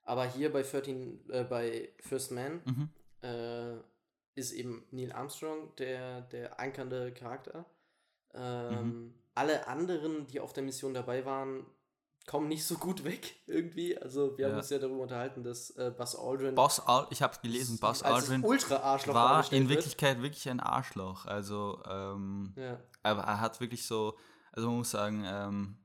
Aber 0.04 0.32
hier 0.32 0.50
bei 0.50 0.62
13, 0.62 1.28
äh, 1.28 1.44
bei 1.44 1.92
First 2.00 2.30
Man 2.32 2.62
mhm. 2.64 2.88
äh, 3.20 3.76
ist 4.34 4.52
eben 4.52 4.86
Neil 4.92 5.12
Armstrong 5.12 5.76
der, 5.76 6.22
der 6.22 6.58
ankernde 6.58 7.12
Charakter. 7.12 7.66
Ähm, 8.32 8.72
mhm. 8.72 9.14
Alle 9.34 9.66
anderen, 9.66 10.26
die 10.26 10.40
auf 10.40 10.54
der 10.54 10.62
Mission 10.62 10.94
dabei 10.94 11.26
waren, 11.26 11.66
kommen 12.28 12.46
nicht 12.46 12.64
so 12.64 12.76
gut 12.76 13.02
weg 13.04 13.36
irgendwie. 13.46 13.98
Also 13.98 14.36
wir 14.36 14.46
ja. 14.46 14.50
haben 14.50 14.58
uns 14.58 14.70
ja 14.70 14.78
darüber 14.78 15.02
unterhalten, 15.02 15.42
dass 15.42 15.70
äh, 15.70 15.90
Buzz 15.96 16.14
Aldrin. 16.14 16.54
Buzz 16.54 16.80
Al 16.80 17.06
ich 17.10 17.22
habe 17.22 17.32
es 17.32 17.40
gelesen, 17.40 17.78
Buzz 17.78 18.02
Aldrin 18.02 18.44
Ultra 18.44 18.76
Arschloch 18.76 19.14
war 19.14 19.52
in 19.52 19.68
Wirklichkeit 19.68 20.18
wird. 20.18 20.24
wirklich 20.24 20.48
ein 20.48 20.60
Arschloch. 20.60 21.24
Also 21.26 21.82
ähm, 21.88 22.52
ja. 22.54 22.78
aber 23.02 23.22
er 23.22 23.40
hat 23.40 23.60
wirklich 23.60 23.86
so, 23.86 24.16
also 24.52 24.68
man 24.68 24.78
muss 24.78 24.90
sagen, 24.90 25.24
ähm, 25.26 25.78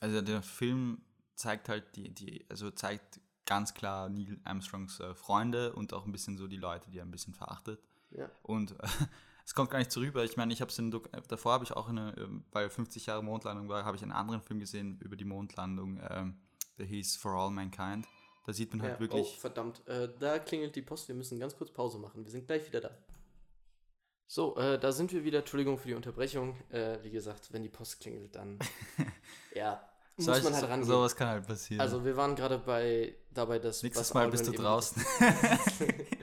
also 0.00 0.20
der 0.20 0.42
Film 0.42 1.00
zeigt 1.36 1.68
halt 1.68 1.96
die, 1.96 2.12
die, 2.12 2.44
also 2.50 2.70
zeigt 2.70 3.20
ganz 3.46 3.72
klar 3.72 4.08
Neil 4.08 4.40
Armstrongs 4.44 4.98
äh, 4.98 5.14
Freunde 5.14 5.72
und 5.74 5.94
auch 5.94 6.06
ein 6.06 6.12
bisschen 6.12 6.36
so 6.36 6.48
die 6.48 6.56
Leute, 6.56 6.90
die 6.90 6.98
er 6.98 7.04
ein 7.04 7.10
bisschen 7.12 7.34
verachtet. 7.34 7.80
Ja. 8.10 8.28
Und 8.42 8.72
äh, 8.72 8.88
es 9.44 9.54
kommt 9.54 9.70
gar 9.70 9.78
nicht 9.78 9.90
so 9.90 10.00
rüber. 10.00 10.24
Ich 10.24 10.36
meine, 10.36 10.52
ich 10.52 10.60
habe 10.60 10.70
es 10.70 10.80
davor 11.28 11.52
habe 11.52 11.64
ich 11.64 11.72
auch 11.72 11.88
eine, 11.88 12.14
ähm, 12.18 12.44
weil 12.52 12.70
50 12.70 13.06
Jahre 13.06 13.22
Mondlandung 13.22 13.68
war, 13.68 13.84
habe 13.84 13.96
ich 13.96 14.02
einen 14.02 14.12
anderen 14.12 14.40
Film 14.42 14.60
gesehen 14.60 14.98
über 15.00 15.16
die 15.16 15.24
Mondlandung. 15.24 16.00
Ähm, 16.08 16.40
der 16.78 16.86
hieß 16.86 17.16
For 17.16 17.32
All 17.32 17.50
Mankind. 17.50 18.06
Da 18.46 18.52
sieht 18.52 18.72
man 18.72 18.82
halt 18.82 18.94
ja, 18.94 19.00
wirklich. 19.00 19.34
Oh, 19.36 19.40
verdammt, 19.40 19.86
äh, 19.86 20.08
da 20.18 20.38
klingelt 20.38 20.74
die 20.74 20.82
Post. 20.82 21.08
Wir 21.08 21.14
müssen 21.14 21.38
ganz 21.38 21.56
kurz 21.56 21.70
Pause 21.70 21.98
machen. 21.98 22.24
Wir 22.24 22.30
sind 22.30 22.46
gleich 22.46 22.66
wieder 22.66 22.80
da. 22.80 22.90
So, 24.26 24.56
äh, 24.56 24.78
da 24.78 24.90
sind 24.92 25.12
wir 25.12 25.24
wieder. 25.24 25.40
Entschuldigung 25.40 25.78
für 25.78 25.88
die 25.88 25.94
Unterbrechung. 25.94 26.56
Äh, 26.70 26.98
wie 27.02 27.10
gesagt, 27.10 27.52
wenn 27.52 27.62
die 27.62 27.68
Post 27.68 28.00
klingelt, 28.00 28.34
dann 28.34 28.58
ja, 29.54 29.86
muss 30.16 30.26
Solch, 30.26 30.42
man 30.42 30.54
halt 30.54 30.64
rangehen. 30.64 30.88
Sowas 30.88 31.14
kann 31.14 31.28
halt 31.28 31.46
passieren. 31.46 31.80
Also 31.80 32.04
wir 32.04 32.16
waren 32.16 32.34
gerade 32.34 32.58
bei 32.58 33.14
dabei, 33.30 33.58
dass 33.58 33.82
nächstes 33.82 34.12
Mal 34.14 34.28
bist 34.30 34.46
du 34.46 34.52
draußen. 34.52 35.04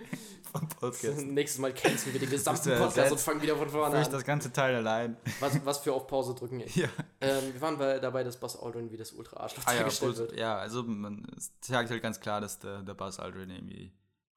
vom 0.52 0.68
Podcast. 0.68 1.22
Nächstes 1.26 1.60
Mal 1.60 1.74
canceln 1.74 2.14
wir 2.14 2.20
den 2.20 2.30
gesamten 2.30 2.78
Podcast 2.78 3.12
und 3.12 3.20
fangen 3.20 3.42
wieder 3.42 3.56
von 3.56 3.70
vorne 3.70 3.96
an. 3.96 4.02
Ich 4.02 4.08
das 4.08 4.24
ganze 4.24 4.52
Teil 4.52 4.76
allein. 4.76 5.18
Was, 5.40 5.64
was 5.66 5.80
für 5.80 5.94
auf 5.94 6.08
Pause 6.08 6.36
drücken. 6.36 6.64
Ja. 6.76 6.88
Ähm, 7.20 7.54
wir 7.54 7.62
waren 7.62 7.78
bei, 7.78 8.00
dabei, 8.00 8.24
dass 8.24 8.40
Buzz 8.40 8.56
Aldrin 8.56 8.92
wie 8.92 8.98
das 8.98 9.12
Ultra-Arschloch 9.12 9.64
ah, 9.66 9.74
dargestellt 9.74 10.14
ja, 10.14 10.20
wird. 10.20 10.40
Ja, 10.40 10.58
also 10.58 10.84
man 10.84 11.26
sagt 11.62 11.90
halt 11.90 12.02
ganz 12.02 12.20
klar, 12.20 12.40
dass 12.40 12.60
der, 12.60 12.84
der 12.84 12.94
Buzz 12.94 13.20
Aldrin 13.20 13.50
irgendwie 13.50 13.92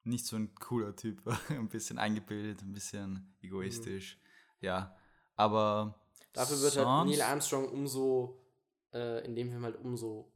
nicht 0.05 0.27
so 0.27 0.37
ein 0.37 0.55
cooler 0.57 0.97
Typ 0.97 1.25
war. 1.25 1.39
ein 1.51 1.69
bisschen 1.69 1.99
eingebildet, 1.99 2.63
ein 2.63 2.73
bisschen 2.73 3.35
egoistisch. 3.43 4.17
Mhm. 4.17 4.67
Ja, 4.67 4.97
aber 5.37 6.01
Dafür 6.33 6.61
wird 6.63 6.77
halt 6.77 7.09
Neil 7.09 7.23
Armstrong 7.23 7.69
umso, 7.69 8.41
äh, 8.93 9.25
in 9.25 9.37
dem 9.37 9.51
Film 9.51 9.63
halt 9.65 9.77
umso 9.77 10.33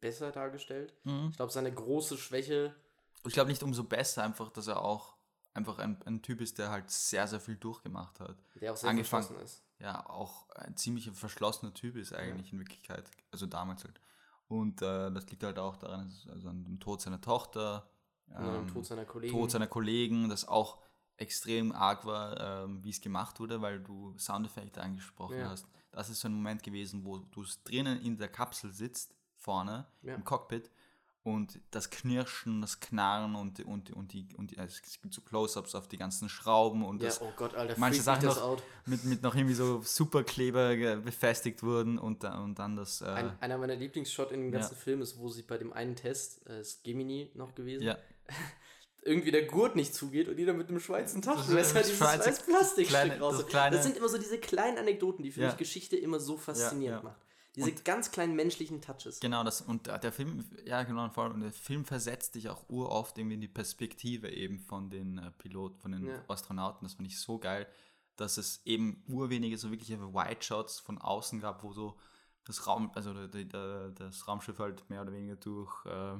besser 0.00 0.30
dargestellt. 0.30 0.94
Mhm. 1.04 1.28
Ich 1.30 1.36
glaube, 1.36 1.52
seine 1.52 1.72
große 1.72 2.16
Schwäche 2.16 2.74
ich 3.26 3.34
glaube 3.34 3.50
nicht 3.50 3.62
umso 3.62 3.84
besser, 3.84 4.22
einfach, 4.22 4.50
dass 4.50 4.66
er 4.66 4.82
auch 4.82 5.14
einfach 5.54 5.78
ein, 5.78 5.96
ein 6.04 6.20
Typ 6.22 6.40
ist, 6.40 6.58
der 6.58 6.70
halt 6.70 6.90
sehr, 6.90 7.26
sehr 7.28 7.40
viel 7.40 7.56
durchgemacht 7.56 8.20
hat. 8.20 8.36
Der 8.60 8.72
auch 8.72 8.76
sehr 8.76 8.90
Angefangen, 8.90 9.24
verschlossen 9.24 9.44
ist. 9.44 9.62
Ja, 9.78 10.08
auch 10.08 10.48
ein 10.50 10.76
ziemlich 10.76 11.10
verschlossener 11.10 11.72
Typ 11.74 11.96
ist 11.96 12.12
eigentlich 12.12 12.48
ja. 12.48 12.52
in 12.54 12.58
Wirklichkeit. 12.58 13.10
Also 13.30 13.46
damals 13.46 13.84
halt. 13.84 14.00
Und 14.48 14.82
äh, 14.82 15.10
das 15.10 15.26
liegt 15.30 15.42
halt 15.42 15.58
auch 15.58 15.76
daran, 15.76 16.12
also 16.30 16.48
an 16.48 16.64
dem 16.64 16.80
Tod 16.80 17.00
seiner 17.00 17.20
Tochter, 17.20 17.88
ähm, 18.32 18.68
Tod 18.68 18.84
seiner 18.84 19.04
Kollegen. 19.04 19.32
Tod 19.32 19.50
seiner 19.50 19.66
Kollegen, 19.66 20.28
das 20.28 20.46
auch 20.46 20.78
extrem 21.16 21.72
arg 21.72 22.04
war, 22.04 22.64
ähm, 22.64 22.82
wie 22.82 22.90
es 22.90 23.00
gemacht 23.00 23.38
wurde, 23.40 23.62
weil 23.62 23.80
du 23.80 24.16
Soundeffekte 24.18 24.82
angesprochen 24.82 25.38
ja. 25.38 25.50
hast. 25.50 25.66
Das 25.92 26.10
ist 26.10 26.20
so 26.20 26.28
ein 26.28 26.34
Moment 26.34 26.62
gewesen, 26.62 27.04
wo 27.04 27.18
du 27.18 27.44
drinnen 27.62 28.00
in 28.00 28.16
der 28.16 28.28
Kapsel 28.28 28.72
sitzt 28.72 29.14
vorne 29.36 29.86
ja. 30.02 30.14
im 30.14 30.24
Cockpit 30.24 30.70
und 31.24 31.58
das 31.70 31.88
Knirschen, 31.88 32.60
das 32.60 32.80
Knarren 32.80 33.34
und, 33.34 33.58
und, 33.64 33.90
und 33.90 34.12
die, 34.12 34.28
und 34.36 34.50
die, 34.50 34.58
also 34.58 34.78
es 34.84 35.00
gibt 35.00 35.14
so 35.14 35.22
Close-Ups 35.22 35.74
auf 35.74 35.88
die 35.88 35.96
ganzen 35.96 36.28
Schrauben 36.28 36.84
und 36.84 37.00
ja, 37.00 37.08
das, 37.08 37.22
oh 37.22 37.32
Gott, 37.34 37.54
Alter, 37.54 37.74
manche 37.78 38.02
Sachen 38.02 38.26
noch 38.26 38.62
mit, 38.84 39.04
mit 39.04 39.22
noch 39.22 39.34
irgendwie 39.34 39.54
so 39.54 39.80
Superkleber 39.82 40.76
befestigt 40.96 41.62
wurden 41.62 41.98
und, 41.98 42.22
und 42.24 42.58
dann 42.58 42.76
das. 42.76 43.00
Äh, 43.00 43.06
Ein, 43.06 43.38
einer 43.40 43.56
meiner 43.56 43.74
Lieblingsshots 43.74 44.32
in 44.32 44.42
dem 44.42 44.52
ganzen 44.52 44.74
ja. 44.74 44.80
Film 44.80 45.00
ist, 45.00 45.18
wo 45.18 45.30
sie 45.30 45.42
bei 45.42 45.56
dem 45.56 45.72
einen 45.72 45.96
Test, 45.96 46.46
äh, 46.46 46.60
ist 46.60 46.84
Gemini 46.84 47.30
noch 47.34 47.54
gewesen, 47.54 47.84
ja. 47.84 47.96
irgendwie 49.02 49.30
der 49.30 49.46
Gurt 49.46 49.76
nicht 49.76 49.94
zugeht 49.94 50.28
und 50.28 50.38
jeder 50.38 50.52
mit 50.52 50.68
einem 50.68 50.80
Schweizer 50.80 51.20
Taschenmesser 51.22 51.80
dieses 51.80 51.98
scheiß 51.98 52.42
Plastikstück 52.42 53.20
raus. 53.20 53.44
Das, 53.50 53.70
das, 53.70 53.82
sind 53.82 53.96
immer 53.96 54.08
so 54.08 54.18
diese 54.18 54.38
kleinen 54.38 54.76
Anekdoten, 54.76 55.22
die 55.22 55.30
für 55.30 55.46
mich 55.46 55.56
Geschichte 55.56 55.96
immer 55.96 56.20
so 56.20 56.36
faszinierend 56.36 57.04
macht. 57.04 57.20
Diese 57.56 57.70
und 57.70 57.84
ganz 57.84 58.10
kleinen 58.10 58.34
menschlichen 58.34 58.80
Touches. 58.80 59.20
Genau, 59.20 59.44
das, 59.44 59.60
und 59.60 59.86
der 59.86 60.12
Film, 60.12 60.44
ja 60.64 60.82
genau, 60.82 61.08
vor 61.10 61.24
allem 61.24 61.40
der 61.40 61.52
Film 61.52 61.84
versetzt 61.84 62.34
dich 62.34 62.48
auch 62.48 62.68
uroft 62.68 63.16
irgendwie 63.16 63.34
in 63.34 63.40
die 63.40 63.48
Perspektive 63.48 64.28
eben 64.28 64.58
von 64.58 64.90
den 64.90 65.18
äh, 65.18 65.30
Piloten, 65.38 65.78
von 65.78 65.92
den 65.92 66.06
ja. 66.06 66.24
Astronauten. 66.26 66.84
Das 66.84 66.94
fand 66.94 67.06
ich 67.06 67.20
so 67.20 67.38
geil, 67.38 67.68
dass 68.16 68.38
es 68.38 68.60
eben 68.64 69.04
urwenige 69.08 69.56
so 69.56 69.70
wirkliche 69.70 70.00
White 70.14 70.44
Shots 70.44 70.80
von 70.80 70.98
außen 70.98 71.40
gab, 71.40 71.62
wo 71.62 71.72
so 71.72 71.96
das 72.44 72.66
Raum, 72.66 72.90
also 72.94 73.14
der, 73.14 73.44
der, 73.44 73.90
das 73.90 74.26
Raumschiff 74.26 74.58
halt 74.58 74.88
mehr 74.90 75.02
oder 75.02 75.12
weniger 75.12 75.36
durch, 75.36 75.86
äh, 75.86 76.16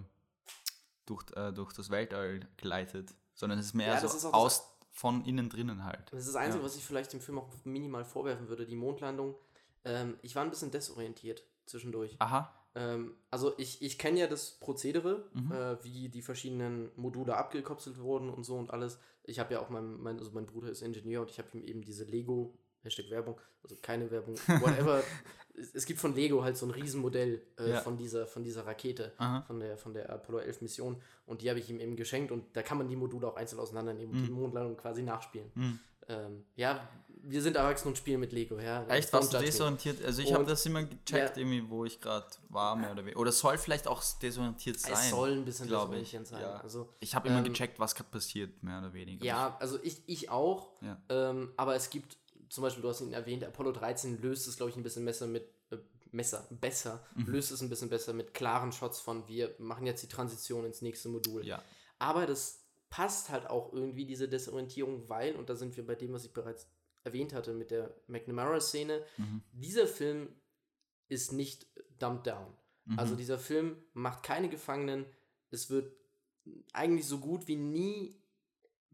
durch, 1.04 1.24
äh, 1.34 1.52
durch 1.52 1.72
das 1.72 1.90
Weltall 1.90 2.40
gleitet. 2.56 3.12
Sondern 3.34 3.58
es 3.58 3.66
ist 3.66 3.74
mehr 3.74 3.88
ja, 3.88 4.08
so 4.08 4.30
aus 4.30 4.62
von 4.92 5.24
innen 5.24 5.50
drinnen 5.50 5.84
halt. 5.84 6.12
Das 6.12 6.20
ist 6.20 6.28
das 6.28 6.36
Einzige, 6.36 6.62
ja. 6.62 6.64
was 6.64 6.76
ich 6.76 6.84
vielleicht 6.84 7.12
dem 7.12 7.20
Film 7.20 7.38
auch 7.38 7.48
minimal 7.64 8.04
vorwerfen 8.04 8.48
würde. 8.48 8.64
Die 8.64 8.76
Mondlandung 8.76 9.34
ähm, 9.84 10.16
ich 10.22 10.34
war 10.34 10.42
ein 10.42 10.50
bisschen 10.50 10.70
desorientiert 10.70 11.42
zwischendurch. 11.66 12.16
Aha. 12.18 12.52
Ähm, 12.74 13.14
also 13.30 13.54
ich, 13.56 13.82
ich 13.82 13.98
kenne 13.98 14.20
ja 14.20 14.26
das 14.26 14.52
Prozedere, 14.52 15.24
mhm. 15.32 15.52
äh, 15.52 15.84
wie 15.84 16.08
die 16.08 16.22
verschiedenen 16.22 16.90
Module 16.96 17.36
abgekapselt 17.36 17.98
wurden 17.98 18.30
und 18.30 18.44
so 18.44 18.56
und 18.56 18.72
alles. 18.72 18.98
Ich 19.24 19.38
habe 19.38 19.54
ja 19.54 19.60
auch 19.60 19.70
mein, 19.70 20.00
mein, 20.02 20.18
also 20.18 20.32
mein 20.32 20.46
Bruder 20.46 20.70
ist 20.70 20.82
Ingenieur 20.82 21.22
und 21.22 21.30
ich 21.30 21.38
habe 21.38 21.48
ihm 21.52 21.62
eben 21.62 21.82
diese 21.82 22.04
Lego, 22.04 22.58
Hashtag 22.82 23.10
Werbung, 23.10 23.40
also 23.62 23.76
keine 23.80 24.10
Werbung, 24.10 24.34
whatever. 24.60 25.02
es, 25.56 25.74
es, 25.74 25.86
gibt 25.86 26.00
von 26.00 26.14
Lego 26.14 26.42
halt 26.42 26.56
so 26.56 26.66
ein 26.66 26.70
Riesenmodell 26.70 27.40
äh, 27.58 27.70
ja. 27.70 27.80
von, 27.80 27.96
dieser, 27.96 28.26
von 28.26 28.42
dieser 28.42 28.66
Rakete, 28.66 29.12
von 29.46 29.60
der, 29.60 29.78
von 29.78 29.94
der 29.94 30.10
Apollo 30.10 30.40
11 30.40 30.62
Mission 30.62 31.00
und 31.26 31.42
die 31.42 31.48
habe 31.48 31.60
ich 31.60 31.70
ihm 31.70 31.80
eben 31.80 31.96
geschenkt 31.96 32.32
und 32.32 32.44
da 32.54 32.62
kann 32.62 32.76
man 32.76 32.88
die 32.88 32.96
Module 32.96 33.28
auch 33.28 33.36
einzeln 33.36 33.60
auseinandernehmen 33.60 34.14
mhm. 34.14 34.20
und 34.20 34.26
die 34.26 34.32
Mondlandung 34.32 34.76
quasi 34.76 35.02
nachspielen. 35.02 35.50
Mhm. 35.54 35.80
Ähm, 36.08 36.44
ja, 36.56 36.86
wir 37.26 37.42
sind 37.42 37.56
erwachsen 37.56 37.88
und 37.88 37.96
spielen 37.96 38.20
mit 38.20 38.32
Lego, 38.32 38.58
ja. 38.58 38.84
Echt, 38.86 39.12
warst 39.12 39.32
du 39.32 39.38
desorientiert? 39.38 40.04
Also 40.04 40.22
ich 40.22 40.32
habe 40.32 40.44
das 40.44 40.64
immer 40.66 40.82
gecheckt, 40.82 41.36
ja. 41.36 41.42
irgendwie, 41.42 41.68
wo 41.68 41.84
ich 41.84 42.00
gerade 42.00 42.26
war, 42.48 42.76
mehr 42.76 42.92
oder 42.92 43.02
weniger. 43.02 43.18
Oder 43.18 43.32
soll 43.32 43.58
vielleicht 43.58 43.86
auch 43.86 44.02
desorientiert 44.20 44.78
sein. 44.78 44.92
Es 44.92 45.10
soll 45.10 45.32
ein 45.32 45.44
bisschen 45.44 45.68
desorientiert 45.68 46.26
sein. 46.26 46.42
Ja. 46.42 46.56
Also, 46.56 46.88
ich 47.00 47.14
habe 47.14 47.28
immer 47.28 47.38
ähm, 47.38 47.44
gecheckt, 47.44 47.78
was 47.78 47.94
passiert, 47.94 48.62
mehr 48.62 48.78
oder 48.78 48.92
weniger. 48.92 49.24
Ja, 49.24 49.56
also 49.60 49.78
ich, 49.82 50.02
ich 50.06 50.30
auch. 50.30 50.72
Ja. 50.82 51.00
Ähm, 51.08 51.52
aber 51.56 51.74
es 51.74 51.90
gibt, 51.90 52.16
zum 52.50 52.62
Beispiel, 52.62 52.82
du 52.82 52.88
hast 52.88 53.00
ihn 53.00 53.12
erwähnt, 53.12 53.44
Apollo 53.44 53.72
13 53.72 54.20
löst 54.20 54.46
es, 54.46 54.56
glaube 54.56 54.70
ich, 54.70 54.76
ein 54.76 54.82
bisschen 54.82 55.04
besser 55.04 55.26
mit, 55.26 55.44
äh, 55.70 55.78
Messer, 56.12 56.46
besser, 56.50 57.04
mhm. 57.14 57.26
löst 57.26 57.50
es 57.50 57.60
ein 57.60 57.68
bisschen 57.68 57.88
besser 57.88 58.12
mit 58.12 58.34
klaren 58.34 58.72
Shots 58.72 59.00
von, 59.00 59.26
wir 59.26 59.54
machen 59.58 59.86
jetzt 59.86 60.02
die 60.02 60.08
Transition 60.08 60.64
ins 60.64 60.82
nächste 60.82 61.08
Modul. 61.08 61.44
Ja. 61.44 61.62
Aber 61.98 62.26
das 62.26 62.60
passt 62.90 63.30
halt 63.30 63.50
auch 63.50 63.72
irgendwie 63.72 64.04
diese 64.04 64.28
Desorientierung, 64.28 65.08
weil, 65.08 65.34
und 65.34 65.50
da 65.50 65.56
sind 65.56 65.76
wir 65.76 65.84
bei 65.84 65.96
dem, 65.96 66.12
was 66.12 66.24
ich 66.24 66.32
bereits 66.32 66.68
erwähnt 67.04 67.32
hatte 67.32 67.52
mit 67.52 67.70
der 67.70 67.94
McNamara-Szene, 68.08 69.02
mhm. 69.18 69.42
dieser 69.52 69.86
Film 69.86 70.28
ist 71.08 71.32
nicht 71.32 71.66
dumped 71.98 72.26
down. 72.26 72.52
Mhm. 72.86 72.98
Also 72.98 73.14
dieser 73.14 73.38
Film 73.38 73.76
macht 73.92 74.22
keine 74.22 74.48
Gefangenen. 74.48 75.06
Es 75.50 75.70
wird 75.70 75.92
eigentlich 76.72 77.06
so 77.06 77.18
gut 77.18 77.46
wie 77.46 77.56
nie 77.56 78.20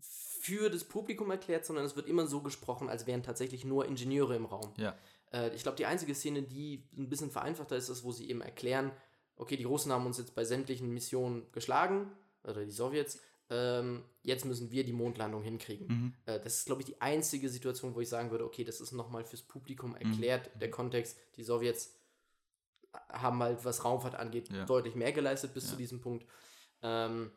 für 0.01 0.71
das 0.71 0.85
Publikum 0.85 1.31
erklärt, 1.31 1.65
sondern 1.65 1.85
es 1.85 1.97
wird 1.97 2.09
immer 2.09 2.27
so 2.27 2.43
gesprochen, 2.43 2.89
als 2.89 3.07
wären 3.07 3.23
tatsächlich 3.23 3.65
nur 3.65 3.87
Ingenieure 3.87 4.37
im 4.37 4.47
Raum. 4.47 4.73
Ja. 4.77 4.97
Äh, 5.33 5.55
ich 5.55 5.63
glaube, 5.63 5.77
die 5.77 5.87
einzige 5.87 6.15
Szene, 6.15 6.43
die 6.43 6.89
ein 6.97 7.09
bisschen 7.09 7.31
vereinfachter 7.31 7.77
ist, 7.77 7.89
ist, 7.89 8.05
wo 8.05 8.13
sie 8.13 8.29
eben 8.29 8.41
erklären, 8.41 8.91
okay, 9.37 9.57
die 9.57 9.65
Russen 9.65 9.93
haben 9.93 10.07
uns 10.07 10.19
jetzt 10.19 10.35
bei 10.35 10.45
sämtlichen 10.45 10.91
Missionen 10.93 11.51
geschlagen, 11.53 12.11
oder 12.43 12.65
die 12.65 12.71
Sowjets, 12.71 13.21
ähm, 13.51 14.05
jetzt 14.23 14.45
müssen 14.45 14.71
wir 14.71 14.85
die 14.85 14.93
Mondlandung 14.93 15.43
hinkriegen. 15.43 15.87
Mhm. 15.87 16.15
Äh, 16.27 16.41
das 16.41 16.59
ist, 16.59 16.67
glaube 16.67 16.83
ich, 16.83 16.87
die 16.87 17.01
einzige 17.01 17.49
Situation, 17.49 17.95
wo 17.95 18.01
ich 18.01 18.09
sagen 18.09 18.31
würde, 18.31 18.45
okay, 18.45 18.65
das 18.65 18.81
ist 18.81 18.93
nochmal 18.93 19.25
fürs 19.25 19.43
Publikum 19.43 19.97
erklärt, 19.97 20.55
mhm. 20.55 20.59
der 20.61 20.71
Kontext, 20.71 21.19
die 21.37 21.43
Sowjets 21.43 21.97
haben 23.09 23.43
halt, 23.43 23.65
was 23.65 23.85
Raumfahrt 23.85 24.15
angeht, 24.15 24.51
ja. 24.51 24.65
deutlich 24.65 24.95
mehr 24.95 25.13
geleistet 25.13 25.55
bis 25.55 25.65
ja. 25.65 25.71
zu 25.71 25.77
diesem 25.77 26.01
Punkt. 26.01 26.27
Ähm, 26.83 27.31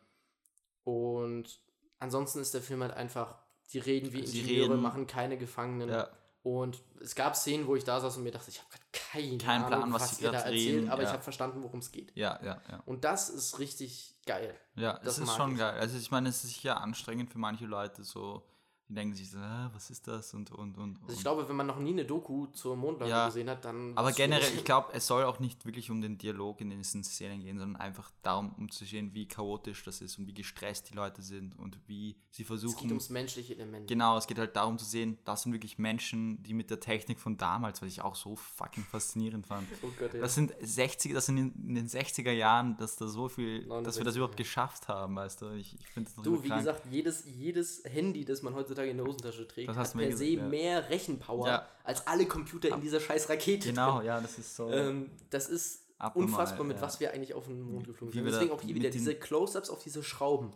und 0.83 1.59
ansonsten 1.99 2.39
ist 2.39 2.53
der 2.53 2.61
Film 2.61 2.81
halt 2.81 2.93
einfach, 2.93 3.35
die 3.71 3.79
reden 3.79 4.13
wie 4.13 4.19
Ingenieure, 4.19 4.71
reden. 4.71 4.81
machen 4.81 5.07
keine 5.07 5.37
Gefangenen. 5.37 5.89
Ja. 5.89 6.09
Und 6.43 6.81
es 7.01 7.15
gab 7.15 7.35
Szenen, 7.37 7.67
wo 7.67 7.75
ich 7.75 7.85
da 7.85 8.01
saß 8.01 8.17
und 8.17 8.23
mir 8.23 8.31
dachte, 8.31 8.49
ich 8.49 8.59
habe 8.59 8.69
keine 8.91 9.37
Kein 9.37 9.63
Ahnung, 9.63 9.67
Plan, 9.79 9.93
was, 9.93 10.01
was 10.11 10.21
ihr 10.21 10.31
da 10.31 10.39
erzählt, 10.39 10.75
reden. 10.75 10.89
aber 10.89 11.01
ja. 11.01 11.07
ich 11.07 11.13
habe 11.13 11.23
verstanden, 11.23 11.63
worum 11.63 11.79
es 11.79 11.91
geht. 11.91 12.11
Ja, 12.15 12.37
ja, 12.43 12.61
ja. 12.69 12.83
Und 12.85 13.05
das 13.05 13.29
ist 13.29 13.59
richtig 13.59 14.15
geil. 14.25 14.53
Ja, 14.75 14.99
das 14.99 15.19
es 15.19 15.29
ist 15.29 15.35
schon 15.35 15.53
ich. 15.53 15.59
geil. 15.59 15.79
Also 15.79 15.97
ich 15.97 16.11
meine, 16.11 16.27
es 16.27 16.43
ist 16.43 16.53
sicher 16.55 16.81
anstrengend 16.81 17.31
für 17.31 17.39
manche 17.39 17.65
Leute 17.65 18.03
so 18.03 18.43
die 18.89 18.95
denken 18.95 19.15
sich 19.15 19.31
so, 19.31 19.37
ah, 19.37 19.71
was 19.73 19.89
ist 19.89 20.07
das 20.07 20.33
und 20.33 20.51
und 20.51 20.77
und. 20.77 20.99
Also 21.03 21.13
ich 21.13 21.21
glaube, 21.21 21.47
wenn 21.47 21.55
man 21.55 21.67
noch 21.67 21.79
nie 21.79 21.91
eine 21.91 22.05
Doku 22.05 22.47
zur 22.47 22.75
Mondlandung 22.75 23.17
ja, 23.17 23.27
gesehen 23.27 23.49
hat, 23.49 23.63
dann. 23.63 23.97
Aber 23.97 24.11
generell, 24.11 24.53
ich 24.53 24.65
glaube, 24.65 24.89
es 24.93 25.07
soll 25.07 25.23
auch 25.23 25.39
nicht 25.39 25.65
wirklich 25.65 25.89
um 25.89 26.01
den 26.01 26.17
Dialog 26.17 26.59
in 26.59 26.69
diesen 26.69 27.03
Szenen 27.03 27.41
gehen, 27.41 27.57
sondern 27.57 27.79
einfach 27.81 28.11
darum, 28.21 28.53
um 28.57 28.69
zu 28.69 28.83
sehen, 28.85 29.13
wie 29.13 29.27
chaotisch 29.27 29.83
das 29.83 30.01
ist 30.01 30.19
und 30.19 30.27
wie 30.27 30.33
gestresst 30.33 30.89
die 30.89 30.95
Leute 30.95 31.21
sind 31.21 31.57
und 31.57 31.79
wie 31.87 32.17
sie 32.29 32.43
versuchen. 32.43 32.75
Es 32.75 32.81
geht 32.81 32.91
ums 32.91 33.09
menschliche 33.09 33.53
Element. 33.53 33.87
Genau, 33.87 34.17
es 34.17 34.27
geht 34.27 34.37
halt 34.37 34.55
darum 34.55 34.77
zu 34.77 34.85
sehen, 34.85 35.17
das 35.23 35.43
sind 35.43 35.53
wirklich 35.53 35.77
Menschen, 35.77 36.43
die 36.43 36.53
mit 36.53 36.69
der 36.69 36.79
Technik 36.79 37.19
von 37.19 37.37
damals, 37.37 37.81
was 37.81 37.89
ich 37.89 38.01
auch 38.01 38.15
so 38.15 38.35
fucking 38.35 38.83
faszinierend 38.83 39.47
fand. 39.47 39.67
Oh 39.81 39.89
Gott, 39.99 40.13
ja. 40.13 40.21
Das 40.21 40.35
sind 40.35 40.53
60, 40.61 41.13
das 41.13 41.25
sind 41.25 41.37
in, 41.37 41.75
den 41.75 41.87
60er 41.87 42.31
Jahren, 42.31 42.77
dass 42.77 42.95
da 42.95 43.07
so 43.07 43.27
viel, 43.27 43.65
69, 43.65 43.85
dass 43.85 43.97
wir 43.97 44.05
das 44.05 44.15
überhaupt 44.15 44.39
ja. 44.39 44.43
geschafft 44.43 44.87
haben, 44.87 45.15
weißt 45.15 45.41
du. 45.41 45.51
Ich, 45.55 45.77
ich 45.77 45.87
finde 45.87 46.09
das 46.15 46.23
Du, 46.23 46.41
wie 46.41 46.47
krank. 46.47 46.61
gesagt, 46.61 46.85
jedes, 46.89 47.25
jedes 47.25 47.83
Handy, 47.83 48.23
das 48.23 48.41
man 48.43 48.53
heutzutage 48.53 48.72
heutzutage 48.73 48.89
in 48.89 48.97
der 48.97 49.05
Hosentasche 49.05 49.47
trägt, 49.47 49.69
das 49.69 49.77
hat 49.77 49.93
per 49.93 50.17
se 50.17 50.25
ja. 50.25 50.43
mehr 50.43 50.89
Rechenpower 50.89 51.47
ja. 51.47 51.67
als 51.83 52.05
alle 52.07 52.25
Computer 52.25 52.69
in 52.69 52.81
dieser 52.81 52.99
scheiß 52.99 53.29
Rakete. 53.29 53.69
Genau, 53.69 54.01
ja, 54.01 54.19
das 54.19 54.37
ist 54.37 54.55
so. 54.55 54.69
Ähm, 54.69 55.11
das 55.29 55.49
ist 55.49 55.81
Abnormal, 55.99 56.31
unfassbar, 56.31 56.65
mit 56.65 56.81
was 56.81 56.99
wir 56.99 57.13
eigentlich 57.13 57.33
auf 57.33 57.45
den 57.45 57.61
Mond 57.61 57.87
geflogen 57.87 58.13
sind. 58.13 58.25
Deswegen 58.25 58.51
auch 58.51 58.61
hier 58.61 58.75
wieder 58.75 58.89
diese 58.89 59.15
Close-Ups 59.15 59.69
auf 59.69 59.81
diese 59.83 60.03
Schrauben. 60.03 60.51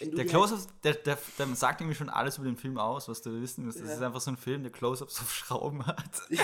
Der 0.00 0.26
Close-Ups, 0.26 0.68
der, 0.84 0.92
der, 0.92 1.18
der, 1.38 1.46
sagt 1.54 1.80
irgendwie 1.80 1.96
schon 1.96 2.10
alles 2.10 2.36
über 2.36 2.44
den 2.44 2.58
Film 2.58 2.76
aus, 2.76 3.08
was 3.08 3.22
du 3.22 3.40
wissen 3.40 3.64
musst. 3.64 3.80
Das 3.80 3.88
ja. 3.88 3.94
ist 3.94 4.02
einfach 4.02 4.20
so 4.20 4.30
ein 4.30 4.36
Film, 4.36 4.62
der 4.62 4.70
Close-Ups 4.70 5.20
auf 5.20 5.32
Schrauben 5.32 5.86
hat. 5.86 5.96
Ja. 6.30 6.42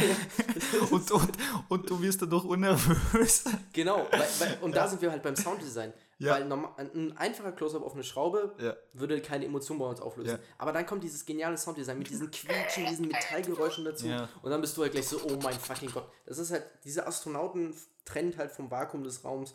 und, 0.90 1.10
und, 1.10 1.32
und 1.68 1.90
du 1.90 2.00
wirst 2.00 2.22
dadurch 2.22 2.44
unnervös. 2.44 3.44
Genau, 3.72 4.06
weil, 4.10 4.28
weil, 4.38 4.58
und 4.62 4.74
da 4.74 4.88
sind 4.88 5.02
wir 5.02 5.10
halt 5.10 5.22
beim 5.22 5.36
Sounddesign. 5.36 5.92
Ja. 6.22 6.34
Weil 6.34 6.44
normal, 6.44 6.70
ein 6.76 7.16
einfacher 7.16 7.50
Close-Up 7.50 7.82
auf 7.82 7.94
eine 7.94 8.04
Schraube 8.04 8.54
ja. 8.58 8.76
würde 8.92 9.20
keine 9.20 9.44
Emotion 9.44 9.78
bei 9.78 9.86
uns 9.86 10.00
auflösen. 10.00 10.34
Ja. 10.34 10.38
Aber 10.56 10.72
dann 10.72 10.86
kommt 10.86 11.02
dieses 11.02 11.26
geniale 11.26 11.58
Sounddesign 11.58 11.98
mit 11.98 12.08
diesen 12.08 12.30
Quietschen, 12.30 12.86
diesen 12.86 13.08
Metallgeräuschen 13.08 13.84
dazu. 13.84 14.06
Und 14.42 14.50
dann 14.50 14.60
bist 14.60 14.76
du 14.76 14.82
halt 14.82 14.92
gleich 14.92 15.08
so, 15.08 15.20
oh 15.24 15.38
mein 15.42 15.54
fucking 15.54 15.90
Gott. 15.90 16.08
Das 16.26 16.38
ist 16.38 16.52
halt, 16.52 16.64
diese 16.84 17.06
Astronauten 17.06 17.74
trennt 18.04 18.38
halt 18.38 18.52
vom 18.52 18.70
Vakuum 18.70 19.02
des 19.02 19.24
Raums 19.24 19.54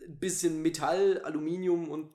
ein 0.00 0.18
bisschen 0.18 0.60
Metall, 0.60 1.20
Aluminium 1.24 1.88
und 1.88 2.10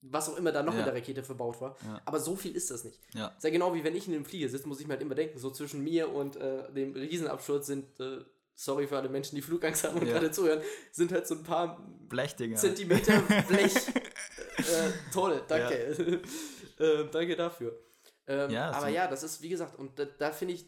was 0.00 0.28
auch 0.28 0.36
immer 0.36 0.52
da 0.52 0.62
noch 0.62 0.74
ja. 0.74 0.80
in 0.80 0.84
der 0.84 0.94
Rakete 0.94 1.22
verbaut 1.22 1.60
war. 1.60 1.76
Ja. 1.84 2.00
Aber 2.04 2.18
so 2.18 2.34
viel 2.36 2.54
ist 2.56 2.70
das 2.70 2.84
nicht. 2.84 3.00
Ja. 3.14 3.34
Sehr 3.38 3.50
genau 3.50 3.74
wie 3.74 3.84
wenn 3.84 3.94
ich 3.94 4.06
in 4.06 4.12
dem 4.12 4.24
Flieger 4.24 4.48
sitze, 4.48 4.68
muss 4.68 4.80
ich 4.80 4.86
mir 4.86 4.94
halt 4.94 5.02
immer 5.02 5.14
denken, 5.14 5.38
so 5.38 5.50
zwischen 5.50 5.82
mir 5.82 6.12
und 6.12 6.36
äh, 6.36 6.72
dem 6.72 6.92
Riesenabsturz 6.92 7.66
sind 7.66 8.00
äh, 8.00 8.24
sorry 8.62 8.86
für 8.86 8.96
alle 8.96 9.08
Menschen, 9.08 9.34
die 9.34 9.42
Flugangst 9.42 9.84
haben 9.84 9.98
und 9.98 10.06
ja. 10.06 10.14
gerade 10.14 10.30
zuhören, 10.30 10.62
sind 10.92 11.10
halt 11.12 11.26
so 11.26 11.34
ein 11.34 11.42
paar 11.42 11.84
Blechdinger. 12.08 12.56
Zentimeter 12.56 13.20
Blech. 13.48 13.74
äh, 13.74 14.90
toll, 15.12 15.42
danke. 15.48 16.22
Ja. 16.78 16.86
äh, 16.86 17.08
danke 17.10 17.36
dafür. 17.36 17.76
Ähm, 18.26 18.50
ja, 18.50 18.70
aber 18.70 18.88
ja, 18.88 19.08
das 19.08 19.24
ist, 19.24 19.42
wie 19.42 19.48
gesagt, 19.48 19.78
und 19.78 19.98
da, 19.98 20.04
da 20.04 20.30
finde 20.30 20.54
ich, 20.54 20.64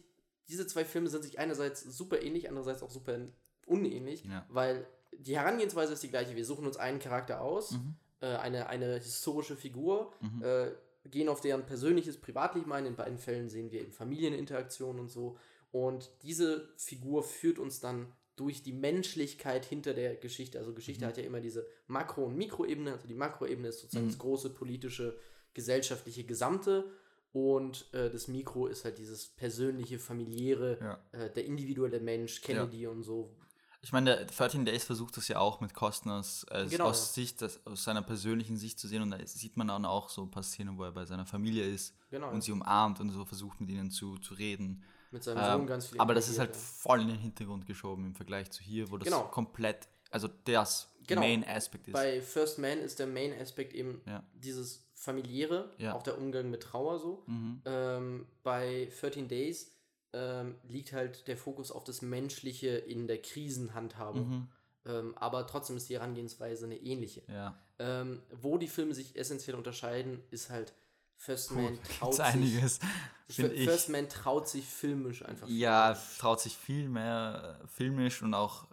diese 0.49 0.67
zwei 0.67 0.83
Filme 0.83 1.07
sind 1.07 1.23
sich 1.23 1.39
einerseits 1.39 1.81
super 1.81 2.21
ähnlich, 2.21 2.49
andererseits 2.49 2.83
auch 2.83 2.91
super 2.91 3.17
unähnlich, 3.65 4.23
weil 4.49 4.85
die 5.17 5.37
Herangehensweise 5.37 5.93
ist 5.93 6.03
die 6.03 6.09
gleiche. 6.09 6.35
Wir 6.35 6.45
suchen 6.45 6.67
uns 6.67 6.77
einen 6.77 6.99
Charakter 6.99 7.41
aus, 7.41 7.71
mhm. 7.71 7.95
äh, 8.19 8.27
eine, 8.27 8.67
eine 8.67 8.95
historische 8.95 9.55
Figur, 9.55 10.11
mhm. 10.19 10.43
äh, 10.43 10.71
gehen 11.09 11.29
auf 11.29 11.39
deren 11.39 11.65
persönliches 11.65 12.19
Privatleben 12.19 12.71
ein. 12.73 12.85
In 12.85 12.95
beiden 12.95 13.17
Fällen 13.17 13.49
sehen 13.49 13.71
wir 13.71 13.81
eben 13.81 13.93
Familieninteraktionen 13.93 14.99
und 14.99 15.09
so 15.09 15.37
und 15.75 16.09
diese 16.21 16.69
Figur 16.77 17.21
führt 17.21 17.59
uns 17.59 17.81
dann 17.81 18.07
durch 18.37 18.63
die 18.63 18.71
Menschlichkeit 18.71 19.65
hinter 19.65 19.93
der 19.93 20.15
Geschichte. 20.15 20.57
Also 20.57 20.73
Geschichte 20.73 21.03
mhm. 21.03 21.09
hat 21.09 21.17
ja 21.17 21.23
immer 21.25 21.41
diese 21.41 21.67
Makro- 21.87 22.27
und 22.27 22.37
Mikroebene. 22.37 22.93
Also 22.93 23.09
die 23.09 23.13
Makroebene 23.13 23.67
ist 23.67 23.81
sozusagen 23.81 24.05
mhm. 24.05 24.11
das 24.11 24.17
große 24.17 24.51
politische, 24.51 25.17
gesellschaftliche 25.53 26.23
Gesamte. 26.23 26.89
Und 27.33 27.93
äh, 27.93 28.09
das 28.09 28.29
Mikro 28.29 28.67
ist 28.67 28.85
halt 28.85 28.99
dieses 28.99 29.27
persönliche, 29.27 29.99
familiäre, 29.99 30.77
ja. 30.79 30.99
äh, 31.11 31.29
der 31.33 31.43
individuelle 31.43 31.99
Mensch, 31.99 32.41
Kennedy 32.41 32.83
ja. 32.83 32.89
und 32.89 33.03
so. 33.03 33.35
Ich 33.81 33.91
meine, 33.91 34.25
13 34.27 34.63
Days 34.63 34.85
versucht 34.85 35.17
das 35.17 35.27
ja 35.27 35.39
auch 35.39 35.59
mit 35.59 35.73
Kosten 35.73 36.09
aus, 36.09 36.45
aus, 36.51 36.69
genau, 36.69 36.85
aus 36.85 37.07
ja. 37.07 37.21
Sicht, 37.21 37.41
das, 37.41 37.59
aus 37.67 37.83
seiner 37.83 38.01
persönlichen 38.01 38.55
Sicht 38.55 38.79
zu 38.79 38.87
sehen. 38.87 39.01
Und 39.01 39.11
da 39.11 39.17
sieht 39.27 39.57
man 39.57 39.67
dann 39.67 39.83
auch 39.83 40.07
so 40.07 40.21
ein 40.21 40.31
paar 40.31 40.43
Szenen, 40.43 40.77
wo 40.77 40.85
er 40.85 40.93
bei 40.93 41.05
seiner 41.05 41.25
Familie 41.25 41.65
ist 41.65 41.93
genau, 42.09 42.31
und 42.31 42.45
sie 42.45 42.53
umarmt 42.53 43.01
und 43.01 43.09
so 43.09 43.25
versucht 43.25 43.59
mit 43.59 43.69
ihnen 43.69 43.91
zu, 43.91 44.17
zu 44.19 44.35
reden. 44.35 44.81
Mit 45.11 45.23
seinem 45.23 45.37
ähm, 45.37 45.51
Sohn 45.51 45.67
ganz 45.67 45.87
viel. 45.87 45.99
Aber 45.99 46.13
das 46.13 46.29
ist 46.29 46.39
halt 46.39 46.51
ja. 46.51 46.59
voll 46.59 47.01
in 47.01 47.07
den 47.07 47.19
Hintergrund 47.19 47.65
geschoben 47.65 48.05
im 48.05 48.15
Vergleich 48.15 48.51
zu 48.51 48.63
hier, 48.63 48.91
wo 48.91 48.97
das 48.97 49.05
genau. 49.05 49.23
komplett, 49.23 49.87
also 50.11 50.27
das 50.45 50.89
genau. 51.07 51.21
Main 51.21 51.43
Aspect 51.47 51.87
ist. 51.87 51.93
Bei 51.93 52.21
First 52.21 52.59
Man 52.59 52.79
ist 52.79 52.99
der 52.99 53.07
Main 53.07 53.33
Aspect 53.39 53.73
eben 53.73 54.01
dieses 54.33 54.85
familiäre, 54.93 55.71
auch 55.93 56.03
der 56.03 56.17
Umgang 56.17 56.49
mit 56.49 56.63
Trauer 56.63 56.99
so. 56.99 57.23
Mhm. 57.27 57.61
Ähm, 57.65 58.27
bei 58.43 58.89
13 58.99 59.27
Days 59.27 59.71
ähm, 60.13 60.55
liegt 60.67 60.93
halt 60.93 61.27
der 61.27 61.37
Fokus 61.37 61.71
auf 61.71 61.83
das 61.83 62.01
Menschliche 62.01 62.69
in 62.69 63.07
der 63.07 63.21
Krisenhandhabung. 63.21 64.29
Mhm. 64.29 64.47
Ähm, 64.85 65.17
aber 65.17 65.45
trotzdem 65.47 65.77
ist 65.77 65.89
die 65.89 65.95
Herangehensweise 65.95 66.65
eine 66.65 66.77
ähnliche. 66.77 67.23
Ja. 67.27 67.57
Ähm, 67.79 68.21
wo 68.31 68.57
die 68.57 68.67
Filme 68.67 68.93
sich 68.93 69.15
essentiell 69.15 69.55
unterscheiden, 69.55 70.23
ist 70.31 70.49
halt 70.49 70.73
First 71.17 71.51
Man 71.51 71.79
traut 71.97 72.13
sich. 72.13 72.23
Einiges, 72.23 72.79
First 73.29 73.89
Man 73.89 74.09
traut 74.09 74.47
sich 74.47 74.65
filmisch 74.65 75.23
einfach. 75.23 75.47
Ja, 75.47 75.97
traut 76.19 76.41
sich 76.41 76.55
viel 76.55 76.89
mehr 76.89 77.59
äh, 77.63 77.67
filmisch 77.67 78.21
und 78.21 78.33
auch 78.33 78.67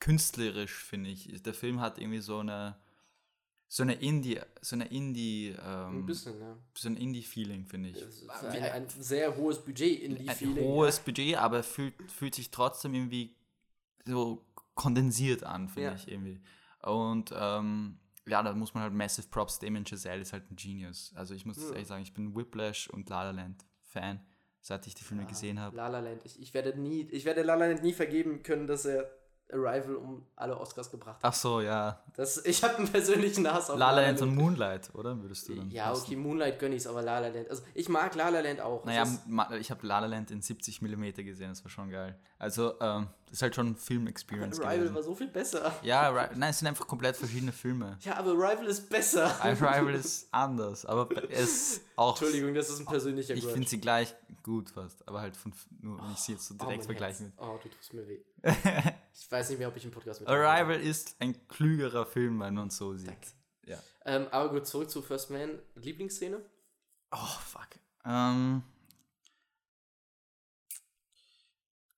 künstlerisch, 0.00 0.84
finde 0.84 1.10
ich. 1.10 1.42
Der 1.42 1.54
Film 1.54 1.80
hat 1.80 1.98
irgendwie 1.98 2.20
so 2.20 2.38
eine 2.38 2.76
so 3.74 3.82
eine 3.82 3.94
Indie, 3.94 4.38
so 4.60 4.76
eine 4.76 4.86
Indie, 4.86 5.48
ähm, 5.48 5.98
ein 5.98 6.06
bisschen, 6.06 6.38
ja. 6.38 6.56
So 6.76 6.88
ein 6.88 6.96
Indie-Feeling, 6.96 7.66
finde 7.66 7.88
ich. 7.88 8.30
Ein, 8.44 8.62
ein, 8.62 8.88
sehr 8.88 9.36
hohes 9.36 9.58
Budget 9.64 10.00
Indie-Feeling. 10.00 10.58
Ein 10.58 10.64
hohes 10.64 10.98
ja. 10.98 11.02
Budget, 11.04 11.36
aber 11.38 11.64
fühlt, 11.64 11.94
fühlt 12.08 12.36
sich 12.36 12.52
trotzdem 12.52 12.94
irgendwie 12.94 13.34
so 14.04 14.44
kondensiert 14.76 15.42
an, 15.42 15.68
finde 15.68 15.88
ja. 15.88 15.94
ich 15.96 16.06
irgendwie. 16.06 16.40
Und 16.82 17.34
ähm, 17.36 17.98
ja, 18.26 18.42
da 18.42 18.52
muss 18.52 18.74
man 18.74 18.82
halt 18.84 18.92
massive 18.94 19.28
Props. 19.28 19.58
Damien 19.58 19.84
Chazelle 19.84 20.22
ist 20.22 20.32
halt 20.32 20.50
ein 20.50 20.56
Genius. 20.56 21.12
Also 21.14 21.34
ich 21.34 21.44
muss 21.44 21.58
ja. 21.58 21.70
ehrlich 21.70 21.88
sagen, 21.88 22.02
ich 22.02 22.14
bin 22.14 22.34
Whiplash 22.34 22.88
und 22.88 23.08
La 23.08 23.24
La 23.24 23.30
Land 23.32 23.64
Fan, 23.82 24.20
seit 24.60 24.86
ich 24.86 24.94
die 24.94 25.04
Filme 25.04 25.26
gesehen 25.26 25.60
habe. 25.60 25.76
La 25.76 25.88
La 25.88 26.00
Land. 26.00 26.24
Ich, 26.24 26.40
ich 26.40 26.54
werde 26.54 26.78
nie, 26.78 27.02
ich 27.10 27.24
werde 27.24 27.42
La 27.42 27.54
La 27.54 27.66
Land 27.66 27.82
nie 27.82 27.92
vergeben 27.92 28.42
können, 28.42 28.66
dass 28.66 28.84
er 28.86 29.10
Arrival 29.52 29.96
um 29.96 30.26
alle 30.36 30.58
Oscars 30.58 30.90
gebracht 30.90 31.16
hat. 31.16 31.24
Ach 31.24 31.34
so, 31.34 31.60
ja. 31.60 32.02
Das, 32.16 32.44
ich 32.46 32.64
habe 32.64 32.76
einen 32.78 32.88
persönlichen 32.88 33.46
Hass 33.52 33.68
auf 33.68 33.78
La 33.78 33.90
La 33.90 34.00
Land 34.00 34.22
und 34.22 34.34
Moonlight, 34.34 34.94
oder? 34.94 35.20
Würdest 35.20 35.48
du 35.48 35.54
dann 35.54 35.70
Ja, 35.70 35.92
wissen? 35.92 36.02
okay, 36.04 36.16
Moonlight 36.16 36.58
gönne 36.58 36.74
ich 36.76 36.88
aber 36.88 37.02
La 37.02 37.18
La 37.20 37.28
Land. 37.28 37.50
Also 37.50 37.62
ich 37.74 37.88
mag 37.90 38.14
La 38.14 38.30
La 38.30 38.40
Land 38.40 38.62
auch. 38.62 38.84
Naja, 38.86 39.06
ich 39.60 39.70
habe 39.70 39.86
La 39.86 39.98
La 40.00 40.06
Land 40.06 40.30
in 40.30 40.40
70 40.40 40.80
mm 40.80 41.12
gesehen, 41.16 41.50
das 41.50 41.62
war 41.62 41.70
schon 41.70 41.90
geil. 41.90 42.18
Also, 42.38 42.80
ähm, 42.80 43.08
ist 43.30 43.42
halt 43.42 43.54
schon 43.54 43.68
ein 43.68 43.76
Film-Experience 43.76 44.60
Arrival 44.60 44.78
gewesen. 44.78 44.94
war 44.94 45.02
so 45.02 45.14
viel 45.14 45.28
besser. 45.28 45.74
Ja, 45.82 46.30
nein, 46.34 46.50
es 46.50 46.58
sind 46.58 46.68
einfach 46.68 46.86
komplett 46.86 47.16
verschiedene 47.16 47.52
Filme. 47.52 47.98
Ja, 48.00 48.16
aber 48.16 48.30
Arrival 48.30 48.66
ist 48.66 48.88
besser. 48.88 49.26
Arrival 49.42 49.94
ist 49.94 50.28
anders, 50.30 50.86
aber 50.86 51.08
es 51.30 51.40
ist 51.40 51.80
auch... 51.96 52.10
Entschuldigung, 52.10 52.54
das 52.54 52.70
ist 52.70 52.80
ein 52.80 52.86
persönlicher 52.86 53.34
Ich 53.34 53.46
finde 53.46 53.68
sie 53.68 53.80
gleich 53.80 54.14
gut 54.42 54.70
fast, 54.70 55.06
aber 55.08 55.20
halt 55.20 55.36
von, 55.36 55.52
nur 55.80 55.98
wenn 55.98 56.12
ich 56.12 56.18
sie 56.18 56.32
jetzt 56.32 56.46
so 56.46 56.54
direkt 56.54 56.82
oh, 56.82 56.86
vergleiche. 56.86 57.32
Oh, 57.38 57.58
du 57.62 57.68
tust 57.68 57.94
mir 57.94 58.06
weh. 58.06 58.20
ich 59.14 59.30
weiß 59.30 59.50
nicht 59.50 59.58
mehr, 59.58 59.68
ob 59.68 59.76
ich 59.76 59.84
einen 59.84 59.92
Podcast 59.92 60.20
mit 60.20 60.28
Arrival 60.28 60.80
ist 60.80 61.16
ein 61.18 61.48
klügerer 61.48 62.06
Film, 62.06 62.40
wenn 62.40 62.54
man 62.54 62.68
es 62.68 62.76
so 62.76 62.94
sieht. 62.94 63.08
Danke. 63.08 63.28
Ja. 63.66 63.78
Ähm, 64.04 64.26
aber 64.30 64.50
gut, 64.50 64.66
zurück 64.66 64.90
zu 64.90 65.02
First 65.02 65.30
Man. 65.30 65.58
Lieblingsszene? 65.74 66.40
Oh, 67.10 67.38
fuck. 67.44 67.68
Ähm... 68.04 68.62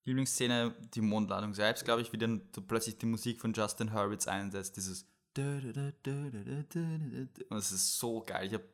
Lieblingsszene, 0.06 0.74
die 0.94 1.02
Mondladung 1.02 1.52
selbst, 1.52 1.84
glaube 1.84 2.00
ich, 2.00 2.12
wie 2.12 2.18
dann 2.18 2.40
plötzlich 2.66 2.96
die 2.96 3.06
Musik 3.06 3.40
von 3.40 3.52
Justin 3.52 3.92
Hurwitz 3.92 4.26
einsetzt, 4.26 4.76
dieses 4.76 5.06
und 5.38 7.58
es 7.58 7.72
ist 7.72 7.98
so 7.98 8.22
geil. 8.22 8.46
Ich 8.46 8.54
habe 8.54 8.64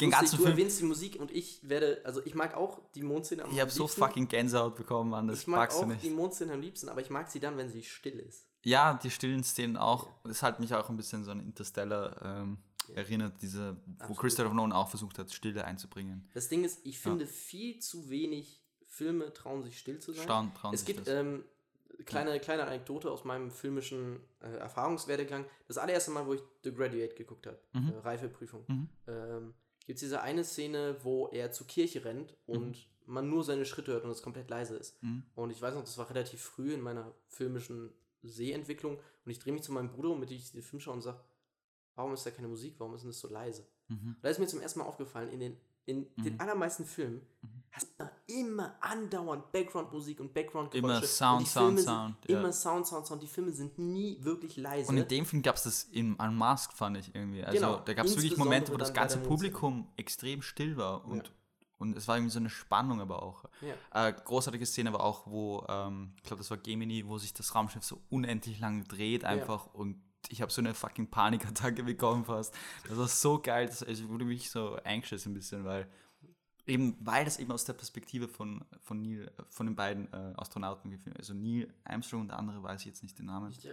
den 0.00 0.10
ganzen 0.10 0.36
Du 0.36 0.42
Film 0.42 0.52
erwähnst 0.52 0.80
die 0.80 0.84
Musik 0.84 1.18
und 1.18 1.30
ich 1.30 1.66
werde, 1.66 2.02
also 2.04 2.20
ich 2.26 2.34
mag 2.34 2.54
auch 2.54 2.80
die 2.94 3.02
Mondszene 3.02 3.44
am 3.44 3.50
Ich 3.50 3.58
habe 3.58 3.70
so 3.70 3.86
fucking 3.86 4.28
Gänsehaut 4.28 4.76
bekommen, 4.76 5.10
Mann. 5.10 5.28
Das 5.28 5.40
ich 5.40 5.46
mag 5.46 5.72
auch 5.72 5.90
die 6.02 6.10
Mondszene 6.10 6.52
am 6.52 6.60
liebsten, 6.60 6.90
aber 6.90 7.00
ich 7.00 7.08
mag 7.08 7.30
sie 7.30 7.40
dann, 7.40 7.56
wenn 7.56 7.70
sie 7.70 7.82
still 7.82 8.18
ist. 8.18 8.46
Ja, 8.62 8.98
die 9.02 9.10
stillen 9.10 9.42
Szenen 9.42 9.78
auch. 9.78 10.08
Das 10.24 10.42
hat 10.42 10.60
mich 10.60 10.74
auch 10.74 10.90
ein 10.90 10.96
bisschen 10.96 11.24
so 11.24 11.30
an 11.30 11.40
Interstellar 11.40 12.20
ähm, 12.22 12.58
ja. 12.88 12.96
erinnert, 12.96 13.40
diese, 13.40 13.78
wo 14.06 14.14
Christopher 14.14 14.52
Nolan 14.52 14.72
auch 14.72 14.90
versucht 14.90 15.18
hat, 15.18 15.32
Stille 15.32 15.64
einzubringen. 15.64 16.28
Das 16.34 16.48
Ding 16.48 16.64
ist, 16.64 16.80
ich 16.84 16.98
finde 16.98 17.24
ja. 17.24 17.30
viel 17.30 17.78
zu 17.78 18.10
wenig 18.10 18.60
Filme 18.90 19.32
trauen 19.32 19.62
sich 19.62 19.78
still 19.78 20.00
zu 20.00 20.12
sein. 20.12 20.24
Staun, 20.24 20.52
trauen 20.52 20.74
es 20.74 20.84
gibt 20.84 21.06
ähm, 21.06 21.44
kleine, 22.04 22.40
kleine 22.40 22.66
Anekdote 22.66 23.10
aus 23.10 23.24
meinem 23.24 23.50
filmischen 23.52 24.18
äh, 24.40 24.56
Erfahrungswerdegang. 24.56 25.46
Das 25.68 25.78
allererste 25.78 26.10
Mal, 26.10 26.26
wo 26.26 26.34
ich 26.34 26.42
The 26.64 26.74
Graduate 26.74 27.14
geguckt 27.14 27.46
habe, 27.46 27.58
mhm. 27.72 27.92
äh, 27.92 27.98
Reifeprüfung, 27.98 28.64
mhm. 28.66 28.88
ähm, 29.06 29.54
gibt 29.86 29.96
es 29.96 30.00
diese 30.00 30.22
eine 30.22 30.42
Szene, 30.42 30.96
wo 31.02 31.28
er 31.28 31.52
zur 31.52 31.68
Kirche 31.68 32.04
rennt 32.04 32.34
und 32.46 32.76
mhm. 32.76 33.14
man 33.14 33.30
nur 33.30 33.44
seine 33.44 33.64
Schritte 33.64 33.92
hört 33.92 34.04
und 34.04 34.10
es 34.10 34.22
komplett 34.22 34.50
leise 34.50 34.76
ist. 34.76 35.00
Mhm. 35.04 35.22
Und 35.36 35.50
ich 35.50 35.62
weiß 35.62 35.74
noch, 35.74 35.84
das 35.84 35.96
war 35.96 36.10
relativ 36.10 36.42
früh 36.42 36.74
in 36.74 36.80
meiner 36.80 37.14
filmischen 37.28 37.92
Sehentwicklung 38.24 38.98
und 39.24 39.30
ich 39.30 39.38
drehe 39.38 39.52
mich 39.52 39.62
zu 39.62 39.72
meinem 39.72 39.90
Bruder, 39.90 40.16
mit 40.16 40.30
dem 40.30 40.36
ich 40.36 40.50
den 40.50 40.62
Film 40.62 40.80
schaue 40.80 40.94
und 40.94 41.02
sage, 41.02 41.20
warum 41.94 42.12
ist 42.12 42.26
da 42.26 42.32
keine 42.32 42.48
Musik, 42.48 42.74
warum 42.78 42.94
ist 42.94 43.02
denn 43.02 43.10
das 43.10 43.20
so 43.20 43.28
leise? 43.28 43.64
Mhm. 43.86 44.16
Da 44.20 44.28
ist 44.28 44.40
mir 44.40 44.48
zum 44.48 44.60
ersten 44.60 44.80
Mal 44.80 44.86
aufgefallen, 44.86 45.30
in 45.30 45.38
den, 45.38 45.56
in 45.90 46.06
den 46.16 46.34
mhm. 46.34 46.40
allermeisten 46.40 46.84
Filmen 46.84 47.20
hast 47.72 47.88
du 47.98 48.10
immer 48.26 48.74
andauernd 48.80 49.52
Background-Musik 49.52 50.20
und 50.20 50.34
background 50.34 50.74
Immer 50.74 51.02
Sound, 51.02 51.46
Sound, 51.46 51.80
Sound. 51.80 52.26
Immer 52.26 52.42
ja. 52.42 52.52
Sound, 52.52 52.86
Sound, 52.86 53.06
Sound. 53.06 53.22
Die 53.22 53.28
Filme 53.28 53.52
sind 53.52 53.78
nie 53.78 54.18
wirklich 54.20 54.56
leise. 54.56 54.88
Und 54.88 54.98
in 54.98 55.06
dem 55.06 55.24
Film 55.24 55.42
gab 55.42 55.56
es 55.56 55.62
das 55.62 55.84
in 55.84 56.14
Unmasked, 56.14 56.76
fand 56.76 56.96
ich 56.96 57.14
irgendwie. 57.14 57.44
Also 57.44 57.58
genau. 57.58 57.76
da 57.78 57.94
gab 57.94 58.06
es 58.06 58.16
wirklich 58.16 58.36
Momente, 58.36 58.72
wo 58.72 58.76
das 58.76 58.92
ganze 58.92 59.18
Publikum 59.18 59.86
extrem 59.96 60.42
still 60.42 60.76
war 60.76 61.04
und 61.04 61.28
ja. 61.28 61.34
Und 61.78 61.96
es 61.96 62.06
war 62.06 62.16
irgendwie 62.16 62.32
so 62.32 62.38
eine 62.38 62.50
Spannung 62.50 63.00
aber 63.00 63.22
auch. 63.22 63.44
Ja. 63.62 64.08
Äh, 64.08 64.12
großartige 64.12 64.66
Szene 64.66 64.90
aber 64.90 65.02
auch, 65.02 65.26
wo, 65.26 65.64
ähm, 65.66 66.12
ich 66.18 66.24
glaube, 66.24 66.42
das 66.42 66.50
war 66.50 66.58
Gemini, 66.58 67.06
wo 67.06 67.16
sich 67.16 67.32
das 67.32 67.54
Raumschiff 67.54 67.82
so 67.82 68.02
unendlich 68.10 68.60
lang 68.60 68.84
dreht 68.84 69.24
einfach 69.24 69.72
und 69.72 69.98
ich 70.28 70.42
habe 70.42 70.52
so 70.52 70.60
eine 70.60 70.74
fucking 70.74 71.08
Panikattacke 71.08 71.82
bekommen 71.84 72.24
fast. 72.24 72.54
Das 72.88 72.98
war 72.98 73.08
so 73.08 73.40
geil, 73.40 73.66
das, 73.66 73.82
also 73.82 74.08
wurde 74.08 74.24
mich 74.24 74.50
so 74.50 74.76
anxious 74.84 75.26
ein 75.26 75.34
bisschen, 75.34 75.64
weil 75.64 75.88
eben, 76.66 76.96
weil 77.00 77.24
das 77.24 77.38
eben 77.38 77.50
aus 77.52 77.64
der 77.64 77.72
Perspektive 77.72 78.28
von, 78.28 78.64
von 78.80 79.02
Neil, 79.02 79.30
von 79.48 79.66
den 79.66 79.76
beiden 79.76 80.12
äh, 80.12 80.34
Astronauten 80.36 80.90
gefilmt 80.90 81.18
Also 81.18 81.34
Neil 81.34 81.72
Armstrong 81.84 82.22
und 82.22 82.28
der 82.28 82.38
andere 82.38 82.62
weiß 82.62 82.80
ich 82.80 82.86
jetzt 82.86 83.02
nicht 83.02 83.18
den 83.18 83.26
Namen. 83.26 83.50
Ich, 83.50 83.68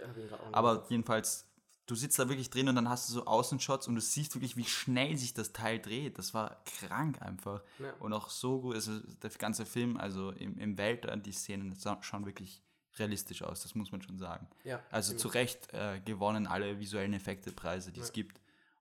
Aber 0.52 0.84
jedenfalls, 0.88 1.46
du 1.86 1.94
sitzt 1.94 2.18
da 2.18 2.28
wirklich 2.28 2.50
drin 2.50 2.68
und 2.68 2.74
dann 2.74 2.88
hast 2.88 3.08
du 3.08 3.14
so 3.14 3.26
Außenshots 3.26 3.88
und 3.88 3.94
du 3.94 4.00
siehst 4.00 4.34
wirklich, 4.34 4.56
wie 4.56 4.64
schnell 4.64 5.16
sich 5.16 5.34
das 5.34 5.52
Teil 5.52 5.78
dreht. 5.78 6.18
Das 6.18 6.34
war 6.34 6.62
krank 6.64 7.22
einfach. 7.22 7.62
Ja. 7.78 7.92
Und 8.00 8.12
auch 8.12 8.30
so 8.30 8.60
gut, 8.60 8.74
also 8.74 8.98
der 9.22 9.30
ganze 9.30 9.64
Film, 9.64 9.96
also 9.96 10.30
im, 10.32 10.58
im 10.58 10.76
Weltall, 10.76 11.20
die 11.20 11.32
Szenen 11.32 11.76
schauen 12.00 12.26
wirklich 12.26 12.62
realistisch 12.98 13.42
aus, 13.42 13.62
das 13.62 13.74
muss 13.74 13.92
man 13.92 14.02
schon 14.02 14.18
sagen. 14.18 14.48
Ja, 14.64 14.82
also 14.90 15.16
zu 15.16 15.28
Recht 15.28 15.72
äh, 15.72 16.00
gewonnen 16.00 16.46
alle 16.46 16.78
visuellen 16.78 17.12
Effekte-Preise, 17.12 17.92
die 17.92 18.00
ja. 18.00 18.06
es 18.06 18.12
gibt. 18.12 18.40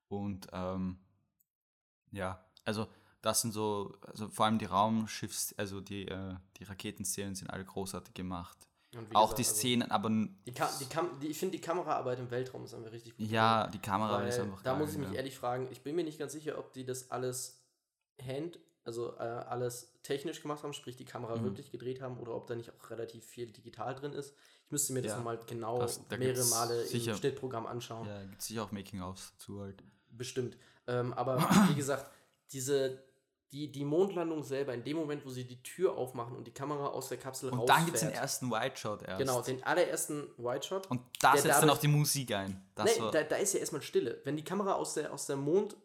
Und 0.09 0.47
ähm, 0.53 0.97
ja, 2.11 2.43
also 2.65 2.87
das 3.21 3.41
sind 3.41 3.51
so, 3.51 3.97
also 4.01 4.29
vor 4.29 4.45
allem 4.45 4.59
die 4.59 4.65
Raumschiffs, 4.65 5.53
also 5.57 5.81
die, 5.81 6.07
äh, 6.07 6.35
die 6.57 6.63
Raketenszenen 6.63 7.35
sind 7.35 7.49
alle 7.49 7.65
großartig 7.65 8.13
gemacht. 8.13 8.57
Auch 9.13 9.35
gesagt, 9.35 9.37
die 9.37 9.43
also 9.43 9.55
Szenen, 9.55 9.91
also, 9.91 9.93
aber. 9.93 10.09
Die 10.45 10.53
Kam 10.53 10.69
die 10.79 10.85
Kam 10.85 11.19
die, 11.19 11.27
ich 11.27 11.37
finde, 11.37 11.57
die 11.57 11.61
Kameraarbeit 11.61 12.19
im 12.19 12.31
Weltraum 12.31 12.63
ist 12.63 12.73
einfach 12.73 12.91
richtig 12.91 13.17
gut. 13.17 13.27
Ja, 13.27 13.67
die 13.67 13.79
Kamera 13.79 14.23
ist 14.23 14.39
einfach. 14.39 14.63
Da 14.63 14.71
geil, 14.71 14.79
muss 14.79 14.93
ich 14.93 14.97
mich 14.97 15.09
ja. 15.09 15.15
ehrlich 15.15 15.37
fragen, 15.37 15.67
ich 15.71 15.81
bin 15.81 15.95
mir 15.95 16.03
nicht 16.03 16.17
ganz 16.17 16.31
sicher, 16.31 16.57
ob 16.57 16.73
die 16.73 16.85
das 16.85 17.11
alles 17.11 17.61
hand, 18.25 18.59
also 18.87 19.13
äh, 19.17 19.21
alles 19.21 19.91
technisch 20.01 20.41
gemacht 20.41 20.63
haben, 20.63 20.73
sprich 20.73 20.95
die 20.95 21.05
Kamera 21.05 21.35
mhm. 21.35 21.43
wirklich 21.43 21.71
gedreht 21.71 22.01
haben, 22.01 22.17
oder 22.17 22.33
ob 22.33 22.47
da 22.47 22.55
nicht 22.55 22.71
auch 22.71 22.89
relativ 22.89 23.25
viel 23.25 23.51
digital 23.51 23.93
drin 23.93 24.13
ist. 24.13 24.33
Ich 24.65 24.71
müsste 24.71 24.93
mir 24.93 25.01
das 25.01 25.11
ja, 25.11 25.17
nochmal 25.17 25.39
genau 25.45 25.79
das, 25.79 26.01
mehrere 26.09 26.45
Male 26.45 26.85
sicher, 26.85 27.11
im 27.11 27.17
Schnittprogramm 27.17 27.67
anschauen. 27.67 28.07
Ja, 28.07 28.21
gibt 28.23 28.41
es 28.41 28.47
sicher 28.47 28.63
auch 28.63 28.71
Making-ofs 28.71 29.37
zu 29.37 29.61
halt. 29.61 29.83
Bestimmt. 30.09 30.57
Ähm, 30.87 31.13
aber 31.13 31.37
wie 31.69 31.75
gesagt, 31.75 32.09
diese 32.51 33.03
die, 33.51 33.71
die 33.71 33.85
Mondlandung 33.85 34.43
selber, 34.43 34.73
in 34.73 34.83
dem 34.83 34.97
Moment, 34.97 35.25
wo 35.25 35.29
sie 35.29 35.45
die 35.45 35.63
Tür 35.63 35.95
aufmachen 35.95 36.35
und 36.35 36.45
die 36.47 36.51
Kamera 36.51 36.87
aus 36.87 37.07
der 37.07 37.17
Kapsel 37.17 37.49
rausfährt. 37.49 37.61
Und 37.61 37.69
dann 37.69 37.85
gibt 37.85 37.95
es 37.95 38.03
den 38.03 38.11
ersten 38.11 38.51
White 38.51 38.75
Shot 38.75 39.03
erst. 39.03 39.19
Genau, 39.19 39.41
den 39.41 39.63
allerersten 39.63 40.27
White 40.37 40.67
Shot. 40.67 40.87
Und 40.87 41.01
da 41.21 41.37
setzt 41.37 41.61
dann 41.61 41.69
auch 41.69 41.77
die 41.77 41.87
Musik 41.87 42.33
ein. 42.33 42.61
Das 42.75 42.85
nee, 42.85 43.03
da, 43.11 43.23
da, 43.23 43.37
ist 43.37 43.53
ja 43.53 43.61
erstmal 43.61 43.81
Stille. 43.81 44.19
Wenn 44.25 44.35
die 44.35 44.43
Kamera 44.43 44.73
aus 44.73 44.95
der, 44.95 45.13
aus 45.13 45.27
der 45.27 45.37
Mond 45.37 45.77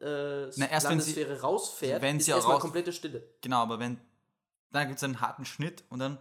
äh, 0.00 0.50
Na, 0.56 0.66
erst 0.66 0.86
Landesphäre 0.86 1.30
wenn 1.30 1.36
sie, 1.36 1.42
rausfährt, 1.42 2.02
wenn 2.02 2.16
ist 2.18 2.24
sie 2.24 2.30
erstmal 2.32 2.54
raus, 2.54 2.62
komplette 2.62 2.92
Stille. 2.92 3.34
Genau, 3.40 3.58
aber 3.58 3.78
wenn 3.78 4.00
dann 4.70 4.86
gibt 4.86 4.98
es 4.98 5.04
einen 5.04 5.20
harten 5.20 5.44
Schnitt 5.44 5.84
und 5.88 5.98
dann 5.98 6.18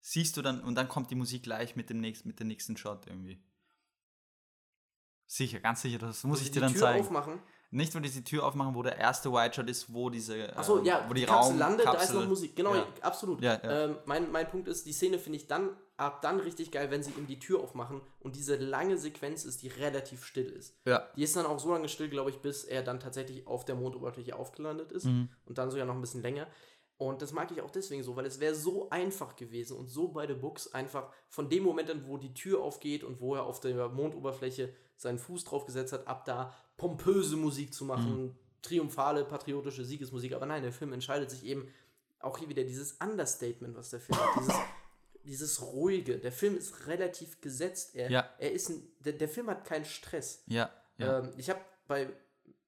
siehst 0.00 0.36
du 0.36 0.42
dann 0.42 0.62
und 0.62 0.74
dann 0.74 0.88
kommt 0.88 1.10
die 1.10 1.14
Musik 1.14 1.42
gleich 1.42 1.76
mit 1.76 1.90
dem 1.90 2.00
nächsten 2.00 2.28
mit 2.28 2.40
dem 2.40 2.48
nächsten 2.48 2.76
Shot 2.76 3.06
irgendwie. 3.06 3.42
Sicher, 5.26 5.60
ganz 5.60 5.82
sicher, 5.82 5.98
das 5.98 6.24
muss 6.24 6.42
ich 6.42 6.50
dir 6.50 6.60
dann 6.60 6.72
Tür 6.72 6.80
zeigen. 6.80 7.04
Aufmachen 7.04 7.40
nicht, 7.72 7.94
wenn 7.94 8.02
die 8.02 8.10
die 8.10 8.22
Tür 8.22 8.44
aufmachen, 8.44 8.74
wo 8.74 8.82
der 8.82 8.98
erste 8.98 9.32
White 9.32 9.54
Shot 9.56 9.68
ist, 9.70 9.92
wo 9.92 10.10
diese. 10.10 10.54
Achso, 10.56 10.78
ähm, 10.78 10.84
ja, 10.84 11.04
wo 11.08 11.14
die, 11.14 11.22
die 11.22 11.26
Kapsel 11.26 11.52
Raum 11.52 11.58
landet, 11.58 11.86
Kapsel, 11.86 11.98
da 11.98 12.04
ist 12.04 12.14
noch 12.14 12.28
Musik. 12.28 12.54
Genau, 12.54 12.74
ja. 12.74 12.86
absolut. 13.00 13.40
Ja, 13.42 13.58
ja. 13.62 13.84
Ähm, 13.84 13.96
mein, 14.04 14.30
mein 14.30 14.48
Punkt 14.48 14.68
ist, 14.68 14.86
die 14.86 14.92
Szene 14.92 15.18
finde 15.18 15.38
ich 15.38 15.46
dann 15.46 15.70
ab 15.96 16.20
dann 16.20 16.38
richtig 16.40 16.70
geil, 16.70 16.90
wenn 16.90 17.02
sie 17.02 17.12
ihm 17.12 17.26
die 17.26 17.38
Tür 17.38 17.60
aufmachen 17.60 18.00
und 18.20 18.36
diese 18.36 18.56
lange 18.56 18.98
Sequenz 18.98 19.44
ist, 19.44 19.62
die 19.62 19.68
relativ 19.68 20.24
still 20.24 20.50
ist. 20.50 20.76
Ja. 20.84 21.08
Die 21.16 21.22
ist 21.22 21.34
dann 21.34 21.46
auch 21.46 21.58
so 21.58 21.72
lange 21.72 21.88
still, 21.88 22.08
glaube 22.08 22.30
ich, 22.30 22.38
bis 22.40 22.64
er 22.64 22.82
dann 22.82 23.00
tatsächlich 23.00 23.46
auf 23.46 23.64
der 23.64 23.74
Mondoberfläche 23.76 24.36
aufgelandet 24.36 24.92
ist 24.92 25.04
Mhm. 25.06 25.28
und 25.46 25.58
dann 25.58 25.70
sogar 25.70 25.86
noch 25.86 25.94
ein 25.94 26.00
bisschen 26.00 26.22
länger. 26.22 26.46
Und 26.98 27.20
das 27.22 27.32
mag 27.32 27.50
ich 27.50 27.60
auch 27.62 27.70
deswegen 27.70 28.02
so, 28.04 28.14
weil 28.16 28.26
es 28.26 28.38
wäre 28.38 28.54
so 28.54 28.88
einfach 28.90 29.34
gewesen 29.34 29.76
und 29.76 29.88
so 29.88 30.08
bei 30.08 30.26
The 30.26 30.34
Books 30.34 30.72
einfach 30.72 31.08
von 31.28 31.48
dem 31.48 31.64
Moment 31.64 31.90
an, 31.90 32.06
wo 32.06 32.16
die 32.16 32.32
Tür 32.34 32.62
aufgeht 32.62 33.02
und 33.02 33.20
wo 33.20 33.34
er 33.34 33.44
auf 33.44 33.60
der 33.60 33.88
Mondoberfläche 33.88 34.72
seinen 34.96 35.18
Fuß 35.18 35.44
drauf 35.44 35.66
gesetzt 35.66 35.92
hat, 35.92 36.06
ab 36.06 36.24
da 36.24 36.54
pompöse 36.82 37.36
Musik 37.36 37.72
zu 37.72 37.84
machen, 37.84 38.36
triumphale, 38.60 39.24
patriotische 39.24 39.84
Siegesmusik. 39.84 40.32
Aber 40.34 40.46
nein, 40.46 40.62
der 40.64 40.72
Film 40.72 40.92
entscheidet 40.92 41.30
sich 41.30 41.44
eben 41.44 41.68
auch 42.18 42.38
hier 42.38 42.48
wieder 42.48 42.64
dieses 42.64 42.94
Understatement, 43.00 43.76
was 43.76 43.90
der 43.90 44.00
Film 44.00 44.18
hat, 44.18 44.30
dieses, 44.40 44.54
dieses 45.24 45.62
ruhige. 45.62 46.18
Der 46.18 46.32
Film 46.32 46.56
ist 46.56 46.88
relativ 46.88 47.40
gesetzt. 47.40 47.94
Er, 47.94 48.10
Ja. 48.10 48.28
er 48.38 48.50
ist 48.50 48.68
ein, 48.70 48.82
der, 48.98 49.12
der 49.12 49.28
Film 49.28 49.48
hat 49.48 49.64
keinen 49.64 49.84
Stress. 49.84 50.42
Ja, 50.46 50.70
ja. 50.98 51.20
Ähm, 51.20 51.32
ich 51.36 51.48
habe 51.50 51.60
bei 51.86 52.08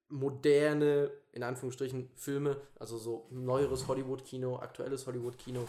moderne, 0.08 1.10
in 1.32 1.42
Anführungsstrichen, 1.42 2.08
Filme, 2.14 2.56
also 2.78 2.96
so 2.98 3.26
neueres 3.30 3.88
Hollywood-Kino, 3.88 4.58
aktuelles 4.60 5.06
Hollywood-Kino, 5.08 5.66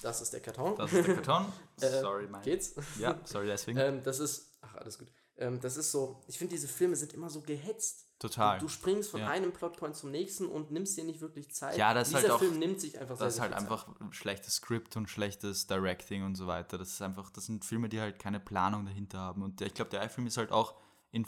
das 0.00 0.20
ist 0.20 0.32
der 0.32 0.40
Karton. 0.40 0.76
das 0.76 0.92
ist 0.92 1.08
der 1.08 1.14
Karton. 1.16 1.52
Äh, 1.80 2.00
sorry, 2.00 2.28
mein. 2.28 2.42
Geht's? 2.42 2.72
Ja, 3.00 3.18
sorry 3.24 3.48
deswegen. 3.48 3.78
ähm, 3.80 4.00
das 4.04 4.20
ist, 4.20 4.52
ach, 4.60 4.76
alles 4.76 4.96
gut. 4.96 5.08
Ähm, 5.36 5.60
das 5.60 5.76
ist 5.76 5.90
so, 5.90 6.22
ich 6.28 6.38
finde, 6.38 6.54
diese 6.54 6.68
Filme 6.68 6.94
sind 6.96 7.12
immer 7.12 7.28
so 7.28 7.40
gehetzt. 7.40 8.06
Total. 8.20 8.58
Du 8.60 8.68
springst 8.68 9.10
von 9.10 9.20
Ja. 9.20 9.28
einem 9.28 9.52
Plotpoint 9.52 9.96
zum 9.96 10.10
nächsten 10.12 10.46
und 10.46 10.70
nimmst 10.70 10.96
dir 10.96 11.02
nicht 11.04 11.20
wirklich 11.20 11.52
Zeit. 11.52 11.76
Ja, 11.76 11.92
das 11.92 12.08
ist 12.08 12.14
Dieser 12.16 12.22
halt 12.22 12.32
auch- 12.32 12.38
Film 12.38 12.58
nimmt 12.60 12.80
sich 12.80 12.98
einfach 13.00 13.18
Das 13.18 13.34
ist 13.34 13.40
halt 13.40 13.52
einfach 13.52 13.88
ein 14.00 14.12
schlechtes 14.12 14.54
Skript 14.56 14.96
und 14.96 15.10
schlechtes 15.10 15.66
Directing 15.66 16.22
und 16.22 16.36
so 16.36 16.46
weiter. 16.46 16.78
Das 16.78 16.88
ist 16.90 17.02
einfach, 17.02 17.30
das 17.30 17.46
sind 17.46 17.64
Filme, 17.64 17.88
die 17.88 18.00
halt 18.00 18.18
keine 18.20 18.38
Planung 18.38 18.86
dahinter 18.86 19.18
haben. 19.18 19.42
Und 19.42 19.60
ich 19.60 19.74
glaube, 19.74 19.90
der 19.90 20.08
Film 20.08 20.26
ist 20.28 20.36
halt 20.36 20.52
auch 20.52 20.74
in 21.10 21.26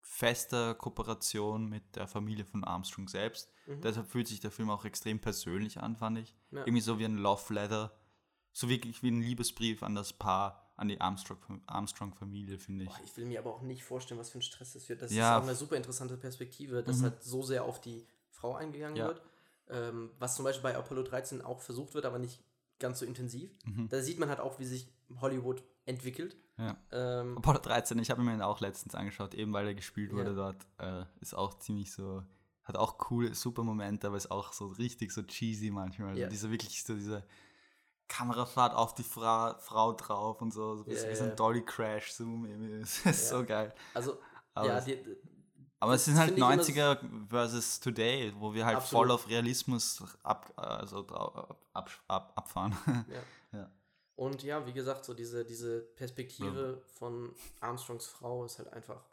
fester 0.00 0.74
Kooperation 0.74 1.68
mit 1.68 1.96
der 1.96 2.06
Familie 2.06 2.44
von 2.44 2.64
Armstrong 2.64 3.08
selbst. 3.08 3.50
Mhm. 3.66 3.80
Deshalb 3.82 4.08
fühlt 4.08 4.28
sich 4.28 4.40
der 4.40 4.50
Film 4.50 4.70
auch 4.70 4.84
extrem 4.84 5.20
persönlich 5.20 5.78
an, 5.80 5.96
fand 5.96 6.18
ich. 6.18 6.34
Ja. 6.50 6.60
Irgendwie 6.60 6.80
so 6.80 6.98
wie 6.98 7.04
ein 7.04 7.16
Love 7.16 7.52
Letter. 7.54 7.96
So 8.52 8.68
wirklich 8.68 9.02
wie 9.02 9.10
ein 9.10 9.20
Liebesbrief 9.20 9.82
an 9.82 9.94
das 9.94 10.12
Paar, 10.12 10.65
an 10.76 10.88
die 10.88 11.00
Armstrong- 11.00 11.62
Armstrong-Familie, 11.66 12.58
finde 12.58 12.84
ich. 12.84 12.90
Boah, 12.90 13.00
ich 13.04 13.16
will 13.16 13.24
mir 13.26 13.38
aber 13.38 13.54
auch 13.54 13.62
nicht 13.62 13.82
vorstellen, 13.84 14.20
was 14.20 14.30
für 14.30 14.38
ein 14.38 14.42
Stress 14.42 14.74
das 14.74 14.88
wird. 14.88 15.00
Das 15.02 15.12
Ja. 15.12 15.36
ist 15.36 15.42
auch 15.42 15.46
eine 15.48 15.56
super 15.56 15.76
interessante 15.76 16.16
Perspektive, 16.16 16.82
dass 16.82 16.98
Mhm. 16.98 17.02
halt 17.04 17.22
so 17.22 17.42
sehr 17.42 17.64
auf 17.64 17.80
die 17.80 18.06
Frau 18.30 18.54
eingegangen 18.54 18.96
Ja. 18.96 19.06
wird. 19.08 19.22
Ähm, 19.68 20.10
was 20.18 20.36
zum 20.36 20.44
Beispiel 20.44 20.62
bei 20.62 20.76
Apollo 20.76 21.02
13 21.04 21.40
auch 21.42 21.60
versucht 21.60 21.94
wird, 21.94 22.04
aber 22.04 22.18
nicht 22.18 22.40
ganz 22.78 22.98
so 23.00 23.06
intensiv. 23.06 23.50
Mhm. 23.64 23.88
Da 23.88 24.00
sieht 24.02 24.18
man 24.18 24.28
halt 24.28 24.38
auch, 24.40 24.58
wie 24.58 24.66
sich 24.66 24.86
Hollywood 25.20 25.62
entwickelt. 25.86 26.36
Ja. 26.58 26.76
Ähm, 26.92 27.38
Apollo 27.38 27.60
13, 27.60 27.98
ich 27.98 28.10
habe 28.10 28.22
mir 28.22 28.30
den 28.32 28.42
auch 28.42 28.60
letztens 28.60 28.94
angeschaut, 28.94 29.34
eben 29.34 29.52
weil 29.52 29.66
er 29.66 29.74
gespielt 29.74 30.12
wurde 30.12 30.34
dort. 30.34 30.66
Äh, 30.78 31.04
ist 31.20 31.34
auch 31.34 31.58
ziemlich 31.58 31.92
so, 31.92 32.22
hat 32.64 32.76
auch 32.76 32.98
coole, 32.98 33.34
super 33.34 33.62
Momente, 33.62 34.06
aber 34.08 34.16
ist 34.16 34.30
auch 34.30 34.52
so 34.52 34.66
richtig 34.66 35.10
so 35.12 35.22
cheesy 35.22 35.70
manchmal. 35.70 36.10
Also 36.10 36.20
Ja. 36.22 36.28
diese 36.28 36.50
wirklich 36.50 36.82
so 36.84 36.94
diese 36.94 37.24
Kamerafahrt 38.08 38.74
auf 38.74 38.94
die 38.94 39.02
Fra 39.02 39.56
Frau 39.58 39.92
drauf 39.92 40.40
und 40.40 40.52
so, 40.52 40.76
so 40.76 40.86
wie, 40.86 40.94
Ja, 40.94 41.08
wie 41.10 41.14
so 41.16 41.24
ja. 41.24 41.30
ein 41.30 41.36
Dolly 41.36 41.64
Crash 41.64 42.12
Zoom. 42.12 42.46
irgendwie. 42.46 42.80
Das 42.80 42.98
ist 43.04 43.30
Ja. 43.30 43.38
so 43.38 43.44
geil. 43.44 43.74
also, 43.94 44.18
Aber, 44.54 44.66
ja, 44.68 44.78
es, 44.78 44.84
die, 44.84 44.98
aber 45.80 45.94
es 45.94 46.04
sind 46.04 46.16
halt 46.16 46.34
finde 46.34 46.62
ich 46.62 46.68
immer 46.68 46.92
90er 46.94 47.28
versus 47.28 47.80
Today, 47.80 48.32
wo 48.38 48.54
wir 48.54 48.64
halt 48.64 48.76
Absolut. 48.78 49.06
voll 49.06 49.10
auf 49.14 49.28
Realismus 49.28 50.02
ab, 50.22 50.52
also 50.56 51.02
drau- 51.02 51.56
ab, 51.72 51.90
ab, 52.08 52.32
abfahren. 52.36 52.76
ja. 53.52 53.58
Ja. 53.58 53.70
Und 54.14 54.42
ja, 54.42 54.66
wie 54.66 54.72
gesagt, 54.72 55.04
so 55.04 55.12
diese, 55.12 55.44
diese 55.44 55.80
Perspektive 55.80 56.80
von 56.94 57.34
Armstrongs 57.60 58.06
Frau 58.06 58.44
ist 58.44 58.58
halt 58.58 58.72
einfach 58.72 59.04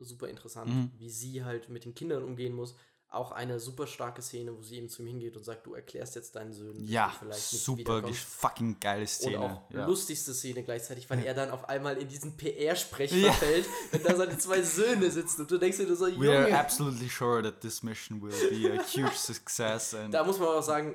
super 0.00 0.28
interessant, 0.28 0.70
Mhm. 0.74 0.90
wie 0.96 1.10
sie 1.10 1.44
halt 1.44 1.68
mit 1.68 1.84
den 1.84 1.94
Kindern 1.94 2.24
umgehen 2.24 2.54
muss. 2.54 2.74
Auch 3.12 3.32
eine 3.32 3.58
super 3.58 3.88
starke 3.88 4.22
Szene, 4.22 4.56
wo 4.56 4.62
sie 4.62 4.76
eben 4.76 4.88
zu 4.88 5.02
ihm 5.02 5.08
hingeht 5.08 5.36
und 5.36 5.44
sagt, 5.44 5.66
du 5.66 5.74
erklärst 5.74 6.14
jetzt 6.14 6.36
deinen 6.36 6.52
Söhnen, 6.52 6.84
ja, 6.86 7.08
du 7.08 7.26
vielleicht 7.26 7.52
nicht 7.52 7.64
super 7.64 8.02
fucking 8.14 8.78
geile 8.78 9.00
Und 9.00 9.08
Szene. 9.08 9.40
auch 9.40 9.62
ja. 9.74 9.84
lustigste 9.84 10.32
Szene 10.32 10.62
gleichzeitig, 10.62 11.10
weil 11.10 11.24
er 11.24 11.34
dann 11.34 11.50
auf 11.50 11.68
einmal 11.68 11.96
in 11.96 12.06
diesen 12.06 12.36
PR-Sprech 12.36 13.10
Ja. 13.10 13.32
verfällt, 13.32 13.66
wenn 13.90 14.04
da 14.04 14.14
seine 14.14 14.38
zwei 14.38 14.62
Söhne 14.62 15.10
sitzen 15.10 15.40
und 15.40 15.50
du 15.50 15.58
denkst 15.58 15.78
dir 15.78 15.88
nur 15.88 15.96
so, 15.96 16.06
We 16.20 16.30
are 16.30 16.56
absolutely 16.56 17.08
sure 17.08 17.42
that 17.42 17.60
this 17.60 17.82
mission 17.82 18.22
will 18.22 18.30
be 18.30 18.72
a 18.72 18.84
huge 18.84 19.16
success. 19.16 19.96
Da 20.12 20.22
muss 20.22 20.38
man 20.38 20.46
auch 20.48 20.62
sagen, 20.62 20.94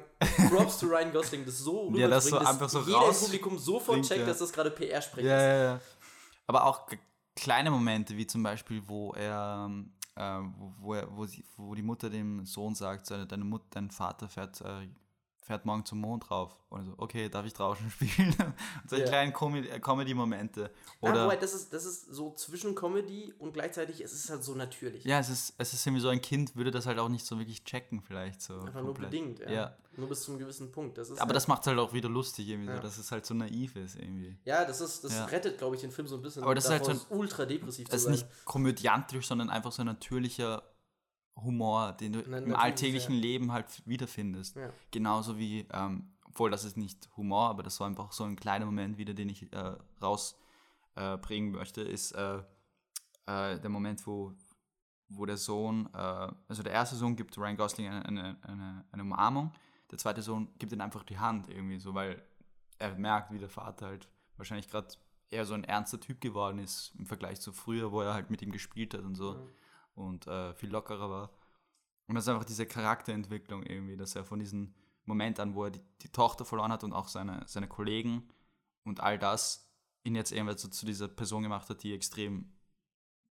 Props 0.50 0.80
to 0.80 0.86
Ryan 0.88 1.12
Gosling, 1.12 1.46
das 1.46 1.60
so 1.60 1.92
Ja, 1.96 2.08
das 2.08 2.28
so 2.28 2.38
einfach 2.38 2.70
so 2.70 2.80
jeder 2.80 3.10
im 3.10 3.14
Publikum 3.14 3.58
sofort 3.60 3.96
bringt, 3.98 4.08
checkt, 4.08 4.22
ja. 4.22 4.28
dass 4.28 4.38
das 4.40 4.54
gerade 4.54 4.72
PR-Sprech 4.72 5.26
ja, 5.26 5.36
ist. 5.38 5.44
ja, 5.44 5.64
ja. 5.74 5.82
Aber 6.48 6.64
auch 6.66 6.88
kleine 7.36 7.72
Momente, 7.72 8.16
wie 8.16 8.26
zum 8.26 8.42
Beispiel, 8.42 8.82
wo 8.88 9.12
er, 9.14 9.66
ähm, 9.68 9.92
äh, 10.16 10.40
wo, 10.58 10.74
wo, 10.82 10.96
wo, 11.16 11.26
sie, 11.26 11.44
wo 11.58 11.76
die 11.76 11.82
Mutter 11.82 12.10
dem 12.10 12.46
Sohn 12.46 12.76
sagt, 12.76 13.12
deine 13.12 13.44
Mutter, 13.44 13.66
dein 13.72 13.92
Vater 13.92 14.28
fährt, 14.28 14.62
äh, 14.62 14.88
fährt 15.46 15.64
morgen 15.64 15.86
zum 15.86 16.00
Mond 16.00 16.32
rauf. 16.32 16.56
Und 16.70 16.86
so, 16.88 16.94
okay, 16.98 17.30
darf 17.30 17.46
ich 17.46 17.54
draußen 17.54 17.88
spielen? 17.92 18.36
Solche 18.88 19.06
Ja. 19.06 19.10
kleinen 19.32 19.66
äh, 19.66 19.80
Comedy-Momente. 19.80 20.62
Ja, 21.02 21.10
Oder, 21.10 21.26
wobei, 21.26 21.36
das 21.38 21.54
ist, 21.54 21.72
das 21.72 21.86
ist 21.86 22.08
so 22.14 22.34
zwischen 22.34 22.74
Comedy 22.74 23.32
und 23.38 23.54
gleichzeitig, 23.54 24.02
es 24.02 24.12
ist 24.12 24.30
halt 24.30 24.44
so 24.44 24.56
natürlich. 24.56 25.04
ja, 25.06 25.20
es 25.20 25.30
ist, 25.30 25.54
es 25.60 25.74
ist 25.74 25.86
irgendwie 25.86 26.02
so, 26.02 26.10
ein 26.10 26.20
Kind 26.20 26.56
würde 26.56 26.72
das 26.72 26.88
halt 26.88 26.98
auch 26.98 27.10
nicht 27.10 27.26
so 27.26 27.38
wirklich 27.38 27.64
checken, 27.64 28.02
vielleicht 28.02 28.42
so. 28.42 28.56
Einfach 28.56 28.74
nur 28.82 28.86
komplett. 28.86 29.12
bedingt, 29.12 29.40
ja. 29.40 29.50
Ja. 29.52 29.78
Nur 29.98 30.10
bis 30.10 30.24
zu 30.24 30.32
einem 30.32 30.40
gewissen 30.40 30.72
Punkt. 30.72 30.98
Das 30.98 31.10
ist 31.10 31.20
Aber 31.20 31.28
halt, 31.30 31.36
das 31.38 31.48
macht 31.48 31.62
es 31.62 31.68
halt 31.68 31.80
auch 31.80 31.94
wieder 31.94 32.10
lustig, 32.10 32.50
irgendwie 32.50 32.70
Ja. 32.70 32.78
so, 32.78 32.82
dass 32.82 32.98
es 32.98 33.12
halt 33.12 33.26
so 33.26 33.34
naiv 33.36 33.76
ist, 33.76 33.96
irgendwie. 33.96 34.36
Ja, 34.46 34.66
das 34.66 34.82
ist, 34.82 35.04
das 35.04 35.14
Ja. 35.14 35.26
rettet, 35.26 35.58
glaube 35.60 35.76
ich, 35.76 35.82
den 35.82 35.92
Film 35.92 36.08
so 36.08 36.16
ein 36.16 36.22
bisschen. 36.24 36.44
Aber 36.44 36.56
das 36.56 36.66
ist 36.66 36.72
halt 36.72 36.84
so 36.86 36.96
ultra 37.10 37.46
depressiv 37.46 37.88
Es 37.92 38.02
ist 38.02 38.10
nicht 38.10 38.28
komödiantisch, 38.46 39.28
sondern 39.28 39.50
einfach 39.52 39.72
so 39.72 39.84
ein 39.84 39.86
natürlicher 39.86 40.64
Humor, 41.36 41.94
den 41.94 42.14
du 42.14 42.20
Nein, 42.30 42.44
im 42.44 42.56
alltäglichen 42.56 43.16
ja. 43.16 43.22
Leben 43.22 43.52
halt 43.52 43.82
wiederfindest. 43.86 44.56
Ja. 44.56 44.70
Genauso 44.92 45.38
wie, 45.38 45.68
ähm, 45.74 46.14
obwohl 46.26 46.50
das 46.50 46.64
ist 46.64 46.78
nicht 46.78 47.10
Humor, 47.18 47.50
aber 47.50 47.64
das 47.64 47.80
war 47.80 47.88
einfach 47.88 48.12
so 48.12 48.24
ein 48.24 48.36
kleiner 48.36 48.66
Moment 48.66 48.98
wieder, 48.98 49.14
den 49.14 49.30
ich 49.30 49.52
äh, 49.52 49.76
rausbringen 50.02 51.54
äh, 51.54 51.58
möchte, 51.58 51.82
ist 51.82 52.14
äh, 52.14 52.38
äh, 53.26 53.60
der 53.60 53.70
Moment, 53.70 54.06
wo, 54.08 54.34
wo 55.10 55.26
der 55.26 55.38
Sohn, 55.38 55.90
äh, 55.94 55.98
also 56.48 56.64
der 56.64 56.72
erste 56.72 56.96
Sohn 56.96 57.16
gibt 57.16 57.38
Ryan 57.38 57.58
Gosling 57.58 57.88
eine, 57.88 58.06
eine, 58.06 58.38
eine, 58.44 58.86
eine 58.92 59.04
Umarmung, 59.04 59.52
der 59.92 59.98
zweite 59.98 60.22
Sohn 60.22 60.50
gibt 60.58 60.72
ihm 60.72 60.82
einfach 60.82 61.04
die 61.04 61.20
Hand 61.20 61.50
irgendwie 61.50 61.80
so, 61.80 61.94
weil 61.94 62.22
er 62.80 62.96
merkt, 62.96 63.32
wie 63.32 63.40
der 63.40 63.50
Vater 63.50 63.88
halt 63.88 64.08
wahrscheinlich 64.38 64.70
gerade 64.70 64.88
eher 65.30 65.46
so 65.46 65.54
ein 65.54 65.64
ernster 65.64 66.00
Typ 66.00 66.22
geworden 66.22 66.60
ist 66.60 66.94
im 66.98 67.06
Vergleich 67.06 67.42
zu 67.42 67.52
früher, 67.52 67.92
wo 67.92 68.02
er 68.02 68.14
halt 68.14 68.30
mit 68.30 68.42
ihm 68.42 68.52
gespielt 68.52 68.94
hat 68.94 69.02
und 69.02 69.16
so 69.16 69.34
Ja. 69.34 69.40
Und 69.96 70.28
äh, 70.28 70.54
viel 70.54 70.70
lockerer 70.70 71.10
war. 71.10 71.30
Und 72.08 72.16
das 72.16 72.26
ist 72.26 72.30
einfach 72.30 72.46
diese 72.46 72.66
Charakterentwicklung 72.68 73.64
irgendwie, 73.64 73.98
dass 73.98 74.16
er 74.16 74.24
von 74.24 74.40
diesem 74.40 74.74
Moment 75.06 75.40
an, 75.40 75.56
wo 75.56 75.66
er 75.66 75.72
die, 75.72 75.82
die 76.02 76.10
Tochter 76.10 76.46
verloren 76.46 76.72
hat 76.72 76.84
und 76.84 76.94
auch 76.94 77.08
seine, 77.08 77.44
seine 77.48 77.68
Kollegen 77.68 78.28
und 78.84 79.00
all 79.00 79.18
das, 79.18 79.72
ihn 80.04 80.16
jetzt 80.16 80.32
irgendwie 80.32 80.58
so 80.58 80.68
zu 80.68 80.86
dieser 80.86 81.08
Person 81.08 81.44
gemacht 81.44 81.70
hat, 81.70 81.82
die 81.82 81.94
extrem 81.94 82.52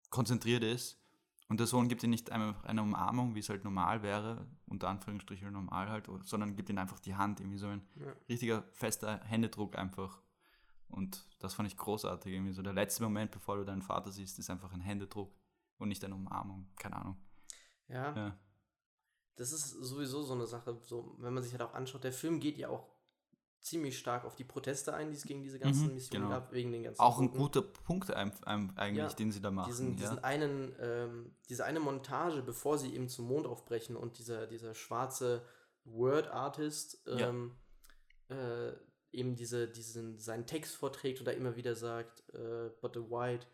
konzentriert 0.09 0.63
ist. 0.63 0.97
Und 1.47 1.59
der 1.59 1.65
Sohn 1.65 1.87
gibt 1.89 2.03
ihm 2.03 2.11
nicht 2.11 2.31
einfach 2.31 2.63
eine 2.63 2.83
Umarmung, 2.83 3.33
wie 3.33 3.39
es 3.39 3.49
halt 3.49 3.63
normal 3.63 4.03
wäre, 4.03 4.45
unter 4.67 4.87
Anführungsstrichen 4.87 5.51
normal 5.51 5.89
halt, 5.89 6.07
sondern 6.23 6.55
gibt 6.55 6.69
ihm 6.69 6.77
einfach 6.77 6.99
die 6.99 7.15
Hand, 7.15 7.39
irgendwie 7.39 7.57
so 7.57 7.67
ein 7.67 7.81
Ja. 7.95 8.13
richtiger 8.27 8.63
fester 8.71 9.19
Händedruck 9.23 9.75
einfach. 9.75 10.21
Und 10.89 11.27
das 11.39 11.55
fand 11.55 11.67
ich 11.67 11.75
großartig. 11.77 12.31
Irgendwie 12.33 12.53
so 12.53 12.61
der 12.61 12.73
letzte 12.73 13.01
Moment, 13.01 13.31
bevor 13.31 13.57
du 13.57 13.65
deinen 13.65 13.81
Vater 13.81 14.11
siehst, 14.11 14.37
ist 14.37 14.49
einfach 14.51 14.71
ein 14.73 14.81
Händedruck 14.81 15.31
und 15.79 15.89
nicht 15.89 16.03
eine 16.03 16.15
Umarmung. 16.15 16.67
Keine 16.77 16.95
Ahnung. 16.97 17.17
Ja, 17.87 18.15
Ja. 18.15 18.39
das 19.35 19.51
ist 19.51 19.69
sowieso 19.71 20.21
so 20.21 20.33
eine 20.33 20.45
Sache, 20.45 20.77
so, 20.83 21.15
wenn 21.19 21.33
man 21.33 21.41
sich 21.43 21.51
halt 21.53 21.61
auch 21.63 21.73
anschaut, 21.73 22.03
der 22.03 22.13
Film 22.13 22.39
geht 22.39 22.57
ja 22.57 22.69
auch 22.69 22.87
ziemlich 23.61 23.97
stark 23.97 24.23
auf 24.23 24.35
die 24.35 24.45
Proteste 24.45 24.93
ein, 24.93 25.09
die 25.11 25.17
es 25.17 25.23
gegen 25.25 25.41
diese 25.41 25.59
ganzen 25.59 25.87
Mhm, 25.89 25.93
Missionen 25.95 26.23
genau. 26.27 26.35
gab, 26.39 26.51
wegen 26.53 26.71
den 26.71 26.83
ganzen 26.83 27.01
Auch 27.01 27.17
ein 27.19 27.25
Routen. 27.27 27.39
guter 27.39 27.61
Punkt 27.61 28.09
ein, 28.11 28.31
ein, 28.45 28.77
eigentlich, 28.77 29.03
Ja, 29.09 29.13
den 29.13 29.31
sie 29.33 29.41
da 29.41 29.51
machen. 29.51 29.69
diesen, 29.69 29.89
ja. 29.91 29.95
diesen 29.97 30.19
einen, 30.23 30.73
ähm, 30.79 31.35
diese 31.49 31.65
eine 31.65 31.79
Montage, 31.81 32.41
bevor 32.41 32.77
sie 32.77 32.93
eben 32.95 33.09
zum 33.09 33.25
Mond 33.27 33.47
aufbrechen 33.47 33.97
und 33.97 34.17
dieser, 34.17 34.47
dieser 34.47 34.73
schwarze 34.75 35.45
Word-Artist 35.83 37.03
Ja. 37.07 37.29
ähm, 37.29 37.55
äh, 38.29 38.71
eben 39.11 39.35
diese, 39.35 39.67
diesen, 39.67 40.17
seinen 40.19 40.45
Text 40.45 40.75
vorträgt 40.75 41.19
und 41.19 41.25
da 41.25 41.31
immer 41.31 41.55
wieder 41.55 41.75
sagt, 41.75 42.23
äh, 42.33 42.69
but 42.81 42.93
the 42.93 43.01
white, 43.01 43.45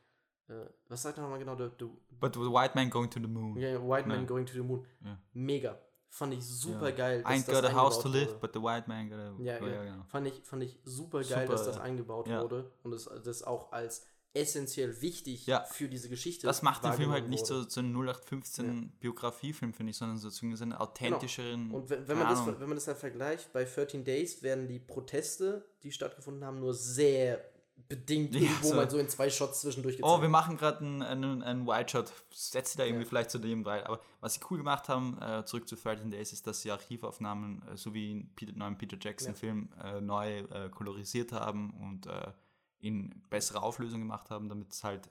äh, 0.48 0.54
was 0.90 1.02
sagt 1.02 1.18
er 1.18 1.24
nochmal 1.24 1.40
genau? 1.40 1.56
The, 1.56 1.70
the, 1.80 1.86
But 2.20 2.34
the 2.36 2.40
white 2.42 2.76
man 2.76 2.90
going 2.90 3.10
to 3.10 3.20
the 3.20 3.28
moon. 3.28 3.58
yeah, 3.58 3.80
white 3.80 4.08
man 4.08 4.22
Ja. 4.22 4.26
going 4.26 4.46
to 4.46 4.54
the 4.54 4.62
moon. 4.62 4.86
Ja. 5.04 5.18
Mega. 5.34 5.80
Fand 6.10 6.34
ich 6.34 6.46
super 6.46 6.90
Ja. 6.90 6.96
geil. 6.96 7.24
dass 7.24 7.32
Ain't 7.32 7.48
das 7.48 7.62
got 7.62 7.66
a 7.70 7.74
house 7.74 8.00
to 8.02 8.08
live, 8.08 8.28
wurde. 8.30 8.40
but 8.40 8.54
the 8.54 8.62
white 8.62 8.88
man 8.88 9.10
got 9.10 9.20
a... 9.20 9.34
Ja, 9.40 9.60
oh, 9.62 9.66
ja. 9.68 9.84
genau. 9.84 10.04
Fand 10.08 10.28
ich, 10.28 10.42
fand 10.44 10.64
ich 10.64 10.80
super 10.86 11.20
geil, 11.20 11.46
Super, 11.46 11.46
dass 11.48 11.66
das 11.66 11.76
ja. 11.78 11.82
eingebaut 11.82 12.28
Ja. 12.28 12.42
wurde 12.42 12.72
und 12.84 12.94
es 12.94 13.10
das 13.24 13.44
auch 13.44 13.72
als 13.72 14.06
essentiell 14.36 15.02
wichtig 15.02 15.48
ja. 15.48 15.64
für 15.64 15.88
diese 15.88 16.10
Geschichte. 16.10 16.46
Das 16.46 16.62
macht 16.62 16.84
den 16.84 16.94
Film 16.94 17.12
halt 17.12 17.30
nicht 17.30 17.46
so, 17.46 17.64
so 17.64 17.80
ein 17.80 17.94
0815 17.94 18.66
ja. 18.66 18.90
Biografiefilm, 19.00 19.74
finde 19.74 19.92
ich, 19.92 19.98
sondern 19.98 20.18
so 20.18 20.30
einen 20.42 20.56
genau. 20.56 20.78
authentischeren. 20.78 21.68
Genau. 21.70 21.78
Und 21.78 21.90
wenn, 21.90 22.08
wenn 22.08 22.18
man 22.18 22.28
das, 22.28 22.46
wenn 22.46 22.68
man 22.68 22.76
das 22.76 22.88
halt 22.88 22.98
vergleicht, 22.98 23.54
bei 23.54 23.64
13 23.64 24.04
Days 24.04 24.44
werden 24.44 24.68
die 24.68 24.80
Proteste, 24.80 25.66
die 25.84 25.92
stattgefunden 25.92 26.44
haben, 26.44 26.60
nur 26.60 26.74
sehr 26.74 27.44
bedingt 27.88 28.34
ja, 28.34 28.42
irgendwo 28.42 28.70
so. 28.70 28.76
mal 28.76 28.90
so 28.90 28.98
in 28.98 29.10
zwei 29.10 29.30
Shots 29.30 29.62
zwischendurch 29.62 29.96
oh, 29.96 29.98
gezeigt. 29.98 30.20
Oh, 30.20 30.22
wir 30.22 30.30
machen 30.30 30.58
gerade 30.58 30.80
einen, 30.80 31.02
einen, 31.02 31.44
einen 31.44 31.68
White 31.68 31.92
Shot, 31.92 32.14
setz 32.32 32.72
sie 32.72 32.78
da 32.78 32.86
irgendwie 32.86 33.04
ja. 33.04 33.10
vielleicht 33.10 33.32
zu 33.32 33.40
dem 33.40 33.64
rein. 33.64 33.84
Aber 33.84 34.00
was 34.22 34.36
sie 34.36 34.40
cool 34.50 34.58
gemacht 34.58 34.90
haben, 34.90 35.22
äh, 35.22 35.46
zurück 35.46 35.68
zu 35.68 35.76
13 35.76 36.12
Days, 36.12 36.34
ist, 36.34 36.48
dass 36.48 36.62
sie 36.62 36.72
Archivaufnahmen, 36.72 37.62
äh, 37.68 37.78
so 37.78 37.94
wie 37.94 38.12
in 38.12 38.36
Peter, 38.36 38.54
neuen 38.54 38.78
Peter 38.78 38.98
Jackson-Film, 39.00 39.70
äh, 39.84 40.02
neu 40.02 40.40
äh, 40.40 40.70
kolorisiert 40.70 41.32
haben 41.32 41.72
und 41.82 42.08
äh, 42.08 42.32
in 42.80 43.24
bessere 43.30 43.62
Auflösung 43.62 44.02
gemacht 44.02 44.30
haben, 44.30 44.50
damit 44.50 44.72
es 44.72 44.84
halt 44.84 45.10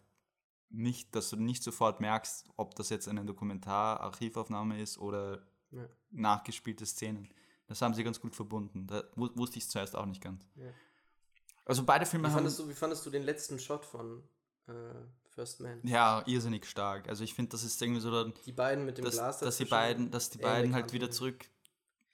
nicht, 0.71 1.15
dass 1.15 1.31
du 1.31 1.37
nicht 1.37 1.63
sofort 1.63 2.01
merkst, 2.01 2.47
ob 2.57 2.75
das 2.75 2.89
jetzt 2.89 3.09
eine 3.09 3.25
Dokumentar-Archivaufnahme 3.25 4.81
ist 4.81 4.99
oder 4.99 5.43
ja. 5.71 5.89
nachgespielte 6.11 6.87
Szenen. 6.87 7.29
Das 7.67 7.81
haben 7.81 7.95
sie 7.95 8.05
ganz 8.05 8.21
gut 8.21 8.35
verbunden. 8.35 8.87
Da 8.87 9.05
wusste 9.15 9.59
ich 9.59 9.69
zuerst 9.69 9.97
auch 9.97 10.07
nicht 10.07 10.21
ganz. 10.21 10.47
Also 11.65 11.85
beide 11.85 12.07
Filme 12.07 12.29
wie 12.29 12.33
haben. 12.33 12.39
Fandest 12.39 12.59
du, 12.59 12.69
wie 12.69 12.75
fandest 12.75 13.07
du 13.07 13.11
den 13.11 13.23
letzten 13.23 13.59
Shot 13.59 13.85
von 13.85 14.23
äh, 14.67 14.73
First 15.35 15.61
Man? 15.61 15.81
Ja, 15.85 16.23
irrsinnig 16.27 16.67
stark. 16.67 17.09
Also 17.09 17.25
ich 17.25 17.35
finde, 17.35 17.51
das 17.51 17.65
ist 17.65 17.81
irgendwie 17.81 18.01
so 18.01 18.11
dann, 18.11 18.35
Die 18.45 18.53
beiden 18.53 18.85
mit 18.85 18.99
dem 18.99 19.05
dass, 19.05 19.15
Glas 19.15 19.39
dass 19.41 19.57
die 19.57 19.65
beiden, 19.65 20.11
dass 20.11 20.31
die 20.31 20.39
beiden 20.39 20.75
halt 20.75 20.93
wieder 20.93 21.11
zurück, 21.11 21.45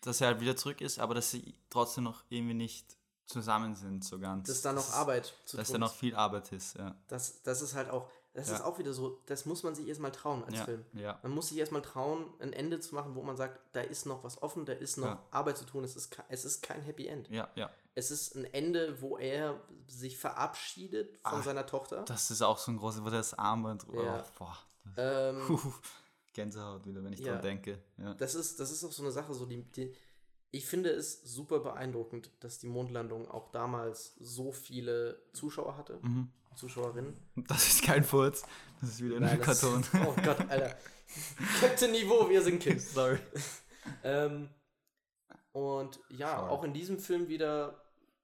dass 0.01 0.20
er 0.20 0.28
halt 0.28 0.40
wieder 0.40 0.57
zurück 0.57 0.80
ist, 0.80 0.98
aber 0.98 1.14
dass 1.14 1.30
sie 1.30 1.55
trotzdem 1.68 2.05
noch 2.05 2.24
irgendwie 2.28 2.55
nicht 2.55 2.96
zusammen 3.26 3.74
sind, 3.74 4.05
so 4.05 4.18
ganz. 4.18 4.48
Dass 4.48 4.62
da 4.62 4.72
noch 4.72 4.92
Arbeit 4.92 5.34
zu 5.44 5.57
Dass 5.57 5.70
da 5.70 5.78
noch 5.78 5.94
viel 5.94 6.14
Arbeit 6.14 6.53
ist, 6.53 6.76
ja. 6.76 6.96
Das, 7.09 7.42
das 7.42 7.62
ist 7.62 7.74
halt 7.74 7.90
auch, 7.90 8.11
das 8.33 8.49
ja. 8.49 8.57
ist 8.57 8.62
auch 8.62 8.78
wieder 8.78 8.93
so, 8.93 9.20
das 9.26 9.45
muss 9.45 9.62
man 9.64 9.74
sich 9.74 9.89
erstmal 9.89 10.12
trauen 10.12 10.45
als 10.45 10.59
ja, 10.59 10.64
Film. 10.64 10.85
Ja. 10.93 11.18
Man 11.22 11.33
muss 11.33 11.49
sich 11.49 11.59
erstmal 11.59 11.83
trauen, 11.83 12.26
ein 12.39 12.53
Ende 12.53 12.78
zu 12.78 12.95
machen, 12.95 13.14
wo 13.16 13.22
man 13.22 13.37
sagt, 13.37 13.61
da 13.72 13.81
ist 13.81 14.07
noch 14.07 14.22
was 14.22 14.41
offen, 14.41 14.64
da 14.64 14.72
ist 14.72 14.99
noch. 14.99 15.18
Arbeit 15.33 15.59
zu 15.59 15.64
tun, 15.64 15.83
es 15.83 15.97
ist, 15.97 16.16
es 16.28 16.45
ist 16.45 16.62
kein 16.62 16.81
Happy 16.83 17.07
End. 17.07 17.28
Ja, 17.28 17.49
ja. 17.57 17.70
Es 17.97 18.12
ist 18.12 18.37
ein 18.37 18.45
Ende, 18.45 19.01
wo 19.03 19.18
er 19.18 19.61
sich 19.89 20.16
verabschiedet 20.16 21.18
von 21.18 21.41
Ach, 21.41 21.45
seiner 21.45 21.66
Tochter. 21.66 22.05
Das 22.05 22.31
ist 22.31 22.43
auch 22.43 22.59
so 22.59 22.70
ein 22.70 22.78
großes, 22.78 23.05
wo 23.05 23.11
das 23.11 23.35
Armband. 23.35 23.85
Oh, 23.93 24.01
ja. 24.01 24.24
boah. 24.39 24.57
Ähm, 24.97 25.61
Gänsehaut 26.33 26.87
wieder, 26.87 27.03
wenn 27.03 27.12
ich 27.12 27.22
dran 27.22 27.43
denke. 27.43 27.78
Ja. 27.99 28.14
Das, 28.14 28.37
ist, 28.37 28.61
das 28.61 28.70
ist 28.70 28.85
auch 28.85 28.93
so 28.93 29.03
eine 29.03 29.11
Sache, 29.11 29.35
so 29.35 29.45
die, 29.45 29.64
die 29.64 29.93
ich 30.53 30.66
finde 30.66 30.91
es 30.91 31.22
super 31.22 31.61
beeindruckend, 31.61 32.31
dass 32.41 32.59
die 32.59 32.66
Mondlandung 32.66 33.28
auch 33.31 33.51
damals 33.53 34.14
so 34.18 34.51
viele 34.51 35.22
Zuschauer 35.33 35.76
hatte. 35.76 36.01
Mhm. 36.03 36.31
Zuschauerinnen. 36.61 37.17
Das 37.49 37.67
ist 37.67 37.83
kein 37.83 38.05
Furz. 38.05 38.43
Das 38.81 38.91
ist 38.91 39.03
wieder 39.03 39.17
ein 39.17 39.41
Karton. 39.41 39.85
oh 40.07 40.15
Gott, 40.23 40.41
Alter. 40.49 40.77
Captain 41.61 41.91
Niveau, 41.91 42.29
wir 42.29 42.43
sind 42.43 42.61
Kids. 42.61 42.93
Sorry. 42.95 43.19
ähm, 44.05 44.49
und 45.53 45.99
ja, 46.11 46.37
Sorry. 46.37 46.51
auch 46.51 46.65
in 46.65 46.75
diesem 46.75 46.99
Film 46.99 47.29
wieder, 47.29 47.83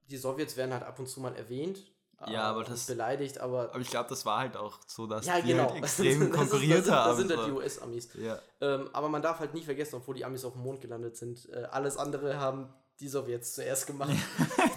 die 0.09 0.17
Sowjets 0.17 0.55
werden 0.55 0.71
halt 0.71 0.83
ab 0.83 0.99
und 0.99 1.07
zu 1.07 1.19
mal 1.19 1.35
erwähnt. 1.35 1.79
Ja, 2.25 2.43
aber 2.43 2.63
das. 2.63 2.87
Beleidigt, 2.87 3.39
aber. 3.39 3.69
Aber 3.69 3.79
ich 3.79 3.89
glaube, 3.89 4.09
das 4.09 4.25
war 4.25 4.39
halt 4.39 4.57
auch 4.57 4.79
so, 4.87 5.05
dass 5.05 5.25
ja, 5.25 5.39
die 5.39 5.49
genau. 5.49 5.69
halt 5.69 5.83
extrem 5.83 6.31
konkurriert 6.31 6.79
ist, 6.79 6.87
das 6.87 6.95
haben. 6.95 7.09
Das 7.09 7.17
sind 7.19 7.37
halt 7.37 7.47
die 7.47 7.51
US-Amis. 7.51 8.09
Ja. 8.15 8.39
Ähm, 8.59 8.89
aber 8.93 9.09
man 9.09 9.21
darf 9.21 9.39
halt 9.39 9.53
nie 9.53 9.63
vergessen, 9.63 9.97
obwohl 9.97 10.15
die 10.15 10.25
Amis 10.25 10.43
auf 10.43 10.53
dem 10.53 10.63
Mond 10.63 10.81
gelandet 10.81 11.15
sind, 11.15 11.47
äh, 11.49 11.67
alles 11.69 11.97
andere 11.97 12.39
haben 12.39 12.73
die 12.99 13.07
Sowjets 13.07 13.53
zuerst 13.53 13.85
gemacht. 13.85 14.15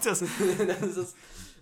das, 0.05 0.21
das, 0.21 0.97
ist, 0.97 1.17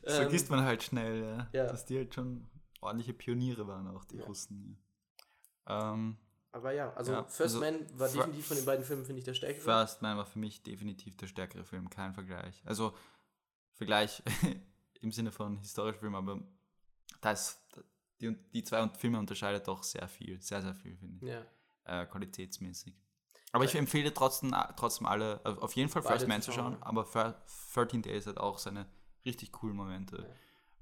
das 0.08 0.16
ähm, 0.16 0.22
vergisst 0.22 0.50
man 0.50 0.64
halt 0.64 0.82
schnell, 0.82 1.22
ja. 1.22 1.48
ja. 1.52 1.66
Dass 1.66 1.84
die 1.84 1.98
halt 1.98 2.14
schon 2.14 2.48
ordentliche 2.80 3.12
Pioniere 3.12 3.66
waren, 3.66 3.86
auch 3.88 4.04
die 4.04 4.16
ja. 4.16 4.24
Russen. 4.24 4.82
Ähm, 5.66 6.16
aber 6.50 6.72
ja, 6.72 6.94
also 6.94 7.12
ja, 7.12 7.24
First 7.24 7.40
also 7.40 7.60
Man 7.60 7.86
war 7.98 8.08
definitiv 8.08 8.46
von 8.46 8.56
den 8.56 8.64
beiden 8.64 8.84
Filmen, 8.86 9.04
finde 9.04 9.18
ich, 9.18 9.24
der 9.26 9.34
stärkere. 9.34 9.62
First 9.62 10.00
Man 10.00 10.16
war 10.16 10.24
für 10.24 10.38
mich 10.38 10.62
definitiv 10.62 11.16
der 11.18 11.26
stärkere 11.26 11.62
Film, 11.62 11.90
kein 11.90 12.14
Vergleich. 12.14 12.62
Also 12.64 12.94
Vergleich 13.74 14.22
im 15.00 15.12
Sinne 15.12 15.30
von 15.30 15.58
historischem 15.58 16.00
Film, 16.00 16.14
aber 16.14 16.40
das, 17.20 17.62
die, 18.22 18.34
die 18.54 18.64
zwei 18.64 18.88
Filme 18.88 19.18
unterscheidet 19.18 19.68
doch 19.68 19.82
sehr 19.82 20.08
viel, 20.08 20.40
sehr, 20.40 20.62
sehr 20.62 20.74
viel, 20.74 20.96
finde 20.96 21.16
ich. 21.18 21.30
Ja. 21.30 21.44
Äh, 21.84 22.06
qualitätsmäßig. 22.06 22.94
Aber 23.52 23.64
ich 23.64 23.74
empfehle 23.74 24.12
trotzdem, 24.14 24.54
trotzdem 24.76 25.06
alle, 25.06 25.40
auf 25.44 25.74
jeden 25.74 25.90
Fall 25.90 26.02
First 26.02 26.28
Man 26.28 26.40
zu 26.40 26.52
schauen, 26.52 26.82
aber 26.82 27.04
13 27.74 28.00
Days 28.00 28.26
hat 28.26 28.38
auch 28.38 28.58
seine 28.58 28.86
richtig 29.24 29.52
coolen 29.52 29.76
Momente. 29.76 30.16
Ja 30.18 30.34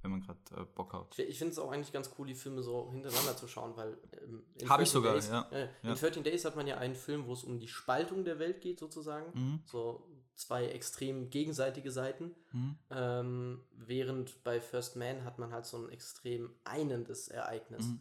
wenn 0.07 0.13
man 0.13 0.21
gerade 0.21 0.39
äh, 0.63 0.65
Bock 0.75 0.93
hat. 0.93 1.19
Ich, 1.19 1.29
ich 1.29 1.39
finde 1.39 1.53
es 1.53 1.59
auch 1.59 1.71
eigentlich 1.71 1.93
ganz 1.93 2.11
cool, 2.19 2.27
die 2.27 2.35
Filme 2.35 2.63
so 2.63 2.91
hintereinander 2.93 3.37
zu 3.37 3.49
schauen, 3.49 3.77
weil 3.77 3.97
ähm, 4.23 4.45
habe 4.69 4.85
ich 4.85 4.91
sogar, 4.91 5.15
Days, 5.15 5.29
ja. 5.29 5.49
Äh, 5.51 5.69
in 5.83 5.89
ja. 5.89 5.95
13 5.95 6.23
Days 6.23 6.45
hat 6.45 6.57
man 6.57 6.67
ja 6.67 6.79
einen 6.79 6.95
Film, 6.95 7.27
wo 7.27 7.33
es 7.33 7.43
um 7.45 7.59
die 7.59 7.69
Spaltung 7.69 8.25
der 8.25 8.39
Welt 8.39 8.61
geht, 8.61 8.79
sozusagen. 8.79 9.27
Mhm. 9.35 9.61
So 9.65 10.07
zwei 10.35 10.67
extrem 10.67 11.31
gegenseitige 11.31 11.91
Seiten. 11.91 12.35
Mhm. 12.53 12.79
Ähm, 12.91 13.61
während 13.73 14.45
bei 14.45 14.61
First 14.61 14.97
Man 14.97 15.25
hat 15.25 15.39
man 15.39 15.53
halt 15.53 15.67
so 15.67 15.79
ein 15.79 15.91
extrem 15.91 16.51
einendes 16.65 17.29
Ereignis. 17.29 17.87
Mhm. 17.87 18.01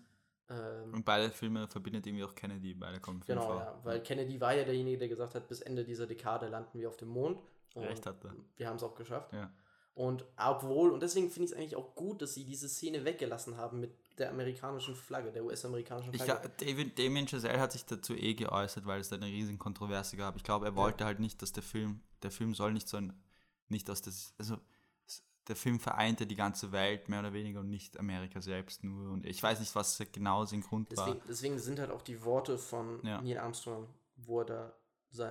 Ähm, 0.49 0.93
Und 0.93 1.05
beide 1.05 1.31
Filme 1.31 1.67
verbindet 1.67 2.05
irgendwie 2.05 2.23
auch 2.23 2.36
Kennedy, 2.36 2.75
beide 2.75 2.99
kommen 2.99 3.23
Genau, 3.25 3.47
vor. 3.47 3.55
ja, 3.55 3.79
weil 3.83 4.03
Kennedy 4.03 4.39
war 4.39 4.53
ja 4.53 4.63
derjenige, 4.63 4.99
der 4.99 5.09
gesagt 5.09 5.33
hat, 5.33 5.47
bis 5.47 5.61
Ende 5.61 5.83
dieser 5.83 6.05
Dekade 6.05 6.49
landen 6.49 6.77
wir 6.77 6.88
auf 6.88 6.97
dem 6.97 7.09
Mond. 7.09 7.41
Recht 7.75 8.05
hat 8.05 8.23
er. 8.23 8.36
Wir 8.55 8.69
haben 8.69 8.77
es 8.77 8.83
auch 8.83 8.95
geschafft. 8.95 9.33
Ja. 9.33 9.51
Und 9.95 10.25
obwohl, 10.35 10.91
und 10.91 11.01
deswegen 11.01 11.31
finde 11.31 11.45
ich 11.45 11.51
es 11.51 11.57
eigentlich 11.57 11.77
auch 11.77 11.95
gut, 11.95 12.21
dass 12.21 12.33
sie 12.33 12.43
diese 12.43 12.67
Szene 12.67 13.05
weggelassen 13.05 13.55
haben 13.55 13.79
mit 13.79 13.95
der 14.17 14.29
amerikanischen 14.29 14.93
Flagge, 14.93 15.31
der 15.31 15.45
US-amerikanischen 15.45 16.13
Flagge. 16.13 16.51
Ich, 16.59 16.67
David, 16.67 16.99
Damien 16.99 17.25
Chazelle 17.25 17.61
hat 17.61 17.71
sich 17.71 17.85
dazu 17.85 18.13
eh 18.13 18.33
geäußert, 18.33 18.85
weil 18.85 18.99
es 18.99 19.07
da 19.07 19.15
eine 19.15 19.27
riesen 19.27 19.57
Kontroverse 19.57 20.17
gab. 20.17 20.35
Ich 20.35 20.43
glaube, 20.43 20.65
er 20.65 20.75
wollte 20.75 21.01
ja. 21.01 21.05
halt 21.05 21.21
nicht, 21.21 21.41
dass 21.41 21.53
der 21.53 21.63
Film, 21.63 22.01
der 22.23 22.31
Film 22.31 22.53
soll 22.53 22.73
nicht 22.73 22.89
so 22.89 22.97
ein, 22.97 23.13
nicht 23.69 23.89
aus 23.89 24.01
das, 24.01 24.33
also 24.37 24.57
der 25.47 25.55
Film 25.55 25.79
vereinte 25.79 26.27
die 26.27 26.35
ganze 26.35 26.73
Welt 26.73 27.07
mehr 27.07 27.21
oder 27.21 27.31
weniger 27.31 27.61
und 27.61 27.69
nicht 27.69 27.97
Amerika 27.97 28.41
selbst 28.41 28.83
nur. 28.83 29.11
Und 29.11 29.25
ich 29.25 29.41
weiß 29.41 29.61
nicht, 29.61 29.73
was 29.75 30.03
genau 30.11 30.43
sein 30.43 30.59
Grund 30.59 30.91
deswegen, 30.91 31.19
war. 31.19 31.27
Deswegen 31.29 31.57
sind 31.57 31.79
halt 31.79 31.91
auch 31.91 32.01
die 32.01 32.21
Worte 32.25 32.57
von 32.57 32.99
ja. 33.03 33.21
Neil 33.21 33.37
Armstrong, 33.37 33.87
wo 34.17 34.41
er 34.41 34.45
da 34.45 34.73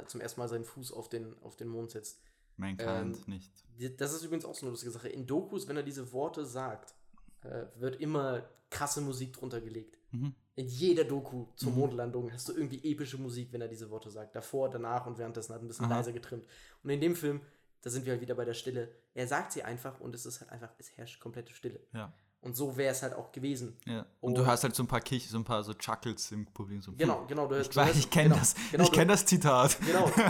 zum 0.06 0.22
ersten 0.22 0.40
Mal 0.40 0.48
seinen 0.48 0.64
Fuß 0.64 0.90
auf 0.92 1.10
den, 1.10 1.36
auf 1.42 1.56
den 1.56 1.68
Mond 1.68 1.90
setzt 1.90 2.18
Mankind 2.56 3.16
ähm, 3.16 3.22
nicht. 3.26 3.52
Das 3.98 4.12
ist 4.12 4.22
übrigens 4.22 4.44
auch 4.44 4.54
so 4.54 4.66
eine 4.66 4.70
lustige 4.70 4.92
Sache. 4.92 5.08
In 5.08 5.26
Dokus, 5.26 5.66
wenn 5.68 5.76
er 5.76 5.82
diese 5.82 6.12
Worte 6.12 6.44
sagt, 6.44 6.94
äh, 7.42 7.66
wird 7.76 8.00
immer 8.00 8.48
krasse 8.70 9.00
Musik 9.00 9.32
drunter 9.32 9.60
gelegt. 9.60 9.98
Mhm. 10.12 10.34
In 10.56 10.68
jeder 10.68 11.04
Doku 11.04 11.46
zur 11.56 11.72
mhm. 11.72 11.78
Mondlandung 11.78 12.32
hast 12.32 12.48
du 12.48 12.52
irgendwie 12.52 12.80
epische 12.90 13.18
Musik, 13.18 13.52
wenn 13.52 13.60
er 13.60 13.68
diese 13.68 13.90
Worte 13.90 14.10
sagt. 14.10 14.36
Davor, 14.36 14.70
danach 14.70 15.06
und 15.06 15.18
währenddessen 15.18 15.52
hat 15.52 15.60
er 15.60 15.64
ein 15.64 15.68
bisschen 15.68 15.86
Aha. 15.86 15.96
leiser 15.96 16.12
getrimmt. 16.12 16.44
Und 16.82 16.90
in 16.90 17.00
dem 17.00 17.16
Film, 17.16 17.40
da 17.82 17.90
sind 17.90 18.06
wir 18.06 18.12
halt 18.12 18.22
wieder 18.22 18.34
bei 18.34 18.44
der 18.44 18.54
Stille. 18.54 18.94
Er 19.14 19.26
sagt 19.26 19.52
sie 19.52 19.62
einfach 19.62 20.00
und 20.00 20.14
es 20.14 20.26
ist 20.26 20.40
halt 20.40 20.50
einfach, 20.52 20.72
es 20.78 20.96
herrscht 20.96 21.20
komplette 21.20 21.52
Stille. 21.52 21.80
Ja. 21.92 22.12
Und 22.44 22.54
so 22.54 22.76
wäre 22.76 22.92
es 22.92 23.02
halt 23.02 23.14
auch 23.14 23.32
gewesen. 23.32 23.74
Ja. 23.86 24.00
Und, 24.20 24.32
und, 24.32 24.34
du 24.34 24.46
hast 24.46 24.64
halt 24.64 24.74
so 24.74 24.82
ein 24.82 24.86
paar 24.86 25.00
Kich, 25.00 25.30
so 25.30 25.38
ein 25.38 25.44
paar 25.44 25.64
so 25.64 25.72
Chuckles 25.72 26.30
im 26.30 26.44
Publikum. 26.44 26.82
So, 26.82 26.92
genau, 26.92 27.24
genau. 27.26 27.46
Du 27.46 27.54
hörst, 27.54 27.70
ich 27.70 27.76
weiß, 27.76 27.96
ich 27.96 28.10
kenne 28.10 28.28
genau, 28.28 28.38
das. 28.38 28.54
Genau, 28.70 28.84
ich 28.84 28.92
kenne 28.92 29.12
das 29.12 29.24
Zitat. 29.24 29.78
Genau. 29.80 30.10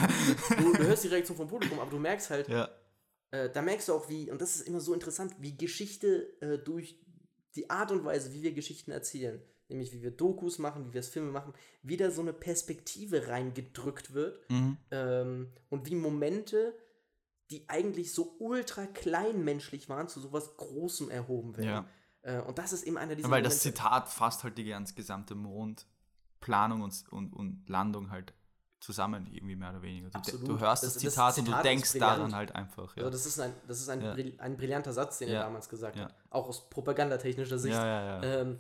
Du, 0.57 0.73
du, 0.73 0.85
hörst 0.85 1.03
die 1.03 1.09
Reaktion 1.09 1.37
vom 1.37 1.49
Publikum, 1.49 1.81
aber 1.81 1.91
du 1.91 1.99
merkst 1.99 2.31
halt, 2.31 2.49
ja. 2.49 2.69
äh, 3.33 3.51
da 3.51 3.63
merkst 3.63 3.89
du 3.89 3.95
auch, 3.95 4.09
wie, 4.09 4.31
und 4.31 4.41
das 4.41 4.55
ist 4.55 4.69
immer 4.69 4.81
so 4.81 4.95
interessant, 4.95 5.35
wie 5.41 5.57
Geschichte 5.57 6.41
äh, 6.41 6.59
durch 6.59 7.01
die 7.57 7.69
Art 7.69 7.91
und 7.91 8.05
Weise, 8.05 8.33
wie 8.33 8.45
wir 8.45 8.53
Geschichten 8.53 8.93
erzählen, 8.93 9.43
nämlich 9.69 9.93
wie 9.93 10.03
wir 10.03 10.13
Dokus 10.13 10.61
machen, 10.61 10.87
wie 10.87 10.93
wir 10.93 11.01
es 11.01 11.09
Filme 11.09 11.33
machen, 11.33 11.53
wieder 11.83 12.13
so 12.13 12.21
eine 12.21 12.33
Perspektive 12.33 13.27
reingedrückt 13.27 14.15
wird 14.15 14.39
mhm. 14.51 14.77
ähm, 14.93 15.53
und 15.69 15.91
wie 15.91 15.97
Momente 15.97 16.75
die 17.51 17.69
eigentlich 17.69 18.13
so 18.13 18.37
ultra 18.39 18.87
kleinmenschlich 18.87 19.89
waren, 19.89 20.09
zu 20.09 20.21
sowas 20.21 20.57
Großem 20.57 21.11
erhoben 21.11 21.57
werden. 21.57 21.69
Ja. 21.69 21.89
Äh, 22.25 22.41
und 22.41 22.59
das 22.59 22.73
ist 22.73 22.85
eben 22.85 22.97
einer 22.97 23.15
dieser. 23.15 23.29
Ja, 23.29 23.33
weil 23.33 23.43
Momente. 23.43 23.55
das 23.55 23.61
Zitat 23.61 24.09
fasst 24.09 24.45
halt 24.45 24.59
die 24.59 24.65
ganz 24.65 24.95
gesamte 24.95 25.35
Mondplanung 25.35 26.83
und, 26.83 27.05
und, 27.11 27.33
und 27.35 27.69
Landung 27.69 28.11
halt 28.11 28.33
zusammen, 28.81 29.29
irgendwie 29.33 29.57
mehr 29.57 29.71
oder 29.71 29.83
weniger. 29.83 30.11
Du, 30.11 30.19
Absolut. 30.19 30.49
du 30.49 30.59
hörst 30.59 30.83
das, 30.83 30.95
das, 30.95 31.03
Zitat, 31.03 31.29
das, 31.29 31.35
Zitat 31.37 31.49
und 31.49 31.59
du 31.59 31.63
denkst 31.63 31.93
daran 31.95 32.35
halt 32.35 32.55
einfach. 32.55 32.97
Ja. 32.97 33.05
Also 33.05 33.11
das 33.11 33.27
ist 33.27 33.41
ein, 33.41 33.53
das 33.67 33.81
ist 33.81 33.89
ein, 33.89 34.03
ja. 34.03 34.15
ein 34.39 34.57
brillanter 34.57 34.93
Satz, 34.93 35.19
den 35.19 35.29
er 35.29 35.43
damals 35.43 35.69
gesagt 35.69 35.99
hat. 35.99 36.15
Auch 36.31 36.49
aus 36.49 36.69
propagandatechnischer 36.69 37.59
Sicht. 37.59 37.79
Ähm, 37.79 38.59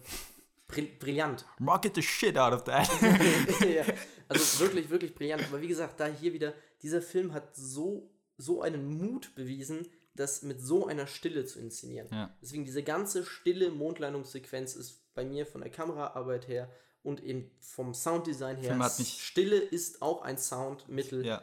brillant. 0.98 1.44
Rocket 1.60 1.94
the 1.94 2.02
shit 2.02 2.38
out 2.38 2.52
of 2.52 2.64
that. 2.64 2.88
also 4.28 4.60
wirklich, 4.60 4.88
wirklich 4.90 5.14
brillant. 5.14 5.44
Aber 5.48 5.60
wie 5.60 5.68
gesagt, 5.68 6.00
da 6.00 6.06
hier 6.06 6.32
wieder, 6.32 6.54
dieser 6.82 7.02
Film 7.02 7.32
hat 7.32 7.54
so, 7.54 8.10
so 8.38 8.62
einen 8.62 8.98
Mut 8.98 9.34
bewiesen, 9.34 9.86
das 10.14 10.42
mit 10.42 10.60
so 10.60 10.86
einer 10.86 11.06
Stille 11.06 11.44
zu 11.44 11.58
inszenieren. 11.58 12.08
Ja. 12.10 12.34
Deswegen 12.40 12.64
diese 12.64 12.82
ganze 12.82 13.24
stille 13.24 13.70
Mondlandungssequenz 13.70 14.76
ist 14.76 15.02
bei 15.14 15.24
mir 15.24 15.46
von 15.46 15.60
der 15.60 15.70
Kameraarbeit 15.70 16.48
her 16.48 16.70
und 17.02 17.22
eben 17.22 17.50
vom 17.58 17.94
Sounddesign 17.94 18.56
her. 18.56 18.90
Stille 18.90 19.58
ist 19.58 20.02
auch 20.02 20.22
ein 20.22 20.38
Soundmittel. 20.38 21.24
Ja. 21.24 21.42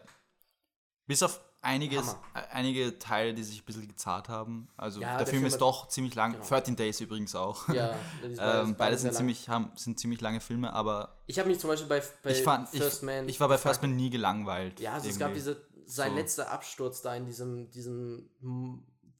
Bis 1.07 1.21
auf 1.23 1.41
einiges, 1.61 2.07
Hammer. 2.07 2.21
einige 2.51 2.97
Teile, 2.97 3.33
die 3.33 3.43
sich 3.43 3.61
ein 3.61 3.65
bisschen 3.65 3.87
gezahlt 3.87 4.29
haben. 4.29 4.67
Also 4.77 5.01
ja, 5.01 5.09
der, 5.09 5.17
der, 5.19 5.27
Film, 5.27 5.41
Film 5.41 5.47
ist 5.47 5.59
doch 5.59 5.87
ziemlich 5.87 6.15
lang. 6.15 6.33
Genau. 6.33 6.45
13 6.45 6.75
Days 6.75 6.99
übrigens 6.99 7.35
auch. 7.35 7.69
Ja, 7.69 7.95
ähm, 8.39 8.75
beide 8.77 8.97
sind 8.97 9.13
ziemlich, 9.13 9.47
haben, 9.47 9.71
sind 9.75 9.99
ziemlich 9.99 10.21
lange 10.21 10.39
Filme, 10.39 10.73
aber. 10.73 11.21
Ich 11.27 11.39
habe 11.39 11.49
mich 11.49 11.59
zum 11.59 11.69
Beispiel 11.69 11.87
bei, 11.87 12.01
bei 12.23 12.31
ich 12.31 12.41
fand, 12.41 12.69
First 12.69 12.97
ich, 12.97 13.05
Man. 13.05 13.29
Ich 13.29 13.39
war 13.39 13.47
bei 13.47 13.57
First 13.57 13.81
Man 13.81 13.95
nie 13.95 14.09
gelangweilt. 14.09 14.79
Ja, 14.79 14.93
also 14.93 15.09
es 15.09 15.19
gab 15.19 15.33
diese, 15.33 15.61
sein 15.91 16.11
so. 16.11 16.17
letzter 16.17 16.51
Absturz 16.51 17.01
da 17.01 17.15
in 17.15 17.25
diesem, 17.25 17.69
diesem 17.71 18.29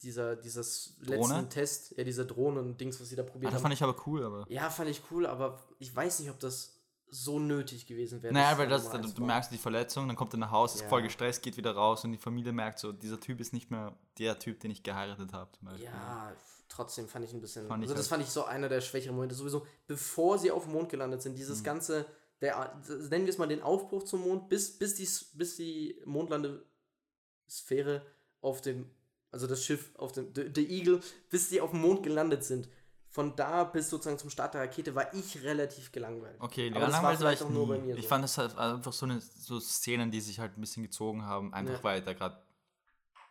dieser, 0.02 0.36
dieses 0.36 0.98
Drohne? 1.02 1.36
letzten 1.36 1.50
Test, 1.50 1.98
ja, 1.98 2.04
diese 2.04 2.26
Drohnen-Dings, 2.26 3.00
was 3.00 3.10
sie 3.10 3.16
da 3.16 3.24
probiert 3.24 3.52
das 3.52 3.58
haben. 3.58 3.64
fand 3.64 3.74
ich 3.74 3.84
aber 3.84 3.96
cool, 4.08 4.24
aber. 4.24 4.46
Ja, 4.50 4.70
fand 4.70 4.90
ich 4.90 5.02
cool, 5.12 5.26
aber 5.26 5.60
ich 5.80 5.96
weiß 5.96 6.20
nicht, 6.20 6.30
ob 6.30 6.40
das 6.40 6.82
so 7.12 7.40
nötig 7.40 7.86
gewesen 7.86 8.24
wäre. 8.24 8.34
Naja, 8.34 8.58
weil 8.58 8.70
das, 8.70 8.90
du, 8.90 9.00
du 9.00 9.26
merkst 9.26 9.52
die 9.52 9.58
Verletzung, 9.58 10.08
dann 10.08 10.16
kommt 10.16 10.34
er 10.34 10.38
nach 10.38 10.52
Hause, 10.52 10.76
ist 10.76 10.82
ja. 10.84 10.88
voll 10.88 11.02
gestresst, 11.02 11.44
geht 11.44 11.58
wieder 11.58 11.76
raus 11.76 12.06
und 12.06 12.14
die 12.14 12.18
Familie 12.18 12.54
merkt 12.54 12.80
so, 12.80 12.94
dieser 12.94 13.20
Typ 13.20 13.42
ist 13.42 13.52
nicht 13.52 13.70
mehr 13.70 13.94
der 14.18 14.40
Typ, 14.40 14.62
den 14.62 14.72
ich 14.72 14.82
geheiratet 14.82 15.34
habe. 15.34 15.52
Ja, 15.78 16.32
trotzdem 16.70 17.10
fand 17.10 17.26
ich 17.26 17.34
ein 17.34 17.42
bisschen. 17.42 17.68
Fand 17.68 17.84
also, 17.84 17.94
das 17.94 18.04
halt 18.04 18.10
fand 18.10 18.24
ich 18.24 18.30
so 18.30 18.46
einer 18.46 18.70
der 18.70 18.80
schwächeren 18.80 19.16
Momente. 19.16 19.36
Sowieso, 19.36 19.68
bevor 19.88 20.40
sie 20.40 20.52
auf 20.52 20.64
dem 20.64 20.72
Mond 20.72 20.90
gelandet 20.90 21.22
sind, 21.22 21.38
dieses 21.38 21.60
mhm. 21.60 21.66
ganze, 21.66 22.06
der, 22.42 22.82
nennen 23.10 23.26
wir 23.26 23.30
es 23.30 23.38
mal 23.38 23.48
den 23.48 23.62
Aufbruch 23.62 24.04
zum 24.04 24.22
Mond, 24.22 24.50
bis, 24.50 24.78
bis, 24.78 24.96
die, 24.96 25.08
bis 25.38 25.58
die 25.58 26.02
Mondlandesphäre 26.06 28.06
auf 28.42 28.62
dem 28.62 28.90
also 29.32 29.48
das 29.48 29.66
Schiff 29.66 29.92
auf 29.98 30.12
dem 30.12 30.34
The, 30.36 30.68
Eagle, 30.68 31.02
bis 31.30 31.50
sie 31.50 31.62
auf 31.62 31.72
dem 31.72 31.82
Mond 31.82 32.04
gelandet 32.04 32.44
sind. 32.44 32.70
Von 33.08 33.36
da 33.36 33.66
bis 33.66 33.90
sozusagen 33.90 34.18
zum 34.18 34.30
Start 34.30 34.54
der 34.54 34.62
Rakete 34.62 34.96
war 34.96 35.14
ich 35.14 35.44
relativ 35.44 35.92
gelangweilt. 35.92 36.38
Okay, 36.40 36.72
Aber 36.74 36.88
das 36.88 37.02
war 37.02 37.18
vielleicht 37.18 37.42
auch 37.42 37.50
nur 37.50 37.68
bei 37.68 37.78
mir. 37.78 37.96
Ich 37.96 38.04
so. 38.04 38.08
fand 38.08 38.24
das 38.24 38.38
halt 38.38 38.58
einfach 38.58 38.94
so 38.94 39.06
eine 39.06 39.20
so 39.20 39.60
Szenen, 39.60 40.12
die 40.12 40.22
sich 40.22 40.40
halt 40.40 40.58
ein 40.58 40.62
bisschen 40.62 40.84
gezogen 40.84 41.26
haben, 41.26 41.54
einfach 41.54 41.76
ja. 41.76 41.84
weil 41.84 42.02
da 42.02 42.14
gerade 42.14 42.42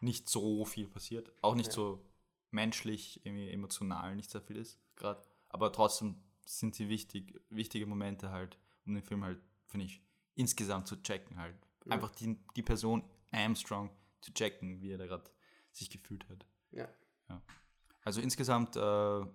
nicht 0.00 0.28
so 0.28 0.64
viel 0.64 0.86
passiert, 0.86 1.32
auch 1.40 1.54
nicht 1.54 1.68
ja. 1.68 1.72
so 1.72 2.04
menschlich, 2.50 3.24
irgendwie 3.24 3.50
emotional 3.50 4.16
nicht 4.16 4.30
sehr 4.30 4.42
viel 4.42 4.56
ist 4.56 4.78
gerade. 4.96 5.22
Aber 5.48 5.72
trotzdem 5.72 6.16
sind 6.44 6.74
sie 6.74 6.88
wichtig, 6.88 7.40
wichtige 7.48 7.86
Momente 7.86 8.30
halt, 8.30 8.58
um 8.86 8.94
den 8.94 9.02
Film 9.02 9.24
halt, 9.24 9.40
finde 9.66 9.86
ich, 9.86 10.02
insgesamt 10.34 10.88
zu 10.88 11.02
checken 11.02 11.38
halt. 11.38 11.56
Ja. 11.84 11.92
Einfach 11.92 12.10
die, 12.10 12.38
die 12.56 12.62
Person 12.62 13.04
Armstrong 13.30 13.90
zu 14.20 14.32
checken, 14.32 14.80
wie 14.80 14.92
er 14.92 14.98
da 14.98 15.06
gerade 15.06 15.30
sich 15.72 15.90
gefühlt 15.90 16.28
hat. 16.28 16.46
Ja. 16.72 16.88
ja. 17.28 17.42
Also 18.04 18.20
insgesamt, 18.20 18.76
äh, 18.76 19.26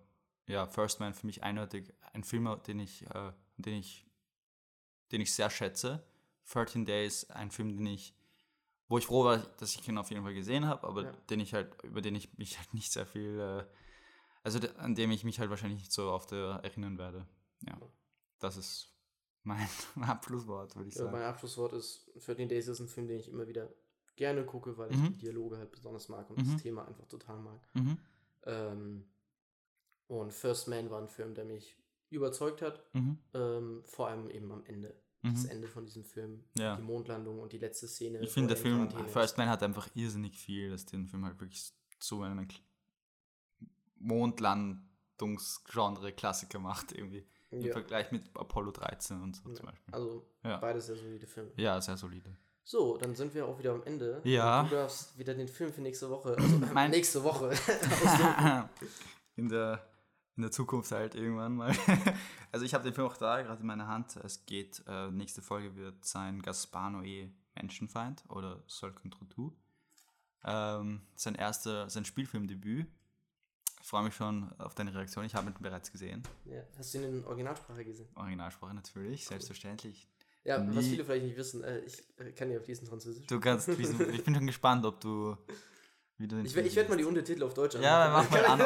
ja, 0.48 0.68
First 0.68 1.00
Man 1.00 1.14
für 1.14 1.26
mich 1.26 1.44
eindeutig 1.44 1.94
ein 2.14 2.24
Film, 2.24 2.50
den 2.68 2.80
ich, 2.80 3.06
äh, 3.10 3.32
den 3.58 3.76
ich, 3.76 4.06
den 5.12 5.22
ich 5.22 5.34
sehr 5.34 5.50
schätze. 5.50 6.06
13 6.52 6.86
Days, 6.86 7.30
ein 7.32 7.50
Film, 7.50 7.76
den 7.76 7.88
ich, 7.88 8.16
wo 8.88 8.98
ich 8.98 9.06
froh 9.06 9.24
war, 9.24 9.38
dass 9.38 9.76
ich 9.76 9.88
ihn 9.88 9.98
auf 9.98 10.12
jeden 10.12 10.24
Fall 10.24 10.36
gesehen 10.36 10.66
habe, 10.66 10.88
aber 10.88 11.04
ja. 11.06 11.12
den 11.30 11.40
ich 11.40 11.54
halt, 11.54 11.82
über 11.84 12.02
den 12.02 12.16
ich 12.16 12.38
mich 12.38 12.58
halt 12.60 12.74
nicht 12.74 12.92
sehr 12.92 13.08
viel, 13.08 13.40
äh, 13.40 13.66
also 14.44 14.60
an 14.78 14.94
dem 14.94 15.10
ich 15.10 15.24
mich 15.24 15.40
halt 15.40 15.50
wahrscheinlich 15.50 15.80
nicht 15.80 15.92
so 15.92 16.12
oft 16.12 16.32
erinnern 16.32 17.00
werde. 17.00 17.28
Ja. 17.62 17.78
Das 18.38 18.58
ist 18.58 18.95
mein 19.46 19.68
Abschlusswort, 20.02 20.76
würde 20.76 20.90
ich 20.90 20.96
sagen. 20.96 21.08
Ja, 21.08 21.20
mein 21.20 21.24
Abschlusswort 21.24 21.74
ist, 21.74 22.10
13 22.26 22.50
Days 22.50 22.68
ist 22.68 22.80
ein 22.80 22.88
Film, 22.88 23.08
den 23.08 23.20
ich 23.20 23.30
immer 23.30 23.48
wieder 23.48 23.70
gerne 24.16 24.46
gucke, 24.46 24.78
weil 24.78 24.92
ich 24.92 24.98
mhm. 24.98 25.14
die 25.14 25.20
Dialoge 25.20 25.58
halt 25.58 25.72
besonders 25.72 26.10
mag 26.10 26.30
und 26.30 26.38
mhm. 26.38 26.52
das 26.52 26.62
Thema 26.62 26.88
einfach 26.88 27.08
total 27.08 27.40
mag. 27.40 27.60
Mhm. 27.74 27.98
Ähm, 28.46 29.06
und 30.08 30.34
First 30.34 30.68
Man 30.68 30.90
war 30.90 31.02
ein 31.02 31.08
Film, 31.08 31.34
der 31.34 31.46
mich 31.46 31.78
überzeugt 32.10 32.62
hat, 32.62 32.84
mhm. 32.94 33.18
ähm, 33.34 33.84
vor 33.86 34.10
allem 34.10 34.30
eben 34.30 34.52
am 34.52 34.66
Ende. 34.66 34.94
Das 35.22 35.46
mhm. 35.46 35.50
Ende 35.50 35.68
von 35.68 35.86
diesem 35.86 36.04
Film, 36.04 36.44
ja. 36.56 36.76
die 36.76 36.84
Mondlandung 36.84 37.40
und 37.40 37.52
die 37.52 37.58
letzte 37.58 37.88
Szene. 37.88 38.20
Ich 38.20 38.32
finde, 38.32 38.54
der 38.54 38.58
Film 38.58 38.92
First 39.08 39.40
Man 39.40 39.50
hat 39.50 39.64
einfach 39.64 39.90
irrsinnig 39.96 40.38
viel, 40.38 40.70
dass 40.70 40.86
den 40.86 41.08
Film 41.08 41.26
halt 41.26 41.40
wirklich 41.40 41.74
so 42.00 42.22
einen 42.22 42.48
Mondlandungsgenre-Klassiker 43.98 46.60
macht, 46.60 46.92
irgendwie. 46.92 47.26
Im 47.56 47.66
ja. 47.66 47.74
Vergleich 47.74 48.12
mit 48.12 48.24
Apollo 48.36 48.72
13 48.72 49.22
und 49.22 49.36
so 49.36 49.50
ja. 49.50 49.56
zum 49.56 49.66
Beispiel. 49.68 49.94
Also 49.94 50.26
ja. 50.44 50.58
beides 50.58 50.88
sehr 50.88 50.96
solide 50.96 51.28
Filme. 51.28 51.52
Ja, 51.56 51.80
sehr 51.80 51.98
solide. 51.98 52.36
So, 52.64 52.98
dann 52.98 53.16
sind 53.16 53.34
wir 53.36 53.46
auch 53.46 53.60
wieder 53.60 53.74
am 53.74 53.84
Ende. 53.84 54.22
Ja. 54.24 54.64
Du 54.64 54.76
darfst 54.76 55.18
wieder 55.18 55.36
den 55.36 55.48
Film 55.48 55.72
für 55.72 55.82
nächste 55.82 56.10
Woche, 56.10 56.36
also 56.36 56.60
mein 56.74 56.92
nächste 56.92 57.24
Woche. 57.24 57.52
in, 59.36 59.50
der, 59.50 59.88
in 60.36 60.42
der 60.42 60.52
Zukunft 60.52 60.92
halt 60.92 61.14
irgendwann 61.14 61.56
mal. 61.56 61.76
also 62.52 62.66
ich 62.66 62.74
habe 62.74 62.84
den 62.84 62.94
Film 62.94 63.08
auch 63.08 63.18
da, 63.18 63.42
gerade 63.42 63.62
in 63.62 63.68
meiner 63.68 63.88
Hand. 63.88 64.16
Es 64.18 64.46
geht, 64.46 64.84
äh, 64.88 65.12
nächste 65.12 65.44
Folge 65.44 65.76
wird 65.76 66.04
sein 66.04 66.42
Gaspar 66.42 66.90
Noé 66.90 67.30
Menschenfeind 67.56 68.24
oder 68.30 68.64
Sol 68.66 68.94
contre 68.94 69.28
tout. 69.30 69.54
Ähm, 70.44 71.02
sein 71.16 71.36
erster, 71.36 71.90
sein 71.90 72.06
Spielfilmdebüt. 72.06 72.88
Ich 73.86 73.90
freue 73.92 74.02
mich 74.02 74.16
schon 74.16 74.52
auf 74.58 74.74
deine 74.74 74.96
Reaktion. 74.96 75.26
Ich 75.26 75.36
habe 75.36 75.48
ihn 75.48 75.54
bereits 75.60 75.92
gesehen. 75.92 76.24
Ja. 76.46 76.64
Hast 76.76 76.92
du 76.92 76.98
ihn 76.98 77.04
in 77.04 77.24
Originalsprache 77.24 77.86
gesehen? 77.86 78.08
Originalsprache 78.16 78.74
natürlich, 78.74 79.22
cool. 79.22 79.28
selbstverständlich. 79.28 80.10
Ja, 80.44 80.58
Nie. 80.58 80.76
was 80.76 80.88
viele 80.88 81.06
vielleicht 81.06 81.26
nicht 81.26 81.38
wissen, 81.38 81.64
äh, 81.64 81.82
ich 81.82 82.04
äh, 82.18 82.32
kann 82.32 82.50
ja 82.50 82.60
fließend 82.60 82.90
Französisch. 82.90 83.28
Du 83.28 83.40
kannst 83.40 83.70
fließend, 83.70 84.02
ich 84.12 84.24
bin 84.24 84.34
schon 84.34 84.48
gespannt, 84.48 84.84
ob 84.88 85.00
du 85.02 85.38
wieder 86.18 86.40
Ich, 86.40 86.56
ich 86.58 86.76
werde 86.76 86.90
mal 86.90 86.98
die 86.98 87.04
Untertitel 87.04 87.44
auf 87.44 87.54
Deutsch 87.54 87.76
Ja, 87.76 88.10
mach 88.12 88.28
mal 88.32 88.46
an. 88.48 88.62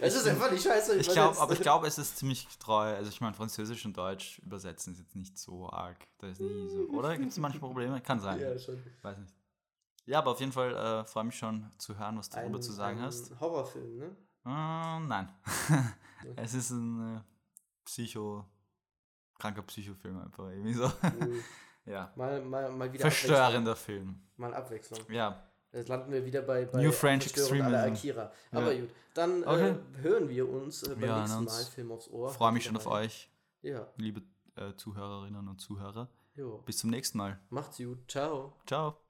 Es 0.00 0.16
ist 0.16 0.26
einfach 0.26 0.50
nicht 0.50 0.64
scheiße. 0.64 0.96
Ich 0.96 1.10
glaube, 1.10 1.38
aber 1.38 1.52
ich 1.52 1.60
glaube, 1.60 1.86
es 1.86 1.96
ist 1.98 2.16
ziemlich 2.18 2.48
treu. 2.58 2.92
Also 2.92 3.10
ich 3.10 3.20
meine, 3.20 3.34
Französisch 3.34 3.86
und 3.86 3.96
Deutsch 3.96 4.40
übersetzen 4.40 4.94
ist 4.94 4.98
jetzt 4.98 5.14
nicht 5.14 5.38
so 5.38 5.70
arg. 5.70 5.98
Da 6.18 6.26
ist 6.26 6.40
nie 6.40 6.68
so, 6.68 6.88
oder? 6.88 7.16
Gibt 7.16 7.30
es 7.30 7.38
manchmal 7.38 7.60
Probleme? 7.60 8.00
Kann 8.00 8.18
sein. 8.18 8.40
Ja, 8.40 8.58
schon. 8.58 8.82
Weiß 9.00 9.16
nicht. 9.16 9.32
Ja, 10.06 10.18
aber 10.18 10.32
auf 10.32 10.40
jeden 10.40 10.52
Fall 10.52 10.74
äh, 10.74 11.04
freue 11.04 11.24
mich 11.24 11.36
schon 11.36 11.70
zu 11.78 11.96
hören, 11.96 12.18
was 12.18 12.28
du 12.28 12.36
darüber 12.36 12.60
zu 12.60 12.72
sagen 12.72 12.98
ein 12.98 13.04
hast. 13.04 13.38
Horrorfilm, 13.40 13.96
ne? 13.96 14.16
Uh, 14.44 15.00
nein. 15.00 15.28
es 16.36 16.54
ist 16.54 16.70
ein 16.70 17.16
äh, 17.16 17.20
Psycho- 17.84 18.44
kranker 19.38 19.62
Psychofilm 19.62 20.18
einfach 20.18 20.48
irgendwie 20.50 20.74
so. 20.74 20.86
Mhm. 20.86 21.42
ja. 21.86 22.12
Mal, 22.16 22.42
mal, 22.42 22.70
mal 22.70 22.92
wieder 22.92 23.02
Verstörender 23.02 23.76
Film. 23.76 24.20
Mal 24.36 24.54
Abwechslung. 24.54 25.00
Ja. 25.10 25.42
Jetzt 25.72 25.88
landen 25.88 26.12
wir 26.12 26.24
wieder 26.24 26.42
bei, 26.42 26.66
bei 26.66 26.82
New 26.82 26.92
French 26.92 27.26
Extremism. 27.26 27.74
Akira. 27.74 28.32
Aber 28.52 28.72
ja. 28.72 28.80
gut, 28.80 28.90
dann 29.12 29.42
äh, 29.42 29.46
okay. 29.46 29.70
äh, 29.70 30.02
hören 30.02 30.28
wir 30.28 30.48
uns 30.48 30.84
äh, 30.84 30.94
beim 30.94 31.04
ja, 31.04 31.20
nächsten 31.20 31.44
Mal 31.44 31.64
Film 31.64 31.92
aufs 31.92 32.08
Ohr. 32.08 32.30
Freue 32.30 32.52
mich 32.52 32.64
schon 32.64 32.76
auf 32.76 32.86
euch. 32.86 33.28
Ja. 33.62 33.86
Liebe 33.96 34.22
Zuhörerinnen 34.76 35.48
und 35.48 35.60
Zuhörer. 35.60 36.08
Jo. 36.36 36.58
Bis 36.58 36.78
zum 36.78 36.90
nächsten 36.90 37.18
Mal. 37.18 37.40
Macht's 37.50 37.78
gut. 37.78 37.98
Ciao. 38.08 38.52
Ciao. 38.66 39.03